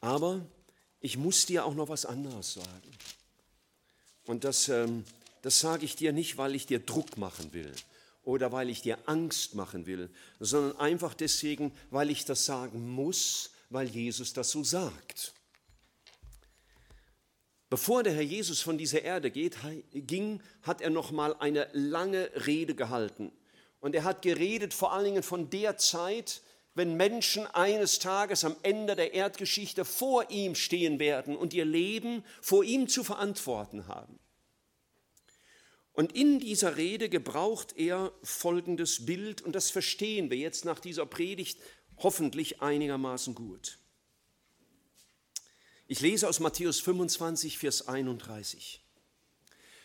Aber 0.00 0.46
ich 1.00 1.16
muss 1.16 1.46
dir 1.46 1.64
auch 1.64 1.74
noch 1.74 1.88
was 1.88 2.06
anderes 2.06 2.54
sagen. 2.54 2.90
Und 4.24 4.44
das, 4.44 4.68
ähm, 4.68 5.04
das 5.42 5.58
sage 5.58 5.84
ich 5.84 5.96
dir 5.96 6.12
nicht, 6.12 6.38
weil 6.38 6.54
ich 6.54 6.66
dir 6.66 6.78
Druck 6.78 7.16
machen 7.16 7.52
will 7.52 7.72
oder 8.22 8.52
weil 8.52 8.70
ich 8.70 8.82
dir 8.82 8.96
Angst 9.06 9.56
machen 9.56 9.84
will, 9.86 10.10
sondern 10.38 10.78
einfach 10.78 11.12
deswegen, 11.12 11.72
weil 11.90 12.08
ich 12.08 12.24
das 12.24 12.44
sagen 12.44 12.88
muss, 12.88 13.50
weil 13.68 13.88
Jesus 13.88 14.32
das 14.32 14.52
so 14.52 14.62
sagt. 14.62 15.34
Bevor 17.74 18.04
der 18.04 18.12
Herr 18.12 18.22
Jesus 18.22 18.60
von 18.60 18.78
dieser 18.78 19.02
Erde 19.02 19.32
geht, 19.32 19.56
ging, 19.92 20.40
hat 20.62 20.80
er 20.80 20.90
noch 20.90 21.10
mal 21.10 21.34
eine 21.40 21.68
lange 21.72 22.30
Rede 22.46 22.76
gehalten. 22.76 23.32
Und 23.80 23.96
er 23.96 24.04
hat 24.04 24.22
geredet 24.22 24.72
vor 24.72 24.92
allen 24.92 25.06
Dingen 25.06 25.24
von 25.24 25.50
der 25.50 25.76
Zeit, 25.76 26.42
wenn 26.74 26.96
Menschen 26.96 27.48
eines 27.48 27.98
Tages 27.98 28.44
am 28.44 28.54
Ende 28.62 28.94
der 28.94 29.12
Erdgeschichte 29.12 29.84
vor 29.84 30.30
ihm 30.30 30.54
stehen 30.54 31.00
werden 31.00 31.34
und 31.36 31.52
ihr 31.52 31.64
Leben 31.64 32.22
vor 32.40 32.62
ihm 32.62 32.86
zu 32.86 33.02
verantworten 33.02 33.88
haben. 33.88 34.20
Und 35.94 36.14
in 36.14 36.38
dieser 36.38 36.76
Rede 36.76 37.08
gebraucht 37.08 37.76
er 37.76 38.12
folgendes 38.22 39.04
Bild, 39.04 39.42
und 39.42 39.56
das 39.56 39.72
verstehen 39.72 40.30
wir 40.30 40.38
jetzt 40.38 40.64
nach 40.64 40.78
dieser 40.78 41.06
Predigt 41.06 41.58
hoffentlich 41.96 42.62
einigermaßen 42.62 43.34
gut. 43.34 43.80
Ich 45.86 46.00
lese 46.00 46.28
aus 46.28 46.40
Matthäus 46.40 46.80
25, 46.80 47.58
Vers 47.58 47.88
31. 47.88 48.80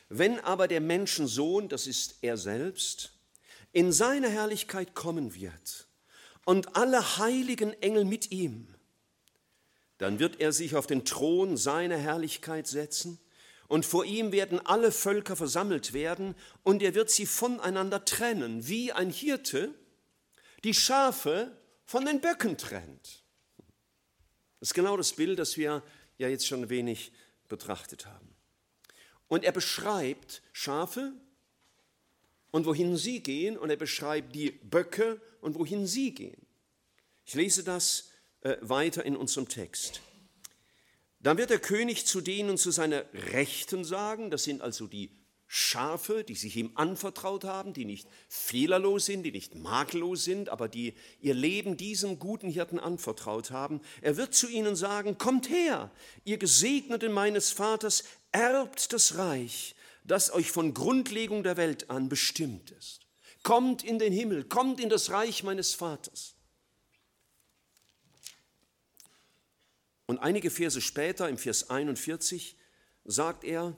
Wenn 0.08 0.40
aber 0.40 0.70
der 0.70 0.80
Menschensohn, 0.80 1.68
das 1.68 1.88
ist 1.88 2.20
er 2.22 2.38
selbst, 2.38 3.12
in 3.74 3.92
seine 3.92 4.30
Herrlichkeit 4.30 4.96
kommen 4.96 5.36
wird 5.36 5.88
und 6.46 6.78
alle 6.78 7.18
heiligen 7.18 7.74
Engel 7.82 8.06
mit 8.06 8.32
ihm, 8.32 8.74
dann 9.98 10.20
wird 10.20 10.40
er 10.40 10.54
sich 10.54 10.78
auf 10.78 10.88
den 10.88 11.04
Thron 11.04 11.58
seiner 11.58 11.98
Herrlichkeit 11.98 12.66
setzen 12.66 13.20
und 13.68 13.86
vor 13.86 14.06
ihm 14.06 14.32
werden 14.32 14.66
alle 14.66 14.94
Völker 14.94 15.36
versammelt 15.36 15.92
werden 15.92 16.34
und 16.64 16.82
er 16.82 16.96
wird 16.96 17.10
sie 17.12 17.26
voneinander 17.26 18.06
trennen, 18.06 18.68
wie 18.68 18.94
ein 18.94 19.10
Hirte 19.10 19.76
die 20.64 20.74
Schafe 20.74 21.52
von 21.86 22.06
den 22.06 22.22
Böcken 22.22 22.58
trennt. 22.58 23.24
Das 24.60 24.70
ist 24.70 24.74
genau 24.74 24.98
das 24.98 25.14
Bild, 25.14 25.40
das 25.40 25.58
wir 25.58 25.84
ja 26.18 26.28
jetzt 26.28 26.48
schon 26.48 26.64
ein 26.64 26.70
wenig 26.70 27.12
betrachtet 27.48 28.06
haben. 28.06 28.36
Und 29.28 29.44
er 29.44 29.52
beschreibt 29.52 30.42
Schafe 30.52 31.14
und 32.52 32.66
wohin 32.66 32.98
sie 32.98 33.22
gehen 33.22 33.58
und 33.58 33.70
er 33.70 33.78
beschreibt 33.78 34.36
die 34.36 34.52
Böcke 34.52 35.22
und 35.42 35.56
wohin 35.56 35.88
sie 35.88 36.14
gehen. 36.14 36.46
Ich 37.26 37.36
lese 37.36 37.64
das 37.64 38.10
äh, 38.42 38.58
weiter 38.62 39.06
in 39.06 39.16
unserem 39.16 39.48
Text. 39.48 40.02
Dann 41.20 41.38
wird 41.38 41.50
der 41.50 41.60
König 41.60 42.06
zu 42.06 42.22
denen 42.22 42.50
und 42.50 42.58
zu 42.58 42.72
seiner 42.72 43.06
Rechten 43.14 43.84
sagen, 43.84 44.32
das 44.32 44.44
sind 44.46 44.62
also 44.62 44.88
die 44.88 45.12
Schafe, 45.52 46.24
die 46.24 46.36
sich 46.36 46.58
ihm 46.58 46.74
anvertraut 46.76 47.44
haben, 47.44 47.74
die 47.74 47.84
nicht 47.84 48.08
fehlerlos 48.28 49.08
sind, 49.08 49.24
die 49.24 49.32
nicht 49.32 49.56
makellos 49.56 50.24
sind, 50.24 50.48
aber 50.48 50.68
die 50.68 50.94
ihr 51.22 51.34
Leben 51.34 51.76
diesem 51.76 52.20
guten 52.20 52.52
Hirten 52.52 52.80
anvertraut 52.80 53.50
haben. 53.50 53.82
Er 54.02 54.16
wird 54.16 54.36
zu 54.36 54.48
ihnen 54.48 54.76
sagen, 54.76 55.18
kommt 55.18 55.50
her, 55.50 55.90
ihr 56.24 56.38
Gesegneten 56.38 57.12
meines 57.12 57.50
Vaters, 57.52 58.04
erbt 58.32 58.94
das 58.94 59.18
Reich, 59.18 59.74
das 60.04 60.32
euch 60.32 60.52
von 60.52 60.76
Grundlegung 60.76 61.42
der 61.42 61.58
Welt 61.58 61.90
an 61.90 62.10
bestimmt 62.10 62.70
ist. 62.70 63.08
Kommt 63.42 63.84
in 63.84 63.98
den 63.98 64.14
Himmel, 64.14 64.44
kommt 64.44 64.80
in 64.80 64.90
das 64.90 65.10
Reich 65.10 65.42
meines 65.42 65.74
Vaters. 65.74 66.36
Und 70.06 70.20
einige 70.20 70.52
Verse 70.52 70.80
später, 70.80 71.28
im 71.28 71.40
Vers 71.40 71.72
41, 71.72 72.56
sagt 73.04 73.44
er, 73.44 73.76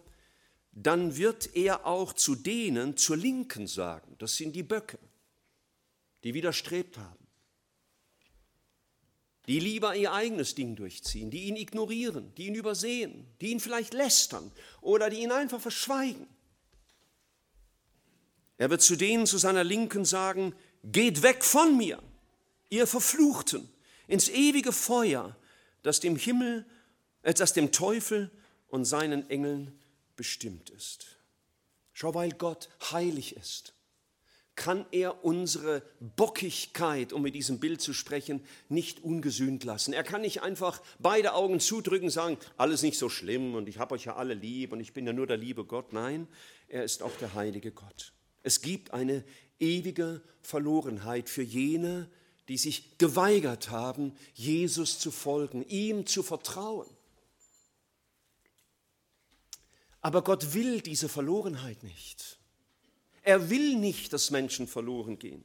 dann 0.71 1.17
wird 1.17 1.55
er 1.55 1.85
auch 1.85 2.13
zu 2.13 2.35
denen 2.35 2.95
zur 2.97 3.17
Linken 3.17 3.67
sagen, 3.67 4.15
das 4.19 4.37
sind 4.37 4.55
die 4.55 4.63
Böcke, 4.63 4.99
die 6.23 6.33
widerstrebt 6.33 6.97
haben, 6.97 7.27
die 9.47 9.59
lieber 9.59 9.95
ihr 9.95 10.13
eigenes 10.13 10.55
Ding 10.55 10.75
durchziehen, 10.75 11.29
die 11.29 11.43
ihn 11.45 11.57
ignorieren, 11.57 12.33
die 12.35 12.47
ihn 12.47 12.55
übersehen, 12.55 13.27
die 13.41 13.51
ihn 13.51 13.59
vielleicht 13.59 13.93
lästern 13.93 14.51
oder 14.79 15.09
die 15.09 15.21
ihn 15.21 15.31
einfach 15.31 15.59
verschweigen. 15.59 16.27
Er 18.57 18.69
wird 18.69 18.81
zu 18.81 18.95
denen 18.95 19.25
zu 19.25 19.37
seiner 19.39 19.63
Linken 19.63 20.05
sagen, 20.05 20.53
geht 20.83 21.23
weg 21.23 21.43
von 21.43 21.75
mir, 21.75 22.01
ihr 22.69 22.87
Verfluchten, 22.87 23.67
ins 24.07 24.29
ewige 24.29 24.71
Feuer, 24.71 25.35
das 25.83 25.99
dem 25.99 26.15
Himmel, 26.15 26.65
äh, 27.23 27.33
das 27.33 27.53
dem 27.53 27.71
Teufel 27.71 28.29
und 28.69 28.85
seinen 28.85 29.29
Engeln 29.29 29.80
bestimmt 30.21 30.69
ist. 30.69 31.17
Schau, 31.93 32.13
weil 32.13 32.29
Gott 32.29 32.69
heilig 32.91 33.35
ist, 33.37 33.73
kann 34.53 34.85
er 34.91 35.25
unsere 35.25 35.81
Bockigkeit, 35.99 37.11
um 37.11 37.23
mit 37.23 37.33
diesem 37.33 37.59
Bild 37.59 37.81
zu 37.81 37.91
sprechen, 37.91 38.45
nicht 38.69 39.03
ungesühnt 39.03 39.63
lassen. 39.63 39.93
Er 39.93 40.03
kann 40.03 40.21
nicht 40.21 40.43
einfach 40.43 40.79
beide 40.99 41.33
Augen 41.33 41.59
zudrücken 41.59 42.05
und 42.05 42.11
sagen, 42.11 42.37
alles 42.55 42.83
nicht 42.83 42.99
so 42.99 43.09
schlimm 43.09 43.55
und 43.55 43.67
ich 43.67 43.79
habe 43.79 43.95
euch 43.95 44.05
ja 44.05 44.15
alle 44.15 44.35
lieb 44.35 44.73
und 44.73 44.79
ich 44.79 44.93
bin 44.93 45.07
ja 45.07 45.13
nur 45.13 45.25
der 45.25 45.37
liebe 45.37 45.65
Gott. 45.65 45.91
Nein, 45.91 46.27
er 46.67 46.83
ist 46.83 47.01
auch 47.01 47.17
der 47.19 47.33
heilige 47.33 47.71
Gott. 47.71 48.13
Es 48.43 48.61
gibt 48.61 48.91
eine 48.91 49.23
ewige 49.59 50.21
Verlorenheit 50.43 51.29
für 51.29 51.41
jene, 51.41 52.11
die 52.47 52.59
sich 52.59 52.99
geweigert 52.99 53.71
haben, 53.71 54.13
Jesus 54.35 54.99
zu 54.99 55.09
folgen, 55.09 55.65
ihm 55.67 56.05
zu 56.05 56.21
vertrauen. 56.21 56.87
Aber 60.01 60.23
Gott 60.23 60.53
will 60.53 60.81
diese 60.81 61.09
Verlorenheit 61.09 61.83
nicht. 61.83 62.39
Er 63.23 63.49
will 63.49 63.75
nicht, 63.75 64.13
dass 64.13 64.31
Menschen 64.31 64.67
verloren 64.67 65.19
gehen. 65.19 65.43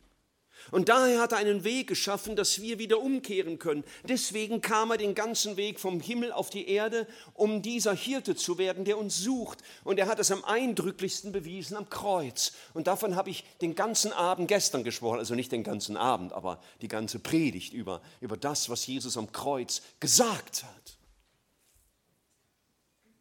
Und 0.70 0.88
daher 0.88 1.20
hat 1.20 1.32
er 1.32 1.38
einen 1.38 1.62
Weg 1.62 1.86
geschaffen, 1.86 2.34
dass 2.34 2.60
wir 2.60 2.78
wieder 2.78 3.00
umkehren 3.00 3.58
können. 3.58 3.84
Deswegen 4.08 4.60
kam 4.60 4.90
er 4.90 4.96
den 4.96 5.14
ganzen 5.14 5.56
Weg 5.56 5.78
vom 5.78 6.00
Himmel 6.00 6.32
auf 6.32 6.50
die 6.50 6.68
Erde, 6.68 7.06
um 7.34 7.62
dieser 7.62 7.94
Hirte 7.94 8.34
zu 8.34 8.58
werden, 8.58 8.84
der 8.84 8.98
uns 8.98 9.18
sucht. 9.18 9.62
Und 9.84 9.98
er 9.98 10.08
hat 10.08 10.18
es 10.18 10.32
am 10.32 10.44
eindrücklichsten 10.44 11.30
bewiesen 11.30 11.76
am 11.76 11.88
Kreuz. 11.88 12.52
Und 12.74 12.88
davon 12.88 13.14
habe 13.14 13.30
ich 13.30 13.44
den 13.60 13.74
ganzen 13.74 14.12
Abend 14.12 14.48
gestern 14.48 14.82
gesprochen, 14.82 15.18
also 15.18 15.34
nicht 15.34 15.52
den 15.52 15.62
ganzen 15.62 15.96
Abend, 15.96 16.32
aber 16.32 16.60
die 16.80 16.88
ganze 16.88 17.20
Predigt 17.20 17.72
über, 17.72 18.02
über 18.20 18.36
das, 18.36 18.68
was 18.68 18.86
Jesus 18.86 19.16
am 19.16 19.30
Kreuz 19.30 19.82
gesagt 20.00 20.64
hat. 20.64 20.98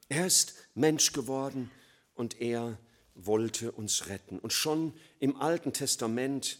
Er 0.08 0.26
ist 0.26 0.56
Mensch 0.76 1.14
geworden 1.14 1.72
und 2.14 2.40
er 2.42 2.78
wollte 3.16 3.72
uns 3.72 4.08
retten. 4.08 4.40
Und 4.40 4.54
schon 4.54 4.94
im 5.20 5.42
Alten 5.42 5.74
Testament, 5.74 6.60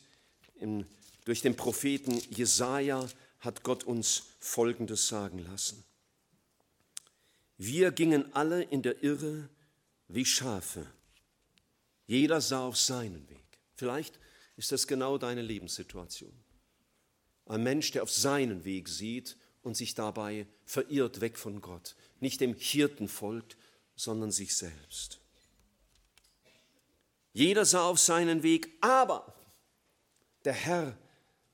im, 0.56 0.86
durch 1.26 1.42
den 1.42 1.56
Propheten 1.56 2.18
Jesaja, 2.32 3.08
hat 3.40 3.64
Gott 3.64 3.84
uns 3.84 4.24
Folgendes 4.40 5.08
sagen 5.08 5.40
lassen. 5.40 5.84
Wir 7.58 7.92
gingen 7.92 8.34
alle 8.34 8.64
in 8.64 8.82
der 8.82 9.04
Irre 9.04 9.50
wie 10.08 10.26
Schafe. 10.26 10.86
Jeder 12.08 12.42
sah 12.42 12.66
auf 12.66 12.78
seinen 12.78 13.30
Weg. 13.30 13.46
Vielleicht 13.76 14.20
ist 14.58 14.72
das 14.72 14.88
genau 14.88 15.18
deine 15.18 15.42
Lebenssituation. 15.42 16.34
Ein 17.46 17.64
Mensch, 17.64 17.92
der 17.92 18.04
auf 18.04 18.12
seinen 18.12 18.66
Weg 18.66 18.88
sieht 18.90 19.38
und 19.62 19.76
sich 19.76 19.96
dabei 19.96 20.48
verirrt 20.66 21.22
weg 21.22 21.38
von 21.38 21.62
Gott, 21.62 21.96
nicht 22.20 22.42
dem 22.42 22.56
Hirten 22.56 23.08
folgt, 23.08 23.58
sondern 23.96 24.32
sich 24.32 24.56
selbst. 24.56 25.20
Jeder 27.34 27.66
sah 27.66 27.84
auf 27.88 28.00
seinen 28.00 28.44
Weg, 28.44 28.72
aber 28.82 29.34
der 30.46 30.54
Herr 30.54 30.98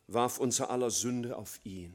warf 0.08 0.38
unser 0.38 0.70
aller 0.70 0.92
Sünde 0.92 1.38
auf 1.38 1.60
ihn. 1.64 1.94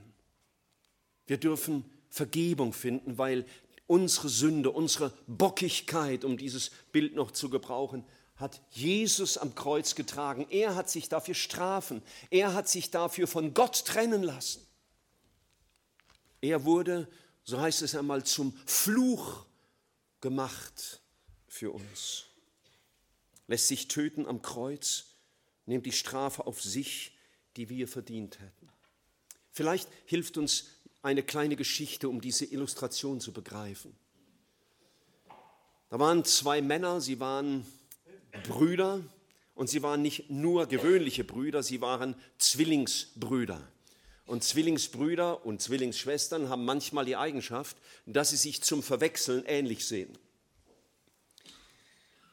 Wir 1.26 1.38
dürfen 1.38 1.84
Vergebung 2.09 2.72
finden, 2.72 3.18
weil 3.18 3.44
unsere 3.86 4.28
Sünde, 4.28 4.70
unsere 4.70 5.12
Bockigkeit, 5.26 6.24
um 6.24 6.36
dieses 6.36 6.70
Bild 6.92 7.14
noch 7.14 7.30
zu 7.30 7.51
gebrauchen, 7.51 8.05
hat 8.36 8.61
Jesus 8.70 9.38
am 9.38 9.55
Kreuz 9.55 9.94
getragen. 9.94 10.47
Er 10.51 10.74
hat 10.74 10.90
sich 10.90 11.09
dafür 11.09 11.34
strafen. 11.34 12.03
Er 12.30 12.55
hat 12.55 12.68
sich 12.68 12.90
dafür 12.90 13.26
von 13.26 13.55
Gott 13.55 13.84
trennen 13.86 14.22
lassen. 14.22 14.66
Er 16.40 16.64
wurde, 16.64 17.09
so 17.44 17.61
heißt 17.61 17.82
es 17.82 17.94
einmal, 17.94 18.24
zum 18.24 18.55
Fluch 18.66 19.45
gemacht 20.21 21.01
für 21.49 21.71
uns 21.73 22.27
lässt 23.49 23.69
sich 23.69 23.89
töten 23.89 24.27
am 24.27 24.43
Kreuz, 24.43 25.07
nimmt 25.67 25.87
die 25.87 25.93
Strafe 25.93 26.47
auf 26.47 26.62
sich, 26.62 27.17
die 27.57 27.69
wir 27.69 27.89
verdient 27.89 28.41
hätten. 28.41 28.69
Vielleicht 29.53 29.89
hilft 30.05 30.37
uns 30.37 30.71
eine 31.03 31.23
kleine 31.23 31.57
Geschichte, 31.57 32.09
um 32.09 32.21
diese 32.21 32.45
Illustration 32.45 33.21
zu 33.21 33.33
begreifen. 33.33 33.95
Da 35.89 35.99
waren 35.99 36.25
zwei 36.25 36.61
Männer, 36.61 37.01
sie 37.01 37.21
waren 37.21 37.64
Brüder 38.45 39.03
und 39.55 39.71
sie 39.71 39.83
waren 39.83 40.03
nicht 40.03 40.31
nur 40.31 40.67
gewöhnliche 40.67 41.25
Brüder, 41.25 41.62
sie 41.62 41.81
waren 41.81 42.17
Zwillingsbrüder. 42.39 43.67
Und 44.27 44.43
Zwillingsbrüder 44.43 45.47
und 45.47 45.62
Zwillingsschwestern 45.62 46.49
haben 46.49 46.64
manchmal 46.64 47.05
die 47.05 47.16
Eigenschaft, 47.16 47.77
dass 48.07 48.31
sie 48.31 48.37
sich 48.37 48.62
zum 48.62 48.83
Verwechseln 48.83 49.45
ähnlich 49.47 49.87
sehen. 49.87 50.18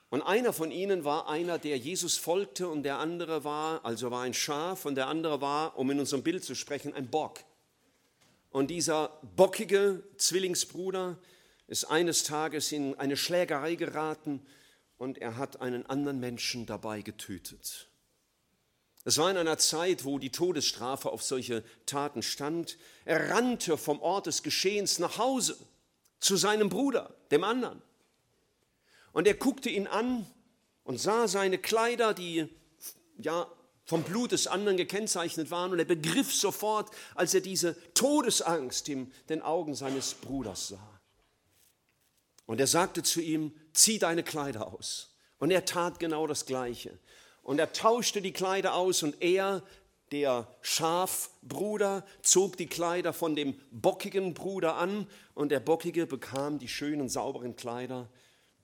Und 0.09 0.21
einer 0.21 0.53
von 0.53 0.69
ihnen 0.69 1.05
war 1.05 1.27
einer, 1.27 1.57
der 1.57 1.77
Jesus 1.77 2.17
folgte 2.17 2.67
und 2.67 2.83
der 2.83 2.99
andere 2.99 3.43
war, 3.43 3.83
also 3.83 4.11
war 4.11 4.21
ein 4.21 4.33
Schaf 4.33 4.85
und 4.85 4.95
der 4.95 5.07
andere 5.07 5.41
war, 5.41 5.77
um 5.77 5.89
in 5.89 5.99
unserem 5.99 6.21
Bild 6.21 6.43
zu 6.43 6.55
sprechen, 6.55 6.93
ein 6.93 7.09
Bock. 7.09 7.39
Und 8.51 8.67
dieser 8.67 9.19
bockige 9.35 10.03
Zwillingsbruder 10.17 11.17
ist 11.67 11.85
eines 11.85 12.23
Tages 12.23 12.71
in 12.71 12.93
eine 12.99 13.17
Schlägerei 13.17 13.73
geraten 13.73 14.45
und 14.97 15.17
er 15.17 15.37
hat 15.37 15.61
einen 15.61 15.87
anderen 15.87 16.19
Menschen 16.19 16.67
dabei 16.67 17.01
getötet. 17.01 17.87
Es 19.05 19.17
war 19.17 19.29
in 19.29 19.37
einer 19.37 19.57
Zeit, 19.57 20.05
wo 20.05 20.17
die 20.17 20.31
Todesstrafe 20.31 21.11
auf 21.11 21.23
solche 21.23 21.63
Taten 21.85 22.23
stand. 22.23 22.77
Er 23.03 23.31
rannte 23.31 23.77
vom 23.77 24.01
Ort 24.01 24.27
des 24.27 24.43
Geschehens 24.43 24.97
nach 24.99 25.17
Hause 25.17 25.57
zu 26.19 26.37
seinem 26.37 26.69
Bruder, 26.69 27.13
dem 27.31 27.43
anderen. 27.43 27.81
Und 29.11 29.27
er 29.27 29.33
guckte 29.33 29.69
ihn 29.69 29.87
an 29.87 30.25
und 30.83 30.99
sah 30.99 31.27
seine 31.27 31.57
Kleider, 31.57 32.13
die 32.13 32.47
ja 33.17 33.47
vom 33.85 34.03
Blut 34.03 34.31
des 34.31 34.47
anderen 34.47 34.77
gekennzeichnet 34.77 35.51
waren. 35.51 35.71
Und 35.71 35.79
er 35.79 35.85
begriff 35.85 36.33
sofort, 36.33 36.89
als 37.13 37.33
er 37.33 37.41
diese 37.41 37.75
Todesangst 37.93 38.87
in 38.87 39.11
den 39.27 39.41
Augen 39.41 39.75
seines 39.75 40.13
Bruders 40.13 40.69
sah. 40.69 40.99
Und 42.45 42.59
er 42.59 42.67
sagte 42.67 43.03
zu 43.03 43.21
ihm, 43.21 43.53
zieh 43.73 43.99
deine 43.99 44.23
Kleider 44.23 44.67
aus. 44.67 45.15
Und 45.39 45.51
er 45.51 45.65
tat 45.65 45.99
genau 45.99 46.25
das 46.25 46.45
Gleiche. 46.45 46.97
Und 47.43 47.59
er 47.59 47.73
tauschte 47.73 48.21
die 48.21 48.31
Kleider 48.31 48.73
aus 48.73 49.03
und 49.03 49.21
er, 49.21 49.61
der 50.11 50.47
Schafbruder, 50.61 52.05
zog 52.21 52.57
die 52.57 52.67
Kleider 52.67 53.13
von 53.13 53.35
dem 53.35 53.59
bockigen 53.71 54.33
Bruder 54.33 54.77
an 54.77 55.07
und 55.33 55.49
der 55.49 55.59
Bockige 55.59 56.07
bekam 56.07 56.57
die 56.57 56.67
schönen, 56.67 57.09
sauberen 57.09 57.55
Kleider 57.55 58.09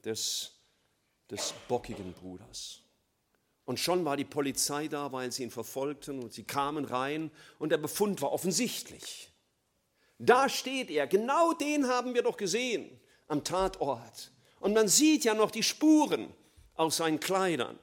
des, 0.05 0.53
des 1.29 1.53
bockigen 1.67 2.13
Bruders. 2.13 2.81
Und 3.65 3.79
schon 3.79 4.05
war 4.05 4.17
die 4.17 4.25
Polizei 4.25 4.87
da, 4.87 5.11
weil 5.11 5.31
sie 5.31 5.43
ihn 5.43 5.51
verfolgten 5.51 6.23
und 6.23 6.33
sie 6.33 6.43
kamen 6.43 6.85
rein 6.85 7.29
und 7.59 7.69
der 7.69 7.77
Befund 7.77 8.21
war 8.21 8.31
offensichtlich. 8.31 9.31
Da 10.17 10.49
steht 10.49 10.89
er, 10.89 11.05
genau 11.07 11.53
den 11.53 11.87
haben 11.87 12.13
wir 12.13 12.23
doch 12.23 12.37
gesehen 12.37 12.89
am 13.27 13.43
Tatort. 13.43 14.31
Und 14.59 14.73
man 14.73 14.87
sieht 14.87 15.23
ja 15.23 15.33
noch 15.33 15.51
die 15.51 15.63
Spuren 15.63 16.33
auf 16.75 16.93
seinen 16.93 17.19
Kleidern. 17.19 17.77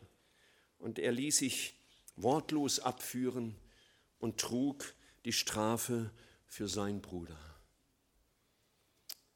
Und 0.87 1.01
er 1.01 1.11
ließ 1.11 1.39
sich 1.39 1.74
wortlos 2.14 2.78
abführen 2.78 3.57
und 4.20 4.39
trug 4.39 4.95
die 5.24 5.32
Strafe 5.32 6.12
für 6.47 6.68
seinen 6.68 7.03
Bruder. 7.03 7.37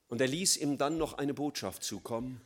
Und 0.06 0.20
er 0.20 0.28
ließ 0.28 0.58
ihm 0.58 0.78
dann 0.78 0.96
noch 0.96 1.14
eine 1.14 1.34
Botschaft 1.34 1.82
zukommen, 1.82 2.40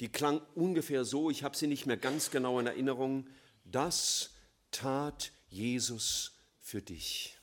die 0.00 0.08
klang 0.08 0.40
ungefähr 0.54 1.04
so, 1.04 1.28
ich 1.28 1.42
habe 1.42 1.54
sie 1.54 1.66
nicht 1.66 1.84
mehr 1.84 1.98
ganz 1.98 2.30
genau 2.30 2.58
in 2.58 2.66
Erinnerung, 2.66 3.28
das 3.66 4.30
tat 4.70 5.32
Jesus 5.50 6.32
für 6.58 6.80
dich. 6.80 7.36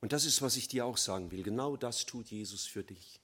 Und 0.00 0.12
das 0.12 0.24
ist, 0.24 0.40
was 0.40 0.56
ich 0.56 0.68
dir 0.68 0.86
auch 0.86 0.98
sagen 0.98 1.32
will. 1.32 1.42
Genau 1.42 1.76
das 1.76 2.06
tut 2.06 2.28
Jesus 2.28 2.64
für 2.64 2.84
dich. 2.84 3.17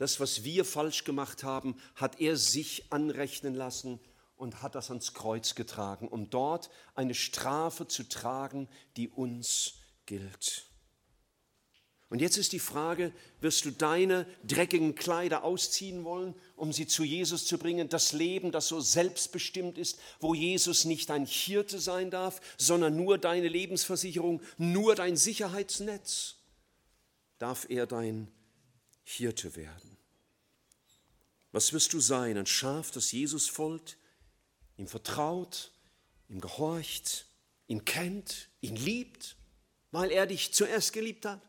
Das, 0.00 0.18
was 0.18 0.44
wir 0.44 0.64
falsch 0.64 1.04
gemacht 1.04 1.44
haben, 1.44 1.78
hat 1.94 2.22
er 2.22 2.38
sich 2.38 2.90
anrechnen 2.90 3.54
lassen 3.54 4.00
und 4.34 4.62
hat 4.62 4.74
das 4.74 4.88
ans 4.88 5.12
Kreuz 5.12 5.54
getragen, 5.54 6.08
um 6.08 6.30
dort 6.30 6.70
eine 6.94 7.12
Strafe 7.12 7.86
zu 7.86 8.08
tragen, 8.08 8.66
die 8.96 9.10
uns 9.10 9.74
gilt. 10.06 10.64
Und 12.08 12.22
jetzt 12.22 12.38
ist 12.38 12.54
die 12.54 12.60
Frage, 12.60 13.12
wirst 13.42 13.66
du 13.66 13.72
deine 13.72 14.26
dreckigen 14.42 14.94
Kleider 14.94 15.44
ausziehen 15.44 16.02
wollen, 16.02 16.34
um 16.56 16.72
sie 16.72 16.86
zu 16.86 17.04
Jesus 17.04 17.44
zu 17.44 17.58
bringen? 17.58 17.90
Das 17.90 18.14
Leben, 18.14 18.52
das 18.52 18.68
so 18.68 18.80
selbstbestimmt 18.80 19.76
ist, 19.76 19.98
wo 20.18 20.32
Jesus 20.32 20.86
nicht 20.86 21.10
dein 21.10 21.26
Hirte 21.26 21.78
sein 21.78 22.10
darf, 22.10 22.40
sondern 22.56 22.96
nur 22.96 23.18
deine 23.18 23.48
Lebensversicherung, 23.48 24.40
nur 24.56 24.94
dein 24.94 25.18
Sicherheitsnetz. 25.18 26.36
Darf 27.38 27.66
er 27.68 27.86
dein 27.86 28.28
Hirte 29.02 29.56
werden? 29.56 29.89
Was 31.52 31.72
wirst 31.72 31.92
du 31.92 32.00
sein? 32.00 32.36
Ein 32.36 32.46
Schaf, 32.46 32.90
das 32.90 33.12
Jesus 33.12 33.48
folgt, 33.48 33.96
ihm 34.76 34.86
vertraut, 34.86 35.72
ihm 36.28 36.40
gehorcht, 36.40 37.26
ihn 37.66 37.84
kennt, 37.84 38.48
ihn 38.60 38.76
liebt, 38.76 39.36
weil 39.90 40.10
er 40.10 40.26
dich 40.26 40.52
zuerst 40.52 40.92
geliebt 40.92 41.26
hat? 41.26 41.40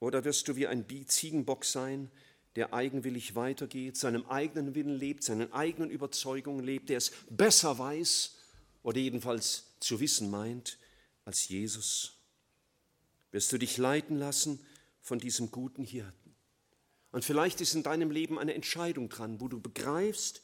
Oder 0.00 0.24
wirst 0.24 0.48
du 0.48 0.56
wie 0.56 0.66
ein 0.66 0.86
Ziegenbock 1.06 1.64
sein, 1.64 2.10
der 2.56 2.72
eigenwillig 2.72 3.34
weitergeht, 3.34 3.96
seinem 3.96 4.26
eigenen 4.26 4.74
Willen 4.74 4.96
lebt, 4.96 5.24
seinen 5.24 5.52
eigenen 5.52 5.90
Überzeugungen 5.90 6.64
lebt, 6.64 6.88
der 6.88 6.98
es 6.98 7.12
besser 7.30 7.78
weiß 7.78 8.36
oder 8.82 8.98
jedenfalls 8.98 9.64
zu 9.80 10.00
wissen 10.00 10.30
meint 10.30 10.78
als 11.24 11.48
Jesus? 11.48 12.14
Wirst 13.30 13.52
du 13.52 13.58
dich 13.58 13.76
leiten 13.76 14.16
lassen 14.16 14.64
von 15.00 15.18
diesem 15.18 15.50
guten 15.50 15.84
Hirten? 15.84 16.17
Und 17.10 17.24
vielleicht 17.24 17.60
ist 17.60 17.74
in 17.74 17.82
deinem 17.82 18.10
Leben 18.10 18.38
eine 18.38 18.54
Entscheidung 18.54 19.08
dran, 19.08 19.40
wo 19.40 19.48
du 19.48 19.60
begreifst, 19.60 20.42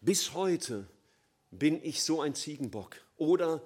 bis 0.00 0.34
heute 0.34 0.88
bin 1.50 1.82
ich 1.84 2.02
so 2.02 2.20
ein 2.20 2.34
Ziegenbock. 2.34 2.96
Oder 3.16 3.62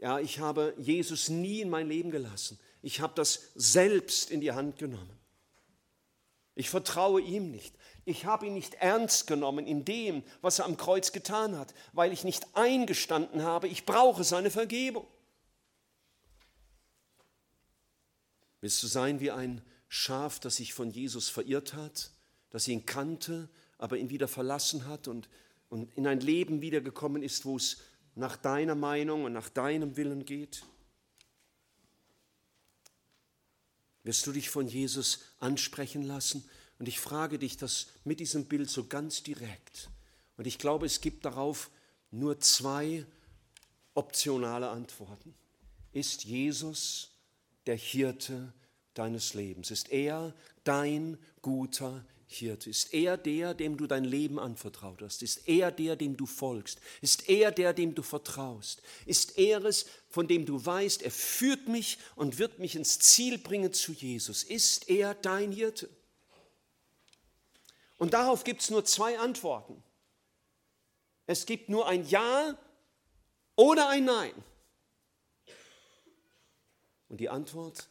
ja, 0.00 0.20
ich 0.20 0.38
habe 0.38 0.74
Jesus 0.78 1.28
nie 1.28 1.60
in 1.60 1.70
mein 1.70 1.88
Leben 1.88 2.10
gelassen. 2.10 2.58
Ich 2.82 3.00
habe 3.00 3.14
das 3.14 3.50
selbst 3.54 4.30
in 4.30 4.40
die 4.40 4.52
Hand 4.52 4.78
genommen. 4.78 5.18
Ich 6.54 6.70
vertraue 6.70 7.20
ihm 7.20 7.50
nicht. 7.50 7.74
Ich 8.04 8.24
habe 8.24 8.46
ihn 8.46 8.54
nicht 8.54 8.74
ernst 8.74 9.26
genommen 9.26 9.66
in 9.66 9.84
dem, 9.84 10.22
was 10.40 10.58
er 10.58 10.64
am 10.64 10.76
Kreuz 10.76 11.12
getan 11.12 11.58
hat, 11.58 11.74
weil 11.92 12.12
ich 12.12 12.24
nicht 12.24 12.46
eingestanden 12.54 13.42
habe, 13.42 13.68
ich 13.68 13.84
brauche 13.84 14.24
seine 14.24 14.50
Vergebung. 14.50 15.06
Willst 18.60 18.82
du 18.82 18.86
sein 18.86 19.20
wie 19.20 19.30
ein 19.30 19.62
Schaf, 19.88 20.38
das 20.38 20.56
sich 20.56 20.74
von 20.74 20.90
Jesus 20.90 21.28
verirrt 21.28 21.74
hat, 21.74 22.10
das 22.50 22.68
ihn 22.68 22.86
kannte, 22.86 23.48
aber 23.78 23.96
ihn 23.96 24.10
wieder 24.10 24.28
verlassen 24.28 24.86
hat 24.86 25.08
und, 25.08 25.28
und 25.68 25.92
in 25.96 26.06
ein 26.06 26.20
Leben 26.20 26.60
wiedergekommen 26.60 27.22
ist, 27.22 27.44
wo 27.44 27.56
es 27.56 27.78
nach 28.14 28.36
deiner 28.36 28.74
Meinung 28.74 29.24
und 29.24 29.32
nach 29.32 29.48
deinem 29.48 29.96
Willen 29.96 30.24
geht? 30.24 30.64
Wirst 34.02 34.26
du 34.26 34.32
dich 34.32 34.50
von 34.50 34.66
Jesus 34.66 35.20
ansprechen 35.38 36.02
lassen? 36.02 36.48
Und 36.78 36.88
ich 36.88 36.98
frage 37.00 37.38
dich 37.38 37.56
das 37.56 37.88
mit 38.04 38.20
diesem 38.20 38.46
Bild 38.46 38.70
so 38.70 38.86
ganz 38.86 39.22
direkt. 39.22 39.90
Und 40.36 40.46
ich 40.46 40.58
glaube, 40.58 40.86
es 40.86 41.00
gibt 41.00 41.24
darauf 41.24 41.70
nur 42.10 42.40
zwei 42.40 43.04
optionale 43.94 44.70
Antworten. 44.70 45.34
Ist 45.92 46.24
Jesus 46.24 47.10
der 47.66 47.76
Hirte 47.76 48.52
deines 48.98 49.34
Lebens? 49.34 49.70
Ist 49.70 49.90
er 49.90 50.34
dein 50.64 51.18
guter 51.42 52.04
Hirte? 52.26 52.68
Ist 52.68 52.92
er 52.92 53.16
der, 53.16 53.54
dem 53.54 53.76
du 53.76 53.86
dein 53.86 54.04
Leben 54.04 54.38
anvertraut 54.38 55.00
hast? 55.00 55.22
Ist 55.22 55.48
er 55.48 55.70
der, 55.70 55.96
dem 55.96 56.16
du 56.16 56.26
folgst? 56.26 56.80
Ist 57.00 57.28
er 57.28 57.50
der, 57.52 57.72
dem 57.72 57.94
du 57.94 58.02
vertraust? 58.02 58.82
Ist 59.06 59.38
er 59.38 59.64
es, 59.64 59.86
von 60.08 60.28
dem 60.28 60.44
du 60.44 60.64
weißt, 60.64 61.02
er 61.02 61.10
führt 61.10 61.68
mich 61.68 61.98
und 62.16 62.38
wird 62.38 62.58
mich 62.58 62.76
ins 62.76 62.98
Ziel 62.98 63.38
bringen 63.38 63.72
zu 63.72 63.92
Jesus? 63.92 64.42
Ist 64.42 64.88
er 64.90 65.14
dein 65.14 65.52
Hirte? 65.52 65.88
Und 67.96 68.14
darauf 68.14 68.44
gibt 68.44 68.60
es 68.60 68.70
nur 68.70 68.84
zwei 68.84 69.18
Antworten. 69.18 69.82
Es 71.26 71.46
gibt 71.46 71.68
nur 71.68 71.86
ein 71.86 72.06
Ja 72.06 72.58
oder 73.56 73.88
ein 73.88 74.04
Nein. 74.04 74.32
Und 77.08 77.20
die 77.20 77.28
Antwort, 77.28 77.88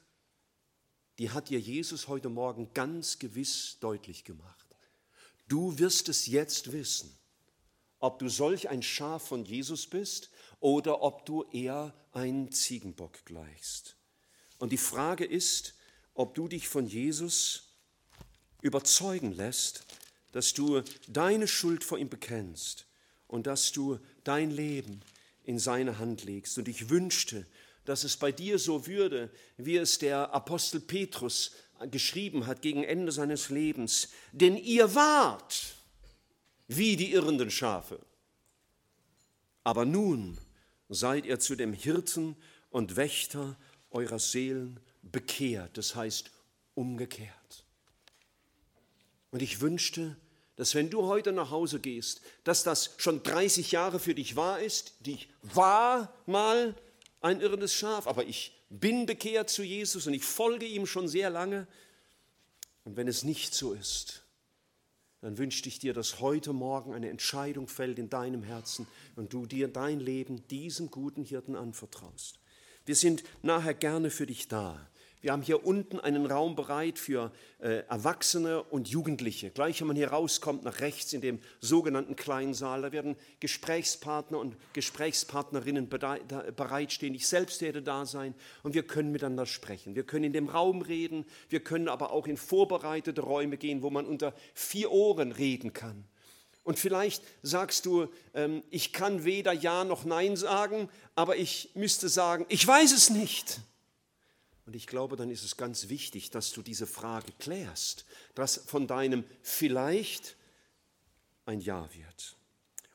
die 1.20 1.32
hat 1.32 1.50
dir 1.50 1.60
Jesus 1.60 2.08
heute 2.08 2.30
Morgen 2.30 2.74
ganz 2.74 3.20
gewiss 3.20 3.78
deutlich 3.80 4.24
gemacht. 4.24 4.68
Du 5.48 5.80
wirst 5.80 6.10
es 6.10 6.28
jetzt 6.28 6.72
wissen, 6.72 7.18
ob 8.00 8.20
du 8.20 8.30
solch 8.30 8.70
ein 8.70 8.84
Schaf 8.84 9.28
von 9.28 9.44
Jesus 9.46 9.88
bist 9.88 10.30
oder 10.60 11.02
ob 11.02 11.26
du 11.26 11.44
eher 11.52 11.94
ein 12.12 12.52
Ziegenbock 12.52 13.26
gleichst. 13.26 13.96
Und 14.60 14.72
die 14.72 14.78
Frage 14.78 15.26
ist, 15.26 15.76
ob 16.14 16.36
du 16.36 16.48
dich 16.48 16.68
von 16.68 16.88
Jesus 16.88 17.76
überzeugen 18.62 19.32
lässt, 19.32 19.86
dass 20.32 20.54
du 20.54 20.82
deine 21.08 21.48
Schuld 21.48 21.84
vor 21.84 21.98
ihm 21.98 22.10
bekennst 22.10 22.86
und 23.28 23.48
dass 23.48 23.72
du 23.72 24.00
dein 24.24 24.52
Leben 24.52 25.02
in 25.44 25.58
seine 25.60 26.00
Hand 26.00 26.26
legst. 26.26 26.58
Und 26.58 26.68
ich 26.68 26.90
wünschte, 26.90 27.46
dass 27.88 28.04
es 28.04 28.18
bei 28.18 28.34
dir 28.34 28.60
so 28.60 28.86
würde, 28.86 29.32
wie 29.56 29.78
es 29.78 29.98
der 29.98 30.34
Apostel 30.34 30.82
Petrus 30.82 31.54
geschrieben 31.90 32.46
hat 32.46 32.62
gegen 32.62 32.84
Ende 32.84 33.14
seines 33.14 33.50
Lebens. 33.50 34.10
Denn 34.34 34.58
ihr 34.58 34.94
wart 34.94 35.76
wie 36.68 36.98
die 36.98 37.14
irrenden 37.14 37.50
Schafe. 37.50 38.00
Aber 39.64 39.86
nun 39.86 40.38
seid 40.90 41.26
ihr 41.26 41.40
zu 41.40 41.56
dem 41.56 41.72
Hirten 41.72 42.36
und 42.72 42.98
Wächter 42.98 43.58
eurer 43.90 44.20
Seelen 44.20 44.82
bekehrt, 45.02 45.78
das 45.78 45.96
heißt 45.96 46.32
umgekehrt. 46.74 47.64
Und 49.32 49.42
ich 49.42 49.62
wünschte, 49.62 50.18
dass 50.58 50.76
wenn 50.76 50.90
du 50.90 51.04
heute 51.04 51.32
nach 51.32 51.52
Hause 51.52 51.80
gehst, 51.80 52.22
dass 52.44 52.64
das 52.64 52.96
schon 52.98 53.24
30 53.24 53.72
Jahre 53.72 54.00
für 54.00 54.16
dich 54.16 54.36
wahr 54.36 54.60
ist. 54.60 54.94
Ich 55.06 55.30
war 55.42 56.14
mal 56.26 56.76
ein 57.28 57.42
irrendes 57.42 57.74
Schaf, 57.74 58.08
aber 58.08 58.26
ich 58.26 58.54
bin 58.70 59.06
bekehrt 59.06 59.50
zu 59.50 59.64
Jesus 59.64 60.08
und 60.08 60.14
ich 60.14 60.24
folge 60.24 60.66
ihm 60.66 60.86
schon 60.86 61.08
sehr 61.08 61.30
lange. 61.30 61.68
Und 62.84 62.96
wenn 62.96 63.08
es 63.08 63.24
nicht 63.24 63.54
so 63.54 63.74
ist, 63.74 64.24
dann 65.22 65.38
wünsche 65.38 65.68
ich 65.68 65.80
dir, 65.80 65.94
dass 65.94 66.20
heute 66.20 66.54
Morgen 66.54 66.94
eine 66.94 67.10
Entscheidung 67.10 67.68
fällt 67.68 68.00
in 68.00 68.10
deinem 68.10 68.44
Herzen 68.44 68.88
und 69.16 69.34
du 69.34 69.46
dir 69.46 69.68
dein 69.68 70.00
Leben 70.00 70.48
diesem 70.48 70.90
guten 70.90 71.24
Hirten 71.24 71.56
anvertraust. 71.56 72.40
Wir 72.86 72.96
sind 72.96 73.24
nachher 73.42 73.74
gerne 73.74 74.10
für 74.10 74.26
dich 74.26 74.48
da. 74.48 74.90
Wir 75.22 75.32
haben 75.32 75.42
hier 75.42 75.66
unten 75.66 76.00
einen 76.00 76.28
Raum 76.28 76.56
bereit 76.56 77.00
für 77.00 77.32
äh, 77.60 77.84
Erwachsene 77.88 78.62
und 78.64 78.88
Jugendliche. 78.88 79.50
Gleich, 79.50 79.80
wenn 79.82 79.88
man 79.88 79.96
hier 79.96 80.10
rauskommt, 80.10 80.64
nach 80.64 80.80
rechts 80.80 81.12
in 81.14 81.22
dem 81.22 81.40
sogenannten 81.60 82.16
kleinen 82.16 82.54
Saal, 82.54 82.84
da 82.84 82.92
werden 82.92 83.16
Gesprächspartner 83.40 84.38
und 84.38 84.56
Gesprächspartnerinnen 84.74 85.90
bereitstehen. 85.90 87.16
Ich 87.16 87.28
selbst 87.28 87.62
werde 87.62 87.82
da 87.82 88.06
sein 88.06 88.36
und 88.62 88.76
wir 88.76 88.84
können 88.84 89.12
miteinander 89.12 89.48
sprechen. 89.48 89.96
Wir 89.96 90.04
können 90.04 90.26
in 90.26 90.34
dem 90.34 90.50
Raum 90.50 90.84
reden, 90.84 91.26
wir 91.50 91.62
können 91.62 91.88
aber 91.88 92.12
auch 92.12 92.28
in 92.28 92.38
vorbereitete 92.38 93.22
Räume 93.22 93.58
gehen, 93.58 93.82
wo 93.82 93.90
man 93.90 94.06
unter 94.06 94.36
vier 94.54 94.92
Ohren 94.92 95.32
reden 95.32 95.74
kann. 95.74 96.06
Und 96.64 96.78
vielleicht 96.78 97.24
sagst 97.42 97.86
du, 97.86 98.08
ähm, 98.34 98.62
ich 98.70 98.92
kann 98.92 99.24
weder 99.24 99.54
Ja 99.54 99.84
noch 99.84 100.04
Nein 100.04 100.36
sagen, 100.36 100.90
aber 101.16 101.38
ich 101.38 101.72
müsste 101.76 102.10
sagen, 102.10 102.46
ich 102.50 102.68
weiß 102.68 102.92
es 102.92 103.10
nicht. 103.10 103.62
Und 104.68 104.76
ich 104.76 104.86
glaube, 104.86 105.16
dann 105.16 105.32
ist 105.32 105.46
es 105.46 105.56
ganz 105.56 105.88
wichtig, 105.88 106.30
dass 106.30 106.52
du 106.52 106.62
diese 106.62 106.88
Frage 106.88 107.32
klärst, 107.40 108.06
dass 108.36 108.58
von 108.58 108.86
deinem 108.86 109.24
vielleicht 109.42 110.36
ein 111.46 111.62
Ja 111.62 111.88
wird. 111.94 112.36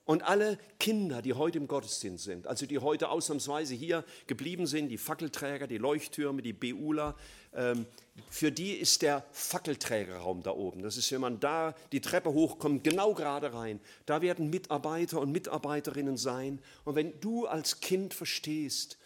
Und 0.05 0.23
alle 0.23 0.59
Kinder, 0.79 1.23
die 1.23 1.33
heute 1.33 1.57
im 1.57 1.69
Gottesdienst 1.69 2.25
sind, 2.25 2.47
also 2.47 2.67
die 2.67 2.79
heute 2.79 3.09
ausnahmsweise 3.09 3.73
hier 3.73 4.05
geblieben 4.27 4.67
sind, 4.67 4.91
die 4.91 4.99
Fackelträger, 4.99 5.67
die 5.67 5.79
Leuchttürme, 5.79 6.43
die 6.43 6.53
Beula, 6.53 7.17
ähm, 7.55 7.87
für 8.29 8.53
die 8.53 8.75
ist 8.75 9.01
der 9.01 9.25
Fackelträgerraum 9.33 10.43
da 10.43 10.51
oben. 10.51 10.83
Das 10.83 10.99
ist, 10.99 11.11
wenn 11.11 11.23
man 11.23 11.41
da 11.41 11.75
die 11.93 12.03
Treppe 12.03 12.35
hochkommt, 12.35 12.85
genau 12.85 13.15
gerade 13.15 13.55
rein. 13.55 13.81
Da 14.05 14.21
werden 14.21 14.51
Mitarbeiter 14.51 15.21
und 15.21 15.33
Mitarbeiterinnen 15.33 16.19
sein. 16.19 16.61
Und 16.85 16.97
wenn 16.97 17.19
du 17.21 17.47
als 17.47 17.81
Kind 17.81 18.13
verstehst, 18.13 18.99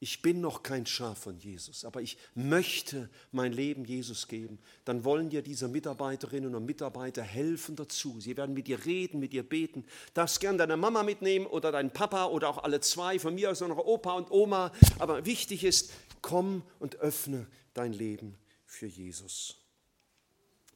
ich 0.00 0.22
bin 0.22 0.40
noch 0.40 0.62
kein 0.62 0.86
Schaf 0.86 1.18
von 1.18 1.38
Jesus, 1.38 1.84
aber 1.84 2.00
ich 2.00 2.18
möchte 2.34 3.10
mein 3.32 3.52
Leben 3.52 3.84
Jesus 3.84 4.28
geben, 4.28 4.60
dann 4.84 5.02
wollen 5.02 5.28
dir 5.28 5.42
diese 5.42 5.66
Mitarbeiterinnen 5.66 6.54
und 6.54 6.64
Mitarbeiter 6.64 7.22
helfen 7.22 7.74
dazu. 7.74 8.20
Sie 8.20 8.36
werden 8.36 8.54
mit 8.54 8.68
dir 8.68 8.84
reden, 8.84 9.18
mit 9.18 9.32
dir 9.32 9.42
beten. 9.42 9.84
Darfst 10.14 10.38
gern 10.40 10.56
deine 10.56 10.76
Mama 10.76 11.02
mitnehmen 11.02 11.46
oder 11.46 11.72
deinen 11.72 11.90
Papa 11.90 12.26
oder 12.26 12.48
auch 12.48 12.62
alle 12.62 12.80
zwei, 12.80 13.18
von 13.18 13.34
mir 13.34 13.50
aus 13.50 13.60
noch 13.60 13.76
Opa 13.76 14.12
und 14.12 14.30
Oma. 14.30 14.72
Aber 15.00 15.26
wichtig 15.26 15.64
ist, 15.64 15.90
komm 16.22 16.62
und 16.78 16.96
öffne 16.96 17.48
dein 17.74 17.92
Leben 17.92 18.38
für 18.66 18.86
Jesus. 18.86 19.56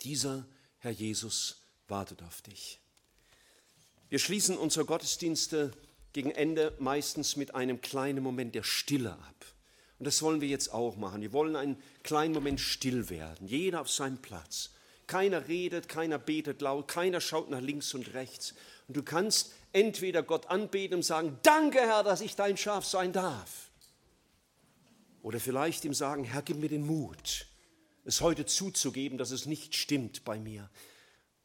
Dieser 0.03 0.49
Herr 0.79 0.91
Jesus 0.91 1.62
wartet 1.87 2.23
auf 2.25 2.43
dich. 2.43 2.81
Wir 4.09 4.18
schließen 4.18 4.59
unsere 4.59 4.85
Gottesdienste 4.85 5.73
gegen 6.12 6.30
Ende 6.30 6.74
meistens 6.78 7.36
mit 7.36 7.54
einem 7.54 7.80
kleinen 7.80 8.22
Moment 8.22 8.54
der 8.54 8.62
Stille 8.62 9.12
ab. 9.12 9.46
Und 9.98 10.06
das 10.06 10.22
wollen 10.22 10.40
wir 10.40 10.48
jetzt 10.48 10.72
auch 10.72 10.96
machen. 10.96 11.22
Wir 11.22 11.32
wollen 11.32 11.56
einen 11.56 11.80
kleinen 12.02 12.34
Moment 12.34 12.60
still 12.60 13.08
werden, 13.08 13.46
jeder 13.46 13.80
auf 13.80 13.90
seinem 13.90 14.18
Platz. 14.18 14.70
Keiner 15.06 15.48
redet, 15.48 15.88
keiner 15.88 16.18
betet 16.18 16.60
laut, 16.60 16.88
keiner 16.88 17.20
schaut 17.20 17.50
nach 17.50 17.60
links 17.60 17.94
und 17.94 18.14
rechts. 18.14 18.54
Und 18.88 18.96
du 18.96 19.02
kannst 19.02 19.52
entweder 19.72 20.22
Gott 20.22 20.46
anbeten 20.46 20.96
und 20.96 21.02
sagen, 21.02 21.38
danke 21.42 21.80
Herr, 21.80 22.02
dass 22.02 22.20
ich 22.20 22.36
dein 22.36 22.56
Schaf 22.56 22.84
sein 22.84 23.12
darf. 23.12 23.70
Oder 25.22 25.38
vielleicht 25.38 25.84
ihm 25.84 25.94
sagen, 25.94 26.24
Herr, 26.24 26.42
gib 26.42 26.58
mir 26.58 26.68
den 26.68 26.84
Mut, 26.84 27.46
es 28.04 28.20
heute 28.20 28.44
zuzugeben, 28.44 29.18
dass 29.18 29.30
es 29.30 29.46
nicht 29.46 29.76
stimmt 29.76 30.24
bei 30.24 30.38
mir. 30.38 30.68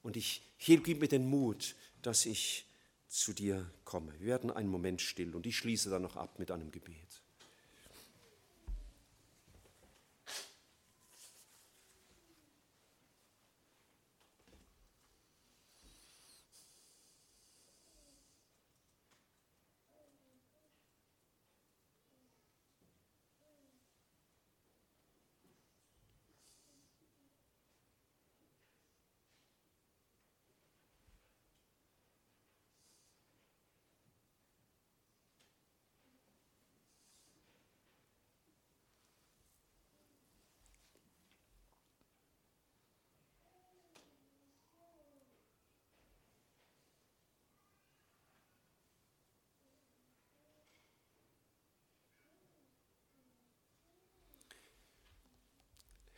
Und 0.01 0.17
ich 0.17 0.41
gib 0.57 0.99
mir 0.99 1.07
den 1.07 1.29
Mut, 1.29 1.75
dass 2.01 2.25
ich 2.25 2.66
zu 3.17 3.33
dir 3.33 3.69
komme. 3.83 4.13
Wir 4.19 4.27
werden 4.27 4.51
einen 4.51 4.69
Moment 4.69 5.01
still 5.01 5.35
und 5.35 5.45
ich 5.45 5.57
schließe 5.57 5.89
dann 5.89 6.03
noch 6.03 6.15
ab 6.15 6.39
mit 6.39 6.51
einem 6.51 6.71
Gebet. 6.71 7.23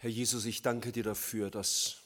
Herr 0.02 0.10
Jesus, 0.10 0.46
ich 0.46 0.62
danke 0.62 0.94
dir 0.94 1.04
dafür, 1.04 1.52
dass 1.52 1.98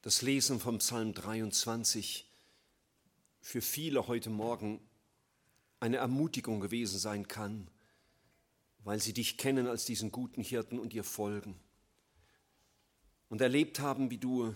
das 0.00 0.22
Lesen 0.22 0.58
vom 0.58 0.78
Psalm 0.78 1.12
23 1.12 2.26
für 3.42 3.60
viele 3.60 4.06
heute 4.06 4.30
Morgen 4.30 4.80
eine 5.80 5.98
Ermutigung 5.98 6.60
gewesen 6.60 6.98
sein 6.98 7.28
kann, 7.28 7.68
weil 8.84 9.02
sie 9.02 9.12
dich 9.12 9.36
kennen 9.36 9.66
als 9.66 9.84
diesen 9.84 10.12
guten 10.12 10.42
Hirten 10.42 10.78
und 10.78 10.94
dir 10.94 11.04
folgen 11.04 11.60
und 13.28 13.42
erlebt 13.42 13.80
haben, 13.80 14.10
wie 14.10 14.16
du 14.16 14.54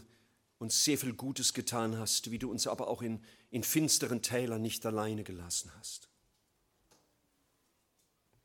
uns 0.56 0.84
sehr 0.84 0.96
viel 0.96 1.12
Gutes 1.12 1.52
getan 1.52 1.98
hast, 1.98 2.30
wie 2.30 2.38
du 2.38 2.50
uns 2.50 2.66
aber 2.66 2.88
auch 2.88 3.02
in, 3.02 3.22
in 3.50 3.62
finsteren 3.62 4.22
Tälern 4.22 4.62
nicht 4.62 4.86
alleine 4.86 5.22
gelassen 5.22 5.70
hast. 5.78 6.08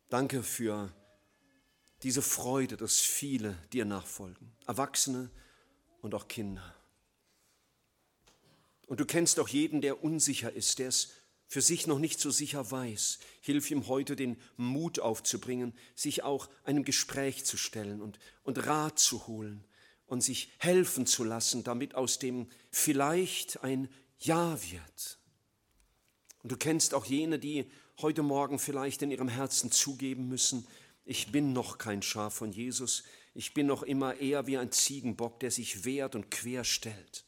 Danke 0.09 0.43
für 0.43 0.93
diese 2.04 2.22
Freude, 2.22 2.78
dass 2.78 3.00
viele 3.00 3.58
dir 3.74 3.86
nachfolgen, 3.86 4.52
Erwachsene 4.66 5.30
und 6.02 6.16
auch 6.16 6.28
Kinder. 6.28 6.76
Und 8.88 9.00
du 9.00 9.06
kennst 9.06 9.39
auch 9.39 9.50
jeden, 9.50 9.82
der 9.82 10.04
unsicher 10.04 10.52
ist, 10.52 10.80
der 10.80 10.88
es 10.88 11.10
für 11.47 11.62
sich 11.62 11.88
noch 11.88 12.00
nicht 12.00 12.20
so 12.20 12.32
sicher 12.32 12.70
weiß. 12.70 13.20
Hilf 13.41 13.72
ihm 13.72 13.88
heute 13.88 14.16
den 14.16 14.38
Mut 14.56 15.00
aufzubringen, 15.00 15.74
sich 15.95 16.24
auch 16.24 16.47
einem 16.64 16.86
Gespräch 16.86 17.43
zu 17.43 17.58
stellen 17.58 18.02
und, 18.02 18.20
und 18.43 18.66
Rat 18.66 19.00
zu 19.00 19.28
holen 19.28 19.66
und 20.06 20.22
sich 20.22 20.52
helfen 20.58 21.06
zu 21.06 21.24
lassen, 21.24 21.64
damit 21.64 21.95
aus 21.95 22.20
dem 22.20 22.47
vielleicht 22.72 23.64
ein 23.64 23.89
Ja 24.20 24.60
wird. 24.72 25.20
Und 26.43 26.52
du 26.52 26.58
kennst 26.58 26.93
auch 26.93 27.06
jene, 27.06 27.39
die 27.39 27.70
heute 28.00 28.24
Morgen 28.24 28.60
vielleicht 28.60 29.02
in 29.02 29.12
ihrem 29.12 29.28
Herzen 29.28 29.72
zugeben 29.72 30.28
müssen, 30.28 30.68
ich 31.10 31.32
bin 31.32 31.53
noch 31.53 31.80
kein 31.80 32.03
Schaf 32.03 32.36
von 32.36 32.51
Jesus, 32.51 33.03
ich 33.34 33.55
bin 33.55 33.66
noch 33.66 33.82
immer 33.82 34.18
eher 34.18 34.45
wie 34.45 34.60
ein 34.60 34.72
Ziegenbock, 34.72 35.39
der 35.39 35.49
sich 35.49 35.84
wehrt 35.84 36.14
und 36.14 36.30
quer 36.30 36.64
stellt, 36.64 37.26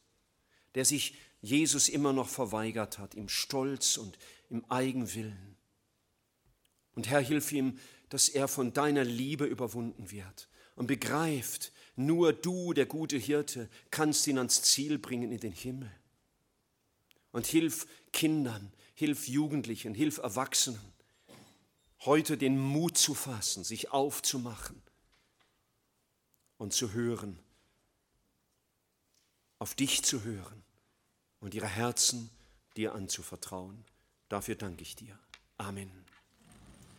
der 0.76 0.86
sich 0.86 1.16
Jesus 1.42 1.90
immer 1.90 2.14
noch 2.14 2.30
verweigert 2.30 3.00
hat, 3.00 3.16
im 3.16 3.28
Stolz 3.28 3.98
und 3.98 4.20
im 4.52 4.64
Eigenwillen. 4.70 5.58
Und 6.94 7.10
Herr, 7.10 7.22
hilf 7.22 7.52
ihm, 7.52 7.80
dass 8.10 8.30
er 8.30 8.48
von 8.48 8.72
deiner 8.72 9.04
Liebe 9.04 9.46
überwunden 9.46 10.12
wird 10.12 10.48
und 10.76 10.86
begreift, 10.86 11.72
nur 11.96 12.34
du, 12.34 12.74
der 12.74 12.86
gute 12.86 13.18
Hirte, 13.18 13.68
kannst 13.90 14.28
ihn 14.28 14.38
ans 14.38 14.62
Ziel 14.62 15.00
bringen 15.00 15.32
in 15.32 15.40
den 15.40 15.54
Himmel. 15.54 15.92
Und 17.32 17.48
hilf 17.48 17.88
Kindern, 18.14 18.72
hilf 18.94 19.28
Jugendlichen, 19.28 19.96
hilf 19.96 20.20
Erwachsenen, 20.20 20.94
heute 22.06 22.38
den 22.38 22.60
Mut 22.60 22.98
zu 22.98 23.14
fassen, 23.14 23.64
sich 23.64 23.92
aufzumachen 23.92 24.82
und 26.58 26.74
zu 26.74 26.94
hören, 26.94 27.40
auf 29.60 29.76
dich 29.76 30.04
zu 30.04 30.24
hören 30.24 30.64
und 31.40 31.54
ihre 31.54 31.68
Herzen 31.68 32.30
dir 32.76 32.96
anzuvertrauen. 32.96 33.86
Dafür 34.30 34.56
danke 34.56 34.82
ich 34.82 34.96
dir. 34.96 35.20
Amen. 35.58 36.01